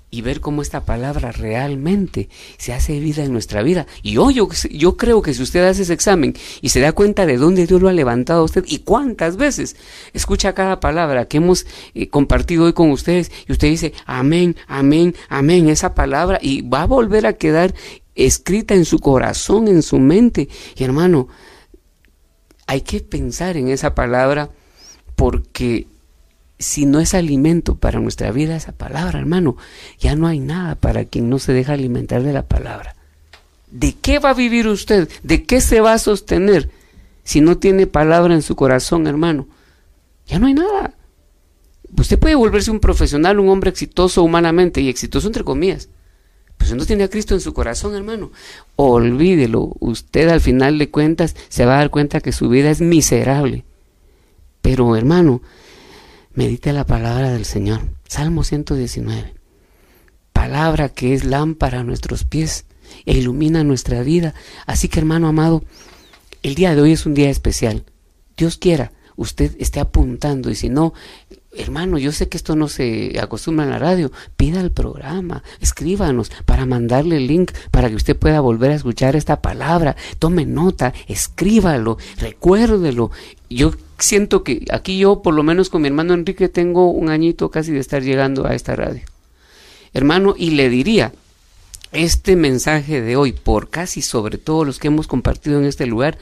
y 0.10 0.22
ver 0.22 0.39
cómo 0.39 0.62
esta 0.62 0.86
palabra 0.86 1.32
realmente 1.32 2.30
se 2.58 2.74
hace 2.74 2.99
vida 2.99 3.24
en 3.24 3.34
nuestra 3.34 3.62
vida. 3.62 3.88
Y 4.01 4.18
hoy 4.18 4.36
yo, 4.36 4.47
yo, 4.72 4.95
creo 4.95 5.22
que 5.22 5.34
si 5.34 5.43
usted 5.43 5.68
hace 5.68 5.82
ese 5.82 5.93
examen 5.93 6.34
y 6.62 6.70
se 6.70 6.80
da 6.80 6.93
cuenta 6.93 7.26
de 7.26 7.38
dónde 7.38 7.68
Dios 7.68 7.82
lo 7.82 7.89
ha 7.89 7.93
levantado 7.93 8.41
a 8.41 8.45
usted 8.45 8.64
y 8.68 8.80
cuántas 8.80 9.36
veces 9.36 9.76
escucha 10.14 10.53
cada 10.53 10.80
palabra 10.80 11.26
que 11.26 11.38
hemos 11.38 11.66
eh, 11.93 12.08
compartido 12.10 12.66
hoy 12.66 12.74
con 12.74 12.91
ustedes 12.91 13.32
y 13.47 13.51
usted 13.51 13.68
dice, 13.68 13.93
amén, 14.05 14.55
amén, 14.68 15.14
amén, 15.28 15.68
esa 15.70 15.93
palabra 15.93 16.39
y 16.41 16.62
va 16.62 16.84
a 16.84 16.88
volver 16.88 17.28
a 17.28 17.34
quedar 17.34 17.74
escrita 18.16 18.74
en 18.76 18.86
su 18.86 18.99
corazón, 18.99 19.68
en 19.68 19.84
su 19.84 19.99
mente. 19.99 20.47
Y 20.76 20.84
hermano, 20.84 21.28
hay 22.66 22.82
que 22.82 23.01
pensar 23.01 23.58
en 23.58 23.68
esa 23.68 23.93
palabra 23.93 24.51
porque 25.16 25.88
si 26.60 26.86
no 26.86 26.99
es 26.99 27.14
alimento 27.14 27.76
para 27.76 27.99
nuestra 27.99 28.32
vida 28.32 28.55
esa 28.55 28.72
palabra, 28.72 29.20
hermano, 29.20 29.58
ya 29.99 30.16
no 30.16 30.28
hay 30.28 30.39
nada 30.39 30.76
para 30.76 31.05
quien 31.05 31.30
no 31.30 31.39
se 31.39 31.53
deja 31.53 31.74
alimentar 31.74 32.24
de 32.24 32.34
la 32.34 32.43
palabra. 32.43 32.95
¿De 33.70 33.93
qué 33.93 34.20
va 34.20 34.32
a 34.32 34.34
vivir 34.34 34.68
usted? 34.68 35.10
¿De 35.24 35.43
qué 35.43 35.62
se 35.62 35.82
va 35.82 35.93
a 35.93 35.99
sostener 35.99 36.70
si 37.24 37.41
no 37.41 37.58
tiene 37.58 37.86
palabra 37.86 38.34
en 38.34 38.41
su 38.41 38.55
corazón, 38.55 39.08
hermano? 39.08 39.47
Ya 40.26 40.39
no 40.39 40.47
hay 40.47 40.53
nada. 40.53 40.93
Usted 41.95 42.20
puede 42.20 42.36
volverse 42.36 42.72
un 42.72 42.80
profesional, 42.80 43.39
un 43.39 43.49
hombre 43.49 43.70
exitoso 43.70 44.24
humanamente 44.24 44.82
y 44.82 44.89
exitoso 44.89 45.28
entre 45.28 45.43
comillas. 45.43 45.89
Si 46.66 46.74
no 46.74 46.86
tiene 46.86 47.05
a 47.05 47.10
Cristo 47.10 47.34
en 47.34 47.39
su 47.39 47.53
corazón, 47.53 47.95
hermano, 47.95 48.32
olvídelo. 48.76 49.74
Usted 49.80 50.28
al 50.28 50.41
final 50.41 50.78
de 50.78 50.89
cuentas 50.89 51.36
se 51.47 51.66
va 51.66 51.76
a 51.76 51.78
dar 51.78 51.91
cuenta 51.91 52.20
que 52.20 52.34
su 52.34 52.49
vida 52.49 52.70
es 52.70 52.82
miserable. 52.82 53.64
Pero, 54.62 54.95
hermano, 54.97 55.41
Medite 56.38 56.72
la 56.72 56.86
palabra 56.86 57.32
del 57.32 57.46
Señor. 57.46 57.82
Salmo 58.08 58.44
119. 58.44 59.34
Palabra 60.34 60.90
que 60.90 61.16
es 61.16 61.24
lámpara 61.24 61.80
a 61.80 61.84
nuestros 61.84 62.26
pies 62.26 62.66
e 63.08 63.18
ilumina 63.18 63.64
nuestra 63.64 64.04
vida. 64.04 64.36
Así 64.68 64.88
que 64.88 65.00
hermano 65.00 65.28
amado, 65.28 65.64
el 66.44 66.54
día 66.54 66.76
de 66.76 66.82
hoy 66.84 66.92
es 66.92 67.08
un 67.08 67.16
día 67.16 67.32
especial. 67.32 67.86
Dios 68.38 68.58
quiera, 68.58 68.92
usted 69.16 69.56
esté 69.58 69.80
apuntando 69.80 70.52
y 70.52 70.56
si 70.56 70.70
no, 70.70 70.94
hermano, 71.58 71.97
yo 71.97 72.12
sé 72.12 72.30
que 72.30 72.38
esto 72.38 72.55
no 72.55 72.68
se 72.68 73.20
acostumbra 73.20 73.66
en 73.66 73.72
la 73.72 73.80
radio, 73.80 74.12
pida 74.36 74.62
el 74.62 74.72
programa, 74.72 75.43
escríbanos 75.60 76.32
para 76.45 76.66
mandarle 76.66 77.18
el 77.18 77.28
link 77.28 77.51
para 77.72 77.89
que 77.89 77.95
usted 77.95 78.16
pueda 78.16 78.39
volver 78.39 78.72
a 78.72 78.76
escuchar 78.76 79.16
esta 79.16 79.41
palabra, 79.41 79.95
tome 80.20 80.45
nota, 80.45 80.93
escríbalo, 81.08 81.97
recuérdelo. 82.18 83.12
Yo 83.49 83.74
siento 83.99 84.43
que 84.43 84.66
aquí 84.72 84.97
yo, 84.97 85.22
por 85.22 85.34
lo 85.34 85.43
menos 85.43 85.70
con 85.70 85.82
mi 85.82 85.88
hermano 85.88 86.14
Enrique, 86.14 86.49
tengo 86.49 86.91
un 86.91 87.10
añito 87.10 87.49
casi 87.51 87.72
de 87.72 87.80
estar 87.80 88.03
llegando 88.03 88.47
a 88.47 88.55
esta 88.55 88.76
radio. 88.76 89.01
Hermano, 89.93 90.36
y 90.38 90.51
le 90.51 90.70
diría, 90.70 91.14
este 91.91 92.36
mensaje 92.36 93.01
de 93.01 93.16
hoy, 93.16 93.32
por 93.32 93.70
casi 93.70 94.01
sobre 94.01 94.38
todo 94.38 94.66
los 94.66 94.80
que 94.80 94.88
hemos 94.88 95.08
compartido 95.08 95.60
en 95.60 95.66
este 95.66 95.86
lugar, 95.86 96.18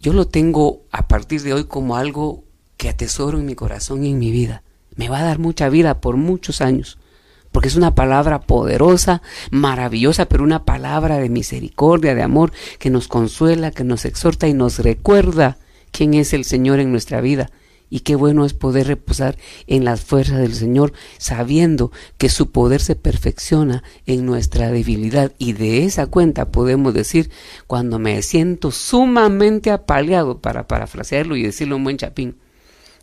yo 0.00 0.12
lo 0.12 0.26
tengo 0.26 0.82
a 0.92 1.08
partir 1.08 1.42
de 1.42 1.54
hoy 1.54 1.64
como 1.64 1.96
algo 1.96 2.44
que 2.78 2.88
atesoro 2.88 3.38
en 3.38 3.44
mi 3.44 3.54
corazón 3.54 4.04
y 4.04 4.12
en 4.12 4.18
mi 4.18 4.30
vida. 4.30 4.62
Me 4.96 5.10
va 5.10 5.18
a 5.18 5.24
dar 5.24 5.38
mucha 5.38 5.68
vida 5.68 6.00
por 6.00 6.16
muchos 6.16 6.62
años, 6.62 6.98
porque 7.52 7.68
es 7.68 7.76
una 7.76 7.94
palabra 7.94 8.40
poderosa, 8.40 9.20
maravillosa, 9.50 10.26
pero 10.26 10.44
una 10.44 10.64
palabra 10.64 11.18
de 11.18 11.28
misericordia, 11.28 12.14
de 12.14 12.22
amor, 12.22 12.52
que 12.78 12.88
nos 12.88 13.08
consuela, 13.08 13.72
que 13.72 13.84
nos 13.84 14.04
exhorta 14.04 14.48
y 14.48 14.54
nos 14.54 14.78
recuerda 14.78 15.58
quién 15.90 16.14
es 16.14 16.32
el 16.32 16.44
Señor 16.44 16.78
en 16.78 16.90
nuestra 16.90 17.20
vida. 17.20 17.50
Y 17.90 18.00
qué 18.00 18.16
bueno 18.16 18.44
es 18.44 18.52
poder 18.52 18.86
reposar 18.86 19.38
en 19.66 19.84
las 19.84 20.02
fuerzas 20.02 20.38
del 20.38 20.54
Señor, 20.54 20.92
sabiendo 21.16 21.90
que 22.18 22.28
su 22.28 22.50
poder 22.50 22.82
se 22.82 22.96
perfecciona 22.96 23.82
en 24.04 24.26
nuestra 24.26 24.70
debilidad. 24.70 25.32
Y 25.38 25.54
de 25.54 25.84
esa 25.84 26.06
cuenta 26.06 26.50
podemos 26.52 26.92
decir, 26.92 27.30
cuando 27.66 27.98
me 27.98 28.20
siento 28.22 28.70
sumamente 28.72 29.70
apaleado, 29.70 30.38
para 30.38 30.68
parafrasearlo 30.68 31.34
y 31.34 31.44
decirlo 31.44 31.76
en 31.76 31.84
buen 31.84 31.96
chapín, 31.96 32.36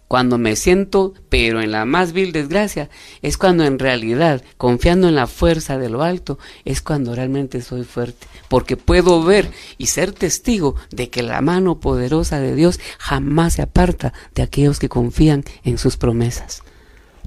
cuando 0.07 0.37
me 0.37 0.55
siento, 0.55 1.13
pero 1.29 1.61
en 1.61 1.71
la 1.71 1.85
más 1.85 2.13
vil 2.13 2.31
desgracia, 2.31 2.89
es 3.21 3.37
cuando 3.37 3.65
en 3.65 3.79
realidad, 3.79 4.43
confiando 4.57 5.07
en 5.07 5.15
la 5.15 5.27
fuerza 5.27 5.77
de 5.77 5.89
lo 5.89 6.03
alto, 6.03 6.37
es 6.63 6.81
cuando 6.81 7.15
realmente 7.15 7.61
soy 7.61 7.83
fuerte, 7.83 8.27
porque 8.47 8.77
puedo 8.77 9.23
ver 9.23 9.49
y 9.77 9.87
ser 9.87 10.11
testigo 10.11 10.75
de 10.91 11.09
que 11.09 11.23
la 11.23 11.41
mano 11.41 11.79
poderosa 11.79 12.39
de 12.39 12.55
Dios 12.55 12.79
jamás 12.99 13.53
se 13.53 13.61
aparta 13.61 14.13
de 14.35 14.43
aquellos 14.43 14.79
que 14.79 14.89
confían 14.89 15.43
en 15.63 15.77
sus 15.77 15.97
promesas. 15.97 16.61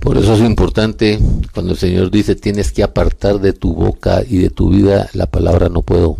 Por 0.01 0.17
eso 0.17 0.35
es 0.35 0.41
importante 0.41 1.19
cuando 1.53 1.73
el 1.73 1.79
Señor 1.79 2.11
dice 2.11 2.37
tienes 2.37 2.71
que 2.71 2.85
apartar 2.85 3.41
de 3.41 3.53
tu 3.53 3.75
boca 3.75 4.23
y 4.29 4.39
de 4.39 4.51
tu 4.51 4.71
vida 4.71 5.09
la 5.13 5.27
palabra 5.27 5.69
no 5.69 5.83
puedo. 5.83 6.17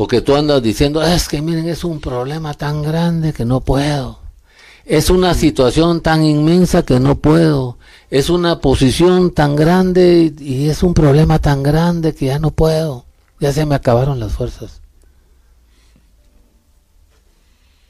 Porque 0.00 0.22
tú 0.22 0.34
andas 0.34 0.62
diciendo, 0.62 1.02
es 1.02 1.28
que 1.28 1.42
miren, 1.42 1.68
es 1.68 1.84
un 1.84 2.00
problema 2.00 2.54
tan 2.54 2.82
grande 2.82 3.34
que 3.34 3.44
no 3.44 3.60
puedo. 3.60 4.18
Es 4.86 5.10
una 5.10 5.34
situación 5.34 6.00
tan 6.00 6.24
inmensa 6.24 6.86
que 6.86 6.98
no 6.98 7.16
puedo. 7.16 7.76
Es 8.08 8.30
una 8.30 8.62
posición 8.62 9.30
tan 9.30 9.56
grande 9.56 10.32
y 10.38 10.70
es 10.70 10.82
un 10.82 10.94
problema 10.94 11.38
tan 11.38 11.62
grande 11.62 12.14
que 12.14 12.24
ya 12.24 12.38
no 12.38 12.50
puedo. 12.50 13.04
Ya 13.40 13.52
se 13.52 13.66
me 13.66 13.74
acabaron 13.74 14.18
las 14.18 14.32
fuerzas. 14.32 14.80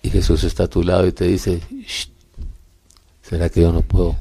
y 0.02 0.10
Jesús 0.10 0.42
está 0.42 0.64
a 0.64 0.68
tu 0.68 0.82
lado 0.82 1.06
y 1.06 1.12
te 1.12 1.26
dice, 1.26 1.60
¿será 3.22 3.48
que 3.48 3.60
yo 3.60 3.70
no 3.70 3.82
puedo? 3.82 4.16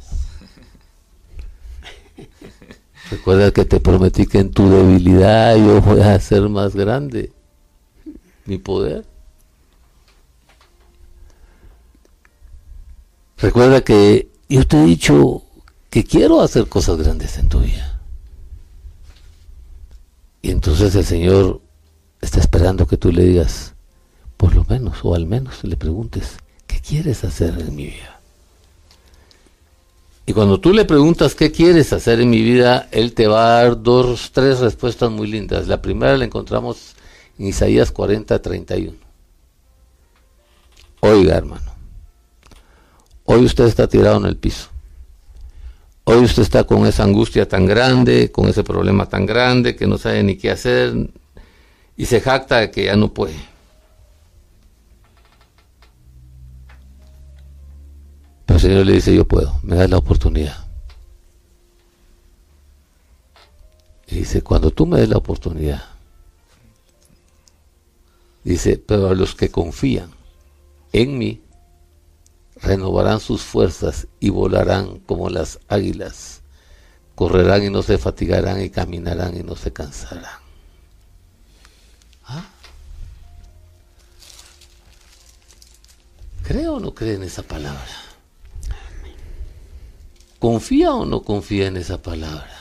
Recuerda 3.10 3.50
que 3.50 3.66
te 3.66 3.80
prometí 3.80 4.28
que 4.28 4.42
en 4.42 4.52
tu 4.52 4.70
debilidad 4.70 5.58
yo 5.58 5.82
voy 5.82 6.02
a 6.02 6.14
hacer 6.14 6.48
más 6.50 6.76
grande 6.76 7.32
mi 8.50 8.58
poder. 8.58 9.06
Recuerda 13.38 13.82
que 13.82 14.30
yo 14.50 14.68
te 14.68 14.82
he 14.82 14.86
dicho 14.86 15.44
que 15.90 16.04
quiero 16.04 16.42
hacer 16.42 16.68
cosas 16.68 16.98
grandes 16.98 17.38
en 17.38 17.48
tu 17.48 17.60
vida. 17.60 18.02
Y 20.42 20.52
entonces 20.52 20.94
el 20.96 21.06
Señor 21.06 21.62
está 22.22 22.40
esperando 22.40 22.88
que 22.88 22.98
tú 22.98 23.12
le 23.12 23.24
digas, 23.24 23.74
por 24.38 24.56
lo 24.56 24.66
menos, 24.66 24.98
o 25.04 25.16
al 25.16 25.26
menos 25.26 25.64
le 25.64 25.78
preguntes, 25.78 26.38
¿qué 26.68 26.80
quieres 26.82 27.24
hacer 27.24 27.58
en 27.60 27.76
mi 27.76 27.86
vida? 27.86 28.20
Y 30.26 30.34
cuando 30.34 30.60
tú 30.60 30.74
le 30.74 30.86
preguntas 30.86 31.34
qué 31.34 31.52
quieres 31.52 31.92
hacer 31.92 32.22
en 32.22 32.30
mi 32.30 32.42
vida, 32.42 32.88
Él 32.92 33.14
te 33.14 33.28
va 33.28 33.46
a 33.46 33.64
dar 33.64 33.82
dos, 33.82 34.32
tres 34.32 34.60
respuestas 34.60 35.10
muy 35.10 35.28
lindas. 35.28 35.68
La 35.68 35.82
primera 35.82 36.16
la 36.18 36.26
encontramos 36.26 36.94
en 36.94 36.99
Isaías 37.48 37.92
40, 37.92 38.42
31. 38.42 38.98
Oiga, 41.00 41.38
hermano, 41.38 41.72
hoy 43.24 43.46
usted 43.46 43.66
está 43.66 43.88
tirado 43.88 44.18
en 44.18 44.26
el 44.26 44.36
piso. 44.36 44.70
Hoy 46.04 46.26
usted 46.26 46.42
está 46.42 46.66
con 46.66 46.86
esa 46.86 47.04
angustia 47.04 47.48
tan 47.48 47.66
grande, 47.66 48.32
con 48.32 48.50
ese 48.50 48.64
problema 48.64 49.08
tan 49.08 49.26
grande 49.26 49.76
que 49.76 49.88
no 49.88 49.98
sabe 49.98 50.22
ni 50.24 50.36
qué 50.36 50.52
hacer 50.52 51.12
y 51.96 52.06
se 52.06 52.20
jacta 52.20 52.58
de 52.58 52.72
que 52.72 52.86
ya 52.86 52.98
no 52.98 53.14
puede. 53.14 53.36
Pero 58.46 58.58
el 58.58 58.62
Señor 58.62 58.86
le 58.86 58.94
dice, 58.94 59.16
yo 59.16 59.26
puedo, 59.26 59.60
me 59.64 59.78
das 59.78 59.90
la 59.90 59.98
oportunidad. 59.98 60.66
Y 64.08 64.16
dice, 64.16 64.42
cuando 64.42 64.72
tú 64.72 64.88
me 64.88 65.00
des 65.00 65.08
la 65.08 65.18
oportunidad, 65.18 65.84
dice, 68.54 68.78
pero 68.78 69.10
a 69.10 69.16
los 69.16 69.36
que 69.36 69.52
confían 69.52 70.12
en 70.92 71.20
mí, 71.20 71.44
renovarán 72.56 73.20
sus 73.20 73.44
fuerzas 73.44 74.08
y 74.20 74.30
volarán 74.30 75.00
como 75.02 75.30
las 75.30 75.60
águilas, 75.68 76.42
correrán 77.14 77.64
y 77.64 77.70
no 77.70 77.84
se 77.84 78.00
fatigarán 78.00 78.62
y 78.62 78.72
caminarán 78.72 79.38
y 79.38 79.44
no 79.44 79.56
se 79.56 79.72
cansarán. 79.72 80.40
¿Ah? 82.26 82.46
¿Cree 86.44 86.68
o 86.68 86.80
no 86.80 86.96
cree 86.96 87.14
en 87.14 87.24
esa 87.24 87.44
palabra? 87.44 87.86
¿Confía 90.40 90.94
o 90.94 91.06
no 91.06 91.22
confía 91.22 91.68
en 91.68 91.78
esa 91.78 92.02
palabra? 92.02 92.59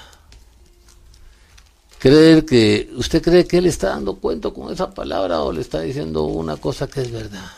¿Creer 1.98 2.44
que 2.44 2.90
usted 2.94 3.22
cree 3.22 3.46
que 3.46 3.58
él 3.58 3.66
está 3.66 3.88
dando 3.88 4.16
cuenta 4.16 4.50
con 4.50 4.72
esa 4.72 4.90
palabra 4.94 5.40
o 5.40 5.52
le 5.52 5.60
está 5.60 5.80
diciendo 5.80 6.24
una 6.24 6.56
cosa 6.56 6.86
que 6.86 7.02
es 7.02 7.10
verdad? 7.10 7.50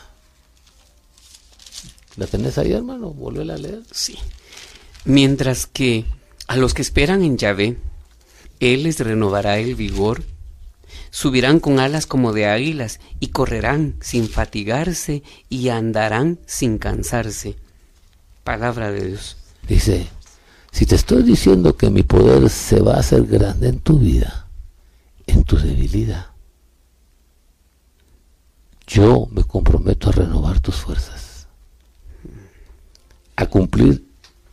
¿La 2.17 2.25
tenés 2.25 2.57
ahí, 2.57 2.73
hermano? 2.73 3.11
Vuelve 3.11 3.51
a 3.53 3.57
leer. 3.57 3.83
Sí. 3.91 4.17
Mientras 5.05 5.67
que 5.67 6.05
a 6.47 6.57
los 6.57 6.73
que 6.73 6.81
esperan 6.81 7.23
en 7.23 7.37
Yahvé, 7.37 7.77
Él 8.59 8.83
les 8.83 8.99
renovará 8.99 9.59
el 9.59 9.75
vigor, 9.75 10.23
subirán 11.11 11.59
con 11.59 11.79
alas 11.79 12.07
como 12.07 12.33
de 12.33 12.47
águilas 12.47 12.99
y 13.19 13.27
correrán 13.27 13.95
sin 14.01 14.27
fatigarse 14.27 15.23
y 15.49 15.69
andarán 15.69 16.39
sin 16.47 16.77
cansarse. 16.77 17.55
Palabra 18.43 18.91
de 18.91 19.07
Dios. 19.07 19.37
Dice, 19.67 20.07
si 20.71 20.85
te 20.85 20.95
estoy 20.95 21.23
diciendo 21.23 21.75
que 21.75 21.89
mi 21.89 22.03
poder 22.03 22.49
se 22.49 22.81
va 22.81 22.95
a 22.95 22.99
hacer 22.99 23.25
grande 23.25 23.69
en 23.69 23.79
tu 23.79 23.99
vida, 23.99 24.47
en 25.27 25.43
tu 25.43 25.57
debilidad, 25.57 26.27
yo 28.87 29.27
me 29.31 29.43
comprometo 29.43 30.09
a 30.09 30.13
renovar 30.13 30.59
tus 30.59 30.75
fuerzas 30.75 31.21
a 33.35 33.45
cumplir 33.47 34.05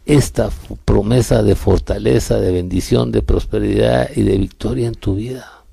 esta 0.07 0.51
promesa 0.85 1.43
de 1.43 1.55
fortaleza, 1.55 2.41
de 2.41 2.53
bendición, 2.53 3.13
de 3.13 3.21
prosperidad 3.21 4.09
y 4.17 4.23
de 4.23 4.39
victoria 4.39 4.89
en 4.89 4.95
tu 4.95 5.17
vida. 5.17 5.65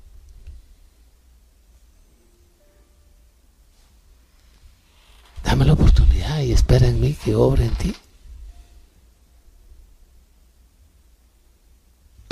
Dame 5.42 5.64
la 5.64 5.72
oportunidad 5.72 6.42
y 6.42 6.52
espera 6.52 6.88
en 6.88 7.00
mí 7.00 7.14
que 7.14 7.34
obre 7.34 7.64
en 7.64 7.74
ti. 7.76 7.94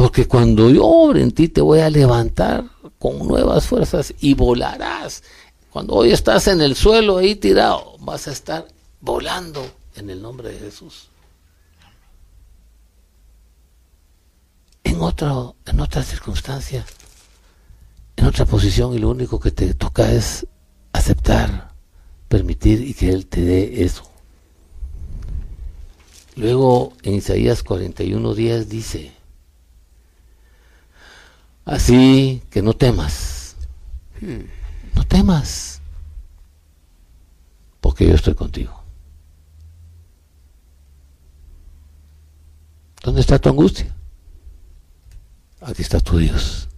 Porque 0.05 0.28
cuando 0.28 0.68
yo 0.68 0.84
obre 0.84 1.22
en 1.22 1.32
ti 1.32 1.48
te 1.48 1.62
voy 1.62 1.80
a 1.80 1.88
levantar 1.88 2.62
con 2.98 3.26
nuevas 3.26 3.66
fuerzas 3.66 4.12
y 4.20 4.34
volarás. 4.34 5.22
Cuando 5.70 5.94
hoy 5.94 6.12
estás 6.12 6.46
en 6.46 6.61
el 6.61 6.76
suelo 6.76 7.16
ahí 7.16 7.36
tirado, 7.36 7.96
vas 8.00 8.28
a 8.28 8.32
estar 8.32 8.68
volando 9.00 9.66
en 9.96 10.11
el 10.11 10.20
nombre 10.20 10.50
de 10.50 10.59
Jesús. 10.59 11.09
En, 14.82 15.00
otro, 15.00 15.57
en 15.64 15.80
otra 15.80 16.02
circunstancia, 16.02 16.84
en 18.16 18.26
otra 18.26 18.44
posición, 18.44 18.92
y 18.92 18.98
lo 18.98 19.09
único 19.09 19.40
que 19.40 19.52
te 19.52 19.72
toca 19.72 20.12
es 20.12 20.46
aceptar, 20.92 21.72
permitir 22.28 22.82
y 22.82 22.92
que 22.92 23.09
Él 23.09 23.24
te 23.24 23.40
dé 23.40 23.82
eso. 23.84 24.02
Luego 26.36 26.92
en 27.02 27.14
Isaías 27.14 27.62
41 27.62 28.34
días 28.34 28.68
dice, 28.68 29.14
así 31.65 32.43
que 32.51 32.62
no 32.62 32.75
temas, 32.75 33.57
no 34.95 35.07
temas, 35.07 35.81
porque 37.81 38.07
yo 38.07 38.15
estoy 38.15 38.35
contigo. 38.35 38.83
¿Dónde 43.03 43.21
está 43.21 43.39
tu 43.39 43.51
angustia? 43.51 43.95
Aquí 45.61 45.83
está 45.83 46.01
tu 46.01 46.19
Dios. 46.19 46.69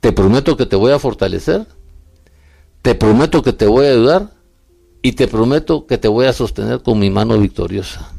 Te 0.00 0.12
prometo 0.12 0.56
que 0.56 0.64
te 0.64 0.76
voy 0.76 0.92
a 0.92 0.98
fortalecer, 0.98 1.66
te 2.80 2.94
prometo 2.94 3.42
que 3.42 3.52
te 3.52 3.66
voy 3.66 3.86
a 3.86 3.90
ayudar 3.90 4.30
y 5.02 5.12
te 5.12 5.28
prometo 5.28 5.86
que 5.86 5.98
te 5.98 6.08
voy 6.08 6.26
a 6.26 6.32
sostener 6.32 6.82
con 6.82 6.98
mi 6.98 7.10
mano 7.10 7.38
victoriosa. 7.38 8.10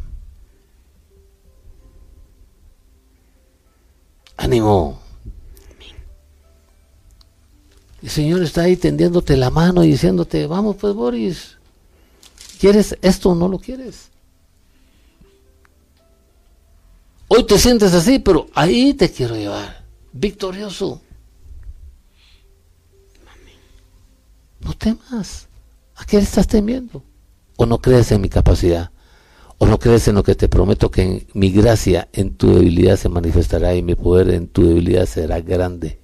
Ánimo. 4.42 5.00
El 8.02 8.10
Señor 8.10 8.42
está 8.42 8.64
ahí 8.64 8.76
tendiéndote 8.76 9.38
la 9.38 9.52
mano 9.52 9.84
y 9.84 9.92
diciéndote, 9.92 10.48
vamos 10.48 10.78
pues 10.78 10.96
Boris, 10.96 11.58
¿quieres 12.60 12.98
esto 13.04 13.30
o 13.30 13.36
no 13.36 13.48
lo 13.48 13.60
quieres? 13.60 14.10
Hoy 17.28 17.46
te 17.46 17.60
sientes 17.60 17.94
así, 17.94 18.18
pero 18.18 18.48
ahí 18.56 18.96
te 18.96 19.12
quiero 19.12 19.36
llevar, 19.36 19.86
victorioso. 20.12 21.02
No 24.62 24.74
temas. 24.74 25.48
¿A 25.96 26.06
qué 26.06 26.18
estás 26.18 26.48
temiendo? 26.48 27.04
¿O 27.58 27.66
no 27.68 27.80
crees 27.80 28.12
en 28.12 28.22
mi 28.22 28.30
capacidad? 28.30 28.91
¿O 29.62 29.68
no 29.68 29.78
crees 29.78 30.08
en 30.08 30.16
lo 30.16 30.24
que 30.24 30.34
te 30.34 30.50
prometo 30.50 30.90
que 30.90 31.28
mi 31.36 31.52
gracia 31.52 32.10
en 32.14 32.36
tu 32.36 32.56
debilidad 32.56 32.98
se 32.98 33.10
manifestará 33.10 33.76
y 33.76 33.84
mi 33.84 33.94
poder 33.94 34.32
en 34.32 34.48
tu 34.48 34.66
debilidad 34.66 35.06
será 35.06 35.40
grande? 35.40 36.00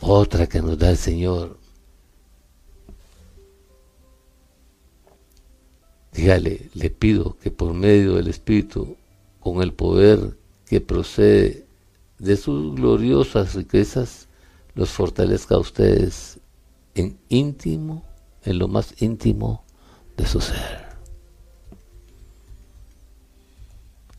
Otra 0.00 0.46
que 0.46 0.62
nos 0.62 0.78
da 0.78 0.90
el 0.90 0.98
Señor 0.98 1.58
Dígale, 6.12 6.70
le 6.74 6.90
pido 6.90 7.36
que 7.42 7.50
por 7.50 7.74
medio 7.74 8.14
del 8.14 8.28
Espíritu, 8.28 8.96
con 9.40 9.62
el 9.62 9.72
poder 9.72 10.36
que 10.64 10.80
procede 10.80 11.66
de 12.20 12.36
sus 12.36 12.76
gloriosas 12.76 13.56
riquezas, 13.56 14.28
los 14.74 14.90
fortalezca 14.90 15.54
a 15.54 15.58
ustedes 15.58 16.38
en 16.94 17.18
íntimo, 17.28 18.04
en 18.42 18.58
lo 18.58 18.68
más 18.68 19.00
íntimo 19.02 19.64
de 20.16 20.26
su 20.26 20.40
ser. 20.40 20.84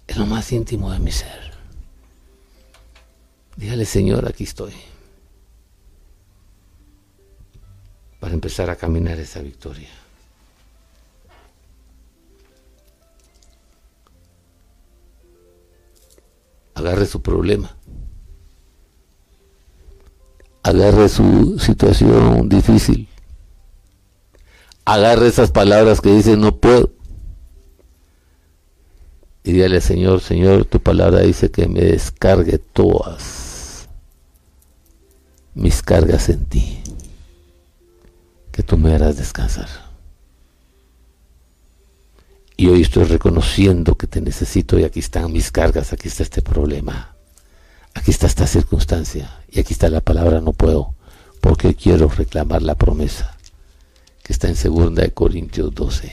En 0.08 0.20
lo 0.20 0.26
más 0.26 0.52
íntimo 0.52 0.92
de 0.92 1.00
mi 1.00 1.12
ser. 1.12 1.54
Dígale, 3.58 3.86
Señor, 3.86 4.28
aquí 4.28 4.44
estoy. 4.44 4.74
Para 8.20 8.34
empezar 8.34 8.70
a 8.70 8.76
caminar 8.76 9.20
esa 9.20 9.42
victoria. 9.42 9.90
agarre 16.76 17.06
su 17.08 17.22
problema, 17.22 17.76
agarre 20.66 21.10
su 21.10 21.60
situación 21.60 22.50
difícil, 22.50 23.08
agarre 24.84 25.28
esas 25.28 25.52
palabras 25.52 26.02
que 26.02 26.12
dice 26.12 26.38
no 26.38 26.58
puedo. 26.58 26.90
Y 29.44 29.52
dígale, 29.52 29.80
Señor, 29.80 30.22
Señor, 30.22 30.66
tu 30.66 30.80
palabra 30.80 31.20
dice 31.20 31.52
que 31.52 31.68
me 31.68 31.82
descargue 31.82 32.58
todas 32.58 33.88
mis 35.54 35.84
cargas 35.84 36.30
en 36.30 36.46
ti, 36.46 36.80
que 38.52 38.64
tú 38.64 38.76
me 38.76 38.96
harás 38.96 39.18
descansar. 39.18 39.70
Y 42.58 42.70
hoy 42.70 42.82
estoy 42.82 43.04
reconociendo 43.04 43.94
que 43.94 44.08
te 44.08 44.20
necesito 44.20 44.80
y 44.80 44.84
aquí 44.84 45.02
están 45.02 45.32
mis 45.32 45.52
cargas, 45.52 45.94
aquí 45.94 46.08
está 46.08 46.24
este 46.24 46.42
problema, 46.42 47.15
aquí 47.96 48.12
está 48.12 48.28
esta 48.28 48.46
circunstancia 48.46 49.42
y 49.50 49.60
aquí 49.60 49.74
está 49.74 49.90
la 49.90 50.02
palabra 50.02 50.42
no 50.42 50.54
puedo, 50.54 50.94
porque 51.42 51.74
quiero 51.74 52.08
reclamar 52.10 52.62
la 52.62 52.76
promesa 52.76 53.36
que 54.22 54.34
está 54.34 54.48
en 54.48 54.56
2 54.56 55.12
Corintios 55.14 55.74
12. 55.74 56.12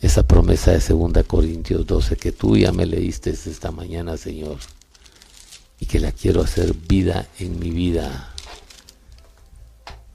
Esa 0.00 0.26
promesa 0.26 0.72
de 0.72 0.78
2 0.78 1.24
Corintios 1.26 1.86
12 1.86 2.16
que 2.16 2.32
tú 2.32 2.56
ya 2.56 2.72
me 2.72 2.86
leíste 2.86 3.30
esta 3.30 3.70
mañana, 3.70 4.16
Señor, 4.16 4.58
y 5.78 5.86
que 5.86 6.00
la 6.00 6.12
quiero 6.12 6.42
hacer 6.42 6.74
vida 6.74 7.26
en 7.38 7.58
mi 7.58 7.70
vida. 7.70 8.32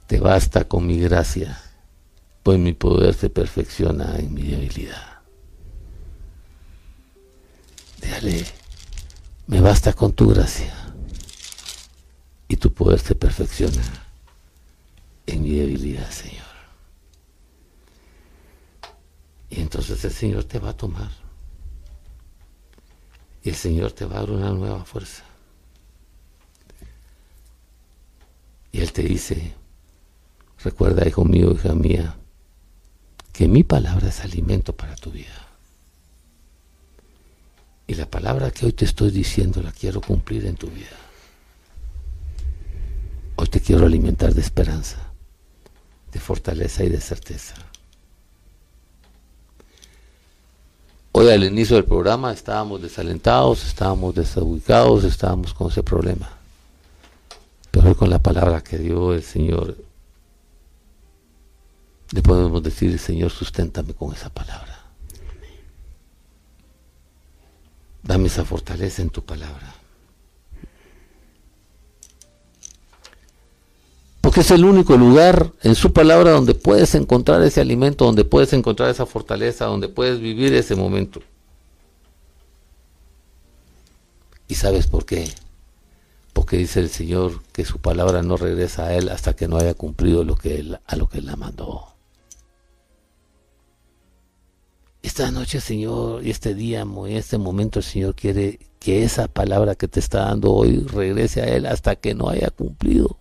Te 0.06 0.20
basta 0.20 0.64
con 0.64 0.86
mi 0.86 0.98
gracia, 0.98 1.60
pues 2.42 2.58
mi 2.58 2.72
poder 2.72 3.14
se 3.14 3.30
perfecciona 3.30 4.16
en 4.18 4.34
mi 4.34 4.42
debilidad. 4.42 5.20
Déjale, 8.00 8.61
me 9.52 9.60
basta 9.60 9.92
con 9.92 10.14
tu 10.14 10.30
gracia 10.30 10.72
y 12.48 12.56
tu 12.56 12.72
poder 12.72 12.98
se 12.98 13.14
perfecciona 13.14 13.82
en 15.26 15.42
mi 15.42 15.50
debilidad, 15.50 16.10
Señor. 16.10 16.46
Y 19.50 19.60
entonces 19.60 20.02
el 20.06 20.10
Señor 20.10 20.44
te 20.44 20.58
va 20.58 20.70
a 20.70 20.76
tomar. 20.76 21.10
Y 23.42 23.50
el 23.50 23.54
Señor 23.54 23.92
te 23.92 24.06
va 24.06 24.16
a 24.16 24.20
dar 24.20 24.30
una 24.30 24.52
nueva 24.52 24.86
fuerza. 24.86 25.22
Y 28.72 28.80
Él 28.80 28.90
te 28.90 29.02
dice, 29.02 29.52
recuerda, 30.64 31.06
hijo 31.06 31.26
mío, 31.26 31.52
hija 31.52 31.74
mía, 31.74 32.16
que 33.34 33.48
mi 33.48 33.64
palabra 33.64 34.08
es 34.08 34.20
alimento 34.20 34.74
para 34.74 34.96
tu 34.96 35.10
vida. 35.10 35.41
Y 37.92 37.94
la 37.94 38.06
palabra 38.06 38.50
que 38.50 38.64
hoy 38.64 38.72
te 38.72 38.86
estoy 38.86 39.10
diciendo 39.10 39.60
la 39.60 39.70
quiero 39.70 40.00
cumplir 40.00 40.46
en 40.46 40.56
tu 40.56 40.66
vida. 40.68 40.96
Hoy 43.36 43.46
te 43.48 43.60
quiero 43.60 43.84
alimentar 43.84 44.32
de 44.32 44.40
esperanza, 44.40 44.96
de 46.10 46.18
fortaleza 46.18 46.84
y 46.84 46.88
de 46.88 47.02
certeza. 47.02 47.54
Hoy 51.12 51.28
al 51.28 51.44
inicio 51.44 51.76
del 51.76 51.84
programa 51.84 52.32
estábamos 52.32 52.80
desalentados, 52.80 53.62
estábamos 53.66 54.14
desubicados, 54.14 55.04
estábamos 55.04 55.52
con 55.52 55.70
ese 55.70 55.82
problema. 55.82 56.30
Pero 57.70 57.88
hoy 57.88 57.94
con 57.94 58.08
la 58.08 58.20
palabra 58.20 58.62
que 58.62 58.78
dio 58.78 59.12
el 59.12 59.22
Señor, 59.22 59.76
le 62.10 62.22
podemos 62.22 62.62
decir, 62.62 62.98
Señor, 62.98 63.30
susténtame 63.30 63.92
con 63.92 64.14
esa 64.14 64.30
palabra. 64.30 64.71
Dame 68.02 68.26
esa 68.26 68.44
fortaleza 68.44 69.02
en 69.02 69.10
tu 69.10 69.24
palabra. 69.24 69.74
Porque 74.20 74.40
es 74.40 74.50
el 74.50 74.64
único 74.64 74.96
lugar 74.96 75.52
en 75.62 75.74
su 75.74 75.92
palabra 75.92 76.30
donde 76.30 76.54
puedes 76.54 76.94
encontrar 76.94 77.42
ese 77.42 77.60
alimento, 77.60 78.04
donde 78.04 78.24
puedes 78.24 78.52
encontrar 78.52 78.88
esa 78.88 79.04
fortaleza, 79.04 79.66
donde 79.66 79.88
puedes 79.88 80.20
vivir 80.20 80.54
ese 80.54 80.74
momento. 80.76 81.20
¿Y 84.48 84.54
sabes 84.54 84.86
por 84.86 85.04
qué? 85.04 85.32
Porque 86.32 86.56
dice 86.56 86.80
el 86.80 86.88
Señor 86.88 87.42
que 87.52 87.64
su 87.64 87.78
palabra 87.78 88.22
no 88.22 88.36
regresa 88.36 88.86
a 88.86 88.94
Él 88.94 89.08
hasta 89.08 89.34
que 89.34 89.48
no 89.48 89.56
haya 89.58 89.74
cumplido 89.74 90.24
lo 90.24 90.36
que 90.36 90.56
él, 90.56 90.78
a 90.86 90.96
lo 90.96 91.08
que 91.08 91.18
Él 91.18 91.26
la 91.26 91.36
mandó. 91.36 91.91
Esta 95.02 95.32
noche, 95.32 95.60
Señor, 95.60 96.24
y 96.24 96.30
este 96.30 96.54
día, 96.54 96.86
y 97.08 97.14
este 97.16 97.36
momento, 97.36 97.80
el 97.80 97.84
Señor 97.84 98.14
quiere 98.14 98.60
que 98.78 99.02
esa 99.02 99.26
palabra 99.26 99.74
que 99.74 99.88
te 99.88 99.98
está 99.98 100.26
dando 100.26 100.52
hoy 100.52 100.78
regrese 100.78 101.42
a 101.42 101.46
Él 101.46 101.66
hasta 101.66 101.96
que 101.96 102.14
no 102.14 102.28
haya 102.28 102.50
cumplido 102.50 103.18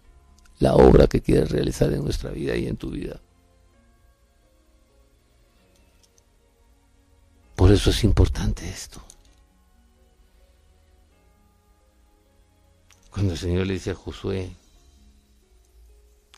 la 0.59 0.75
obra 0.75 1.07
que 1.07 1.21
quieres 1.21 1.49
realizar 1.49 1.91
en 1.91 2.03
nuestra 2.03 2.29
vida 2.29 2.55
y 2.55 2.67
en 2.67 2.77
tu 2.77 2.91
vida. 2.91 3.19
Por 7.55 7.71
eso 7.71 7.89
es 7.89 8.03
importante 8.03 8.69
esto. 8.69 9.01
Cuando 13.09 13.33
el 13.33 13.39
Señor 13.39 13.65
le 13.65 13.73
dice 13.73 13.91
a 13.91 13.95
Josué 13.95 14.51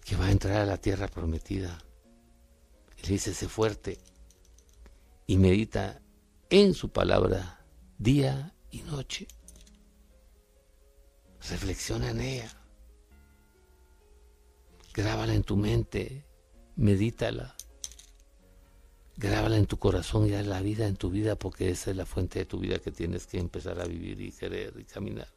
que 0.06 0.16
va 0.16 0.28
a 0.28 0.32
entrar 0.32 0.62
a 0.62 0.66
la 0.66 0.78
tierra 0.78 1.08
prometida, 1.08 1.78
le 3.04 3.10
dice, 3.10 3.34
sé 3.34 3.50
fuerte 3.50 4.00
y 5.26 5.38
medita 5.38 6.02
en 6.50 6.74
su 6.74 6.90
palabra 6.90 7.66
día 7.98 8.54
y 8.72 8.82
noche. 8.82 9.28
Reflexiona 11.50 12.12
en 12.12 12.22
ella. 12.22 12.58
Grábala 14.94 15.34
en 15.34 15.44
tu 15.44 15.58
mente, 15.58 16.26
medítala. 16.76 17.56
Grábala 19.18 19.58
en 19.58 19.68
tu 19.68 19.78
corazón 19.78 20.28
y 20.28 20.34
haz 20.34 20.46
la 20.46 20.62
vida 20.62 20.88
en 20.88 20.96
tu 20.96 21.10
vida 21.10 21.36
porque 21.36 21.70
esa 21.70 21.92
es 21.92 21.98
la 21.98 22.06
fuente 22.06 22.40
de 22.40 22.46
tu 22.46 22.60
vida 22.60 22.80
que 22.80 22.92
tienes 22.92 23.28
que 23.28 23.40
empezar 23.40 23.80
a 23.80 23.86
vivir 23.86 24.22
y 24.22 24.32
querer 24.32 24.74
y 24.80 24.86
caminar. 24.86 25.28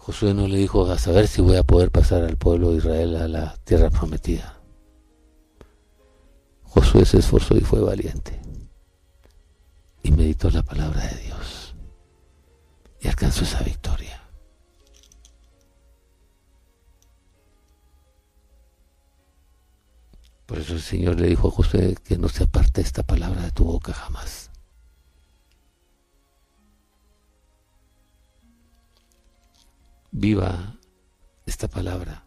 Josué 0.00 0.32
no 0.32 0.48
le 0.48 0.56
dijo 0.56 0.90
a 0.90 0.98
saber 0.98 1.28
si 1.28 1.42
voy 1.42 1.56
a 1.56 1.62
poder 1.62 1.90
pasar 1.90 2.24
al 2.24 2.38
pueblo 2.38 2.70
de 2.70 2.78
Israel 2.78 3.16
a 3.16 3.28
la 3.28 3.54
tierra 3.64 3.90
prometida. 3.90 4.58
Josué 6.62 7.04
se 7.04 7.18
esforzó 7.18 7.54
y 7.58 7.60
fue 7.60 7.80
valiente 7.80 8.40
y 10.02 10.10
meditó 10.10 10.48
la 10.50 10.62
palabra 10.62 11.06
de 11.06 11.16
Dios 11.16 11.74
y 12.98 13.08
alcanzó 13.08 13.44
esa 13.44 13.60
victoria. 13.60 14.22
Por 20.46 20.58
eso 20.58 20.72
el 20.72 20.80
Señor 20.80 21.20
le 21.20 21.28
dijo 21.28 21.48
a 21.48 21.50
José 21.50 21.94
que 22.02 22.16
no 22.16 22.30
se 22.30 22.44
aparte 22.44 22.80
esta 22.80 23.02
palabra 23.02 23.42
de 23.42 23.52
tu 23.52 23.64
boca 23.64 23.92
jamás. 23.92 24.49
Viva 30.12 30.78
esta 31.46 31.68
palabra 31.68 32.24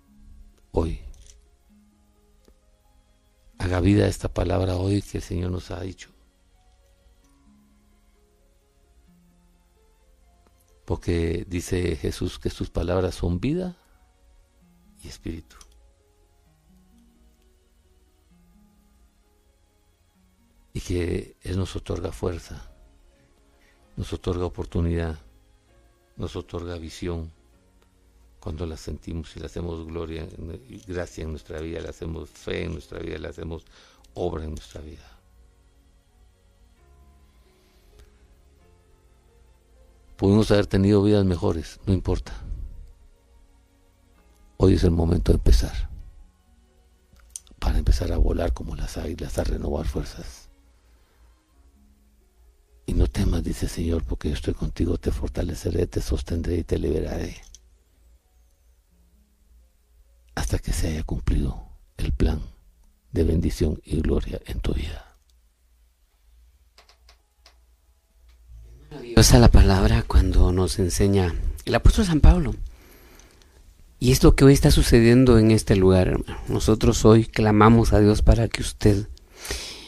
hoy. 0.71 0.99
Haga 3.57 3.79
vida 3.79 4.07
esta 4.07 4.33
palabra 4.33 4.75
hoy 4.77 5.01
que 5.01 5.19
el 5.19 5.23
Señor 5.23 5.51
nos 5.51 5.71
ha 5.71 5.81
dicho. 5.81 6.13
porque 10.85 11.45
dice 11.47 11.95
Jesús 11.95 12.39
que 12.39 12.49
sus 12.49 12.69
palabras 12.69 13.15
son 13.15 13.39
vida 13.39 13.75
y 15.01 15.07
espíritu. 15.07 15.55
Y 20.73 20.81
que 20.81 21.37
Él 21.41 21.57
nos 21.57 21.75
otorga 21.75 22.11
fuerza, 22.11 22.71
nos 23.95 24.11
otorga 24.11 24.45
oportunidad, 24.45 25.19
nos 26.17 26.35
otorga 26.35 26.77
visión 26.77 27.31
cuando 28.43 28.65
la 28.65 28.75
sentimos 28.75 29.33
y 29.37 29.39
le 29.39 29.45
hacemos 29.45 29.87
gloria 29.87 30.27
y 30.67 30.79
gracia 30.79 31.23
en 31.23 31.29
nuestra 31.29 31.61
vida, 31.61 31.79
le 31.79 31.87
hacemos 31.87 32.29
fe 32.29 32.65
en 32.65 32.73
nuestra 32.73 32.99
vida, 32.99 33.17
le 33.17 33.29
hacemos 33.29 33.63
obra 34.15 34.43
en 34.43 34.49
nuestra 34.49 34.81
vida. 34.81 35.09
Pudimos 40.17 40.51
haber 40.51 40.67
tenido 40.67 41.01
vidas 41.01 41.23
mejores, 41.23 41.79
no 41.85 41.93
importa. 41.93 42.33
Hoy 44.57 44.73
es 44.73 44.83
el 44.83 44.91
momento 44.91 45.31
de 45.31 45.37
empezar. 45.37 45.89
Para 47.59 47.77
empezar 47.77 48.11
a 48.11 48.17
volar 48.17 48.51
como 48.51 48.75
las 48.75 48.97
águilas, 48.97 49.37
a 49.37 49.45
renovar 49.45 49.87
fuerzas. 49.87 50.49
Y 52.87 52.93
no 52.93 53.07
temas, 53.07 53.41
dice 53.41 53.67
el 53.67 53.71
Señor, 53.71 54.03
porque 54.03 54.27
yo 54.27 54.35
estoy 54.35 54.53
contigo, 54.53 54.97
te 54.97 55.11
fortaleceré, 55.11 55.87
te 55.87 56.01
sostendré 56.01 56.57
y 56.57 56.63
te 56.65 56.77
liberaré. 56.77 57.52
Hasta 60.35 60.59
que 60.59 60.73
se 60.73 60.87
haya 60.87 61.03
cumplido 61.03 61.63
el 61.97 62.11
plan 62.11 62.41
de 63.11 63.23
bendición 63.23 63.79
y 63.85 64.01
gloria 64.01 64.41
en 64.45 64.59
tu 64.59 64.73
vida. 64.73 65.13
Dios 69.01 69.33
a 69.33 69.39
la 69.39 69.49
palabra 69.49 70.03
cuando 70.03 70.51
nos 70.51 70.79
enseña 70.79 71.33
el 71.65 71.75
apóstol 71.75 72.05
San 72.05 72.19
Pablo. 72.19 72.55
Y 73.99 74.11
es 74.11 74.23
lo 74.23 74.35
que 74.35 74.43
hoy 74.43 74.53
está 74.53 74.71
sucediendo 74.71 75.37
en 75.37 75.51
este 75.51 75.75
lugar. 75.75 76.17
Nosotros 76.47 77.05
hoy 77.05 77.25
clamamos 77.25 77.93
a 77.93 77.99
Dios 77.99 78.21
para 78.21 78.47
que 78.47 78.61
usted 78.61 79.07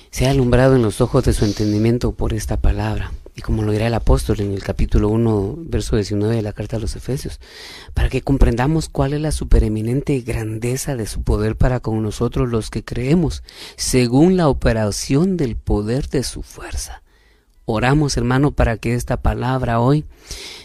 sea 0.09 0.31
alumbrado 0.31 0.75
en 0.75 0.81
los 0.81 1.01
ojos 1.01 1.25
de 1.25 1.33
su 1.33 1.43
entendimiento 1.43 2.13
por 2.13 2.33
esta 2.33 2.61
palabra. 2.61 3.11
Y 3.37 3.41
como 3.41 3.63
lo 3.63 3.73
dirá 3.73 3.87
el 3.87 3.93
apóstol 3.93 4.39
en 4.39 4.53
el 4.53 4.63
capítulo 4.63 5.09
1, 5.09 5.55
verso 5.57 5.97
19 5.97 6.37
de 6.37 6.41
la 6.41 6.53
carta 6.53 6.77
a 6.77 6.79
los 6.79 6.95
Efesios, 6.95 7.41
para 7.93 8.07
que 8.07 8.21
comprendamos 8.21 8.87
cuál 8.87 9.13
es 9.13 9.19
la 9.19 9.33
supereminente 9.33 10.21
grandeza 10.21 10.95
de 10.95 11.05
su 11.05 11.21
poder 11.21 11.57
para 11.57 11.81
con 11.81 12.01
nosotros 12.01 12.49
los 12.49 12.69
que 12.69 12.85
creemos, 12.85 13.43
según 13.75 14.37
la 14.37 14.47
operación 14.47 15.35
del 15.35 15.57
poder 15.57 16.07
de 16.07 16.23
su 16.23 16.43
fuerza. 16.43 17.03
Oramos, 17.65 18.15
hermano, 18.15 18.51
para 18.51 18.77
que 18.77 18.93
esta 18.93 19.17
palabra 19.17 19.81
hoy 19.81 20.05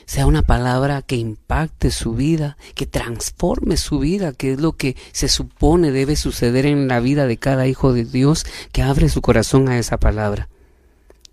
sea 0.04 0.26
una 0.26 0.42
palabra 0.42 1.02
que 1.02 1.16
impacte 1.16 1.90
su 1.90 2.12
vida, 2.12 2.56
que 2.74 2.86
transforme 2.86 3.78
su 3.78 3.98
vida, 3.98 4.32
que 4.32 4.52
es 4.52 4.60
lo 4.60 4.76
que 4.76 4.96
se 5.10 5.28
supone 5.28 5.90
debe 5.90 6.14
suceder 6.14 6.66
en 6.66 6.86
la 6.86 7.00
vida 7.00 7.26
de 7.26 7.38
cada 7.38 7.66
hijo 7.66 7.92
de 7.92 8.04
Dios 8.04 8.44
que 8.70 8.82
abre 8.82 9.08
su 9.08 9.22
corazón 9.22 9.68
a 9.68 9.78
esa 9.78 9.98
palabra. 9.98 10.48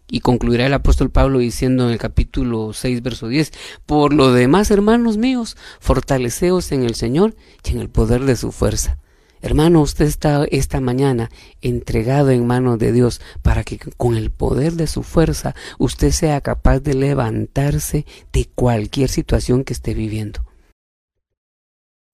Y 0.10 0.22
concluirá 0.22 0.66
el 0.66 0.74
apóstol 0.74 1.10
Pablo 1.10 1.40
diciendo 1.40 1.86
en 1.86 1.92
el 1.92 1.98
capítulo 1.98 2.72
6, 2.74 3.02
verso 3.02 3.28
10, 3.28 3.52
Por 3.86 4.14
lo 4.14 4.32
demás, 4.32 4.72
hermanos 4.72 5.18
míos, 5.18 5.58
fortaleceos 5.80 6.72
en 6.72 6.84
el 6.84 6.96
Señor 6.96 7.36
y 7.66 7.72
en 7.72 7.80
el 7.80 7.90
poder 7.90 8.24
de 8.24 8.36
su 8.36 8.52
fuerza. 8.52 8.98
Hermano, 9.42 9.82
usted 9.82 10.06
está 10.06 10.46
esta 10.50 10.82
mañana 10.82 11.30
entregado 11.62 12.32
en 12.32 12.48
manos 12.48 12.80
de 12.80 12.92
Dios 12.92 13.22
para 13.42 13.64
que 13.64 13.78
con 13.98 14.16
el 14.16 14.32
poder 14.32 14.74
de 14.74 14.88
su 14.88 15.04
fuerza 15.04 15.56
usted 15.78 16.12
sea 16.12 16.42
capaz 16.42 16.80
de 16.80 16.96
levantarse 16.96 18.06
de 18.34 18.50
cualquier 18.56 19.10
situación 19.10 19.64
que 19.64 19.74
esté 19.74 19.94
viviendo. 19.94 20.42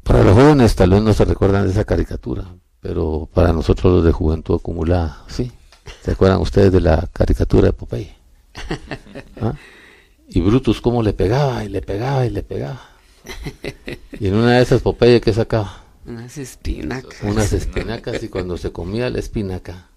Para 0.04 0.24
los 0.24 0.34
jóvenes 0.34 0.76
tal 0.76 0.90
vez 0.90 1.02
no 1.02 1.14
se 1.14 1.24
recuerdan 1.24 1.66
de 1.66 1.72
esa 1.72 1.86
caricatura, 1.86 2.56
pero 2.82 3.30
para 3.34 3.54
nosotros 3.54 3.94
los 3.94 4.04
de 4.04 4.12
juventud 4.12 4.56
acumulada, 4.56 5.24
sí. 5.28 5.52
¿Se 6.04 6.12
acuerdan 6.12 6.42
ustedes 6.42 6.72
de 6.72 6.82
la 6.82 7.08
caricatura 7.12 7.68
de 7.68 7.74
Popeye? 7.74 8.16
¿Ah? 9.42 9.54
Y 10.30 10.42
Brutus 10.42 10.82
cómo 10.82 11.04
le 11.04 11.14
pegaba 11.14 11.64
y 11.64 11.70
le 11.70 11.82
pegaba 11.82 12.26
y 12.26 12.30
le 12.30 12.44
pegaba. 12.44 12.90
Y 14.20 14.28
en 14.28 14.36
una 14.36 14.54
de 14.54 14.64
esas 14.64 14.82
Popeye 14.82 15.22
que 15.22 15.34
sacaba 15.34 15.84
unas 16.06 16.38
espinacas. 16.38 17.22
Unas 17.24 17.54
espinacas 17.54 18.22
y 18.24 18.30
cuando 18.30 18.58
se 18.58 18.72
comía 18.72 19.10
la 19.10 19.20
espinaca 19.20 19.88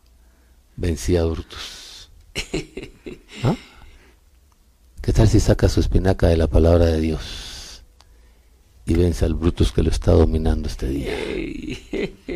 vencía 0.77 1.23
a 1.23 1.25
Brutus. 1.25 2.11
¿Ah? 3.43 3.57
¿Qué 5.01 5.13
tal 5.13 5.29
si 5.29 5.41
saca 5.41 5.69
su 5.69 5.81
espinaca 5.81 6.29
de 6.29 6.37
la 6.37 6.47
palabra 6.47 6.87
de 6.87 7.01
Dios 7.01 7.46
y 8.87 8.95
vence 8.95 9.25
al 9.25 9.35
Brutus 9.35 9.73
que 9.73 9.83
lo 9.83 9.91
está 9.91 10.13
dominando 10.13 10.69
este 10.69 10.89
día? 10.89 11.13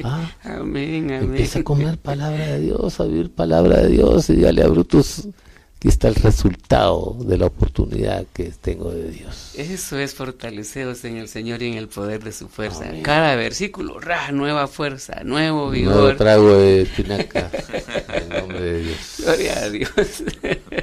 ¿Ah? 0.05 0.31
Amén, 0.43 1.05
amén. 1.13 1.31
Empieza 1.31 1.61
a 1.61 1.63
comer 1.63 1.99
palabra 1.99 2.45
de 2.47 2.61
Dios, 2.61 3.01
a 3.01 3.05
vivir 3.05 3.31
palabra 3.31 3.81
de 3.83 3.89
Dios 3.89 4.29
y 4.31 4.41
dale 4.41 4.63
a 4.63 4.69
Brutus 4.69 5.29
Aquí 5.81 5.89
está 5.89 6.09
el 6.09 6.15
resultado 6.17 7.17
de 7.25 7.39
la 7.39 7.47
oportunidad 7.47 8.27
que 8.35 8.53
tengo 8.61 8.91
de 8.91 9.11
Dios. 9.11 9.55
Eso 9.57 9.99
es 9.99 10.13
fortaleceos 10.13 11.07
en 11.07 11.17
el 11.17 11.27
Señor 11.27 11.63
y 11.63 11.69
en 11.69 11.79
el 11.79 11.89
poder 11.89 12.23
de 12.23 12.33
su 12.33 12.49
fuerza. 12.49 12.85
Cada 13.03 13.35
versículo, 13.35 13.99
ra, 13.99 14.31
nueva 14.31 14.67
fuerza, 14.69 15.25
nuevo 15.25 15.71
vigor. 15.71 15.95
Nuevo 15.95 16.17
trago 16.17 16.55
de 16.59 16.83
en 16.99 18.29
nombre 18.29 18.61
de 18.61 18.83
Dios. 18.83 19.15
Gloria 19.21 19.59
a 19.59 19.71
Dios. 19.71 19.91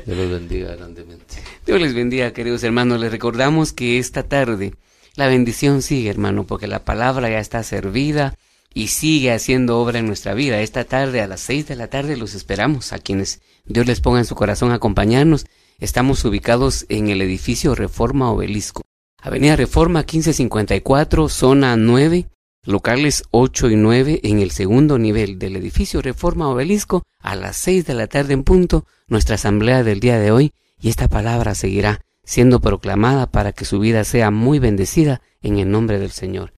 Dios 0.03 0.17
los 0.17 0.31
bendiga 0.31 0.75
grandemente. 0.75 1.35
Dios 1.63 1.79
les 1.79 1.93
bendiga, 1.93 2.33
queridos 2.33 2.63
hermanos. 2.63 2.99
Les 2.99 3.11
recordamos 3.11 3.73
que 3.73 3.99
esta 3.99 4.23
tarde 4.23 4.73
la 5.17 5.27
bendición 5.27 5.81
sigue, 5.81 6.11
hermano, 6.11 6.45
porque 6.45 6.67
la 6.67 6.85
palabra 6.85 7.27
ya 7.29 7.39
está 7.39 7.63
servida 7.63 8.35
y 8.73 8.87
sigue 8.87 9.31
haciendo 9.31 9.79
obra 9.79 9.97
en 9.97 10.05
nuestra 10.05 10.35
vida. 10.35 10.61
Esta 10.61 10.83
tarde 10.83 11.21
a 11.21 11.27
las 11.27 11.41
seis 11.41 11.67
de 11.67 11.75
la 11.75 11.87
tarde 11.87 12.15
los 12.17 12.35
esperamos 12.35 12.93
a 12.93 12.99
quienes 12.99 13.41
Dios 13.65 13.87
les 13.87 13.99
ponga 13.99 14.19
en 14.19 14.25
su 14.25 14.35
corazón 14.35 14.71
acompañarnos. 14.71 15.47
Estamos 15.79 16.23
ubicados 16.23 16.85
en 16.89 17.09
el 17.09 17.23
edificio 17.23 17.73
Reforma 17.73 18.29
Obelisco. 18.31 18.83
Avenida 19.19 19.55
Reforma 19.55 20.01
1554, 20.01 21.29
zona 21.29 21.75
9, 21.75 22.29
locales 22.63 23.23
8 23.31 23.71
y 23.71 23.75
9 23.75 24.19
en 24.21 24.39
el 24.39 24.51
segundo 24.51 24.99
nivel 24.99 25.39
del 25.39 25.55
edificio 25.55 26.03
Reforma 26.03 26.47
Obelisco 26.47 27.01
a 27.19 27.35
las 27.35 27.57
6 27.57 27.87
de 27.87 27.93
la 27.95 28.05
tarde 28.05 28.35
en 28.35 28.43
punto, 28.43 28.85
nuestra 29.07 29.33
asamblea 29.33 29.83
del 29.83 29.99
día 29.99 30.19
de 30.19 30.31
hoy 30.31 30.53
y 30.79 30.89
esta 30.89 31.07
palabra 31.07 31.55
seguirá 31.55 32.01
siendo 32.27 32.59
proclamada 32.59 33.25
para 33.25 33.53
que 33.53 33.63
su 33.63 33.79
vida 33.79 34.03
sea 34.03 34.31
muy 34.31 34.59
bendecida 34.59 35.21
en 35.41 35.59
el 35.59 35.71
nombre 35.71 35.97
del 35.97 36.11
Señor. 36.11 36.51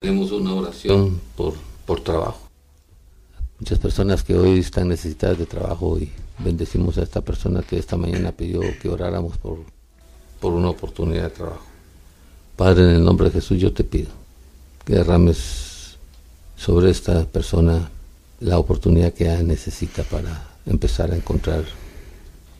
Tenemos 0.00 0.32
una 0.32 0.52
oración 0.52 1.20
por, 1.36 1.54
por 1.86 2.00
trabajo. 2.00 2.40
Muchas 3.60 3.78
personas 3.78 4.24
que 4.24 4.34
hoy 4.34 4.58
están 4.58 4.88
necesitadas 4.88 5.38
de 5.38 5.46
trabajo 5.46 5.96
y 5.98 6.10
bendecimos 6.40 6.98
a 6.98 7.04
esta 7.04 7.20
persona 7.20 7.62
que 7.62 7.78
esta 7.78 7.96
mañana 7.96 8.32
pidió 8.32 8.60
que 8.82 8.88
oráramos 8.88 9.38
por, 9.38 9.58
por 10.40 10.52
una 10.52 10.70
oportunidad 10.70 11.22
de 11.22 11.30
trabajo. 11.30 11.64
Padre, 12.56 12.82
en 12.82 12.96
el 12.96 13.04
nombre 13.04 13.28
de 13.28 13.34
Jesús 13.34 13.60
yo 13.60 13.72
te 13.72 13.84
pido 13.84 14.10
que 14.84 14.94
derrames 14.94 15.96
sobre 16.56 16.90
esta 16.90 17.24
persona 17.24 17.88
la 18.40 18.58
oportunidad 18.58 19.12
que 19.12 19.24
ella 19.24 19.44
necesita 19.44 20.02
para 20.02 20.48
empezar 20.66 21.12
a 21.12 21.16
encontrar 21.16 21.64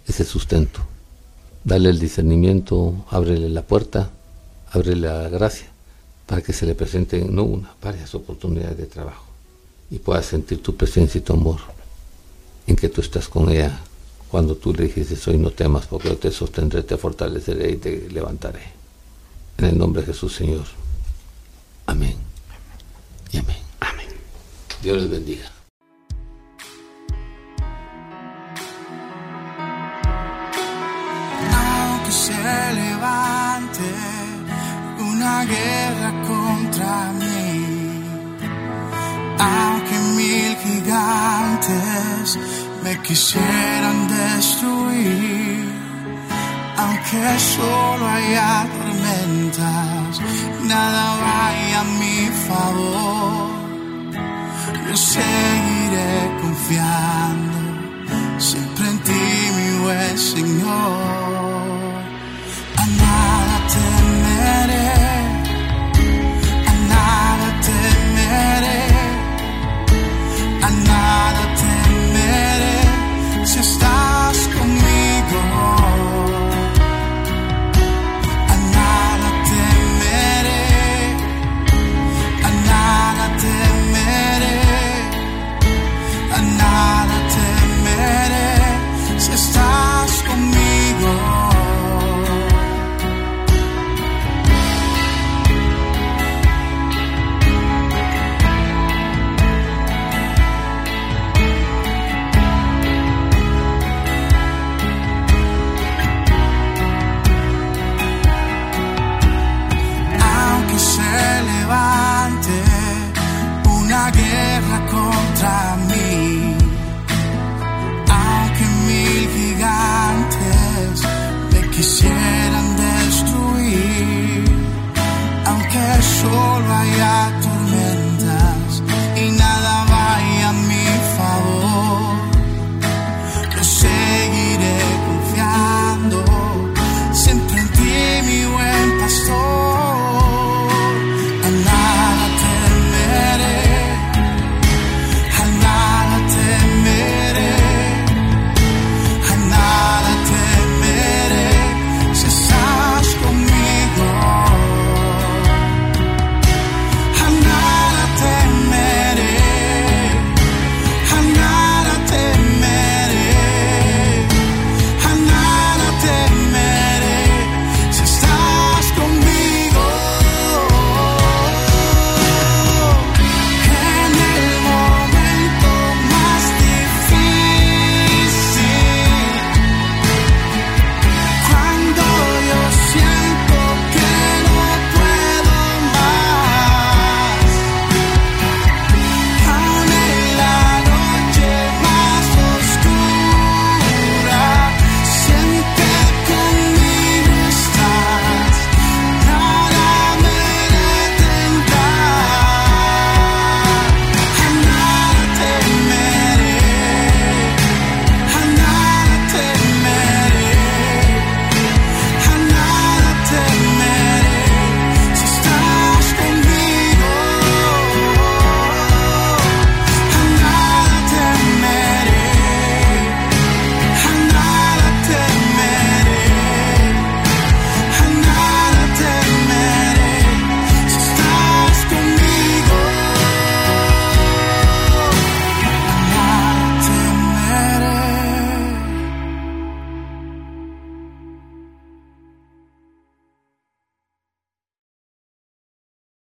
ese 0.07 0.25
sustento. 0.25 0.93
Dale 1.65 1.89
el 1.89 1.99
discernimiento, 1.99 3.07
ábrele 3.11 3.49
la 3.49 3.62
puerta, 3.62 4.11
ábrele 4.71 5.09
la 5.09 5.29
gracia 5.31 5.67
para 6.27 6.43
que 6.43 6.53
se 6.53 6.67
le 6.67 6.75
presenten 6.75 7.35
no 7.35 7.45
una, 7.45 7.75
varias 7.83 8.15
oportunidades 8.15 8.77
de 8.77 8.87
trabajo 8.87 9.25
y 9.91 9.99
pueda 9.99 10.23
sentir 10.23 10.62
tu 10.62 10.77
presencia 10.77 11.19
y 11.19 11.23
tu 11.23 11.33
amor 11.33 11.61
en 12.67 12.77
que 12.77 12.89
tú 12.89 13.01
estás 13.01 13.29
con 13.29 13.51
ella 13.51 13.81
cuando 14.31 14.57
tú 14.57 14.75
le 14.75 14.85
dijiste 14.85 15.31
hoy 15.31 15.39
no 15.39 15.51
temas 15.51 15.87
porque 15.87 16.09
yo 16.09 16.17
te 16.17 16.31
sostendré, 16.31 16.83
te 16.83 16.97
fortaleceré 16.97 17.73
y 17.73 17.77
te 17.77 18.09
levantaré. 18.11 18.62
En 19.59 19.67
el 19.67 19.79
nombre 19.79 20.03
de 20.03 20.09
Jesús, 20.09 20.35
Señor. 20.35 20.65
Amén. 21.87 22.17
Y 23.31 23.37
amén. 23.37 23.59
Amén. 23.79 24.09
Dios 24.83 25.03
les 25.03 25.11
bendiga. 25.11 25.54
Guerra 35.45 36.11
contra 36.26 37.12
mí, 37.20 38.03
aunque 39.38 39.97
mil 40.16 40.57
gigantes 40.64 42.38
me 42.82 42.99
quisieran 43.03 44.09
destruir, 44.09 45.72
aunque 46.76 47.38
solo 47.38 48.07
haya 48.09 48.66
tormentas, 48.78 50.20
nada 50.64 51.05
vaya 51.26 51.80
a 51.80 51.84
mi 52.01 52.18
favor. 52.49 53.55
Yo 54.88 54.97
seguiré 54.97 56.38
confiando 56.42 57.59
siempre 58.38 58.88
en 58.88 58.99
ti, 58.99 59.24
mi 59.57 59.78
buen 59.82 60.18
Señor. 60.18 61.43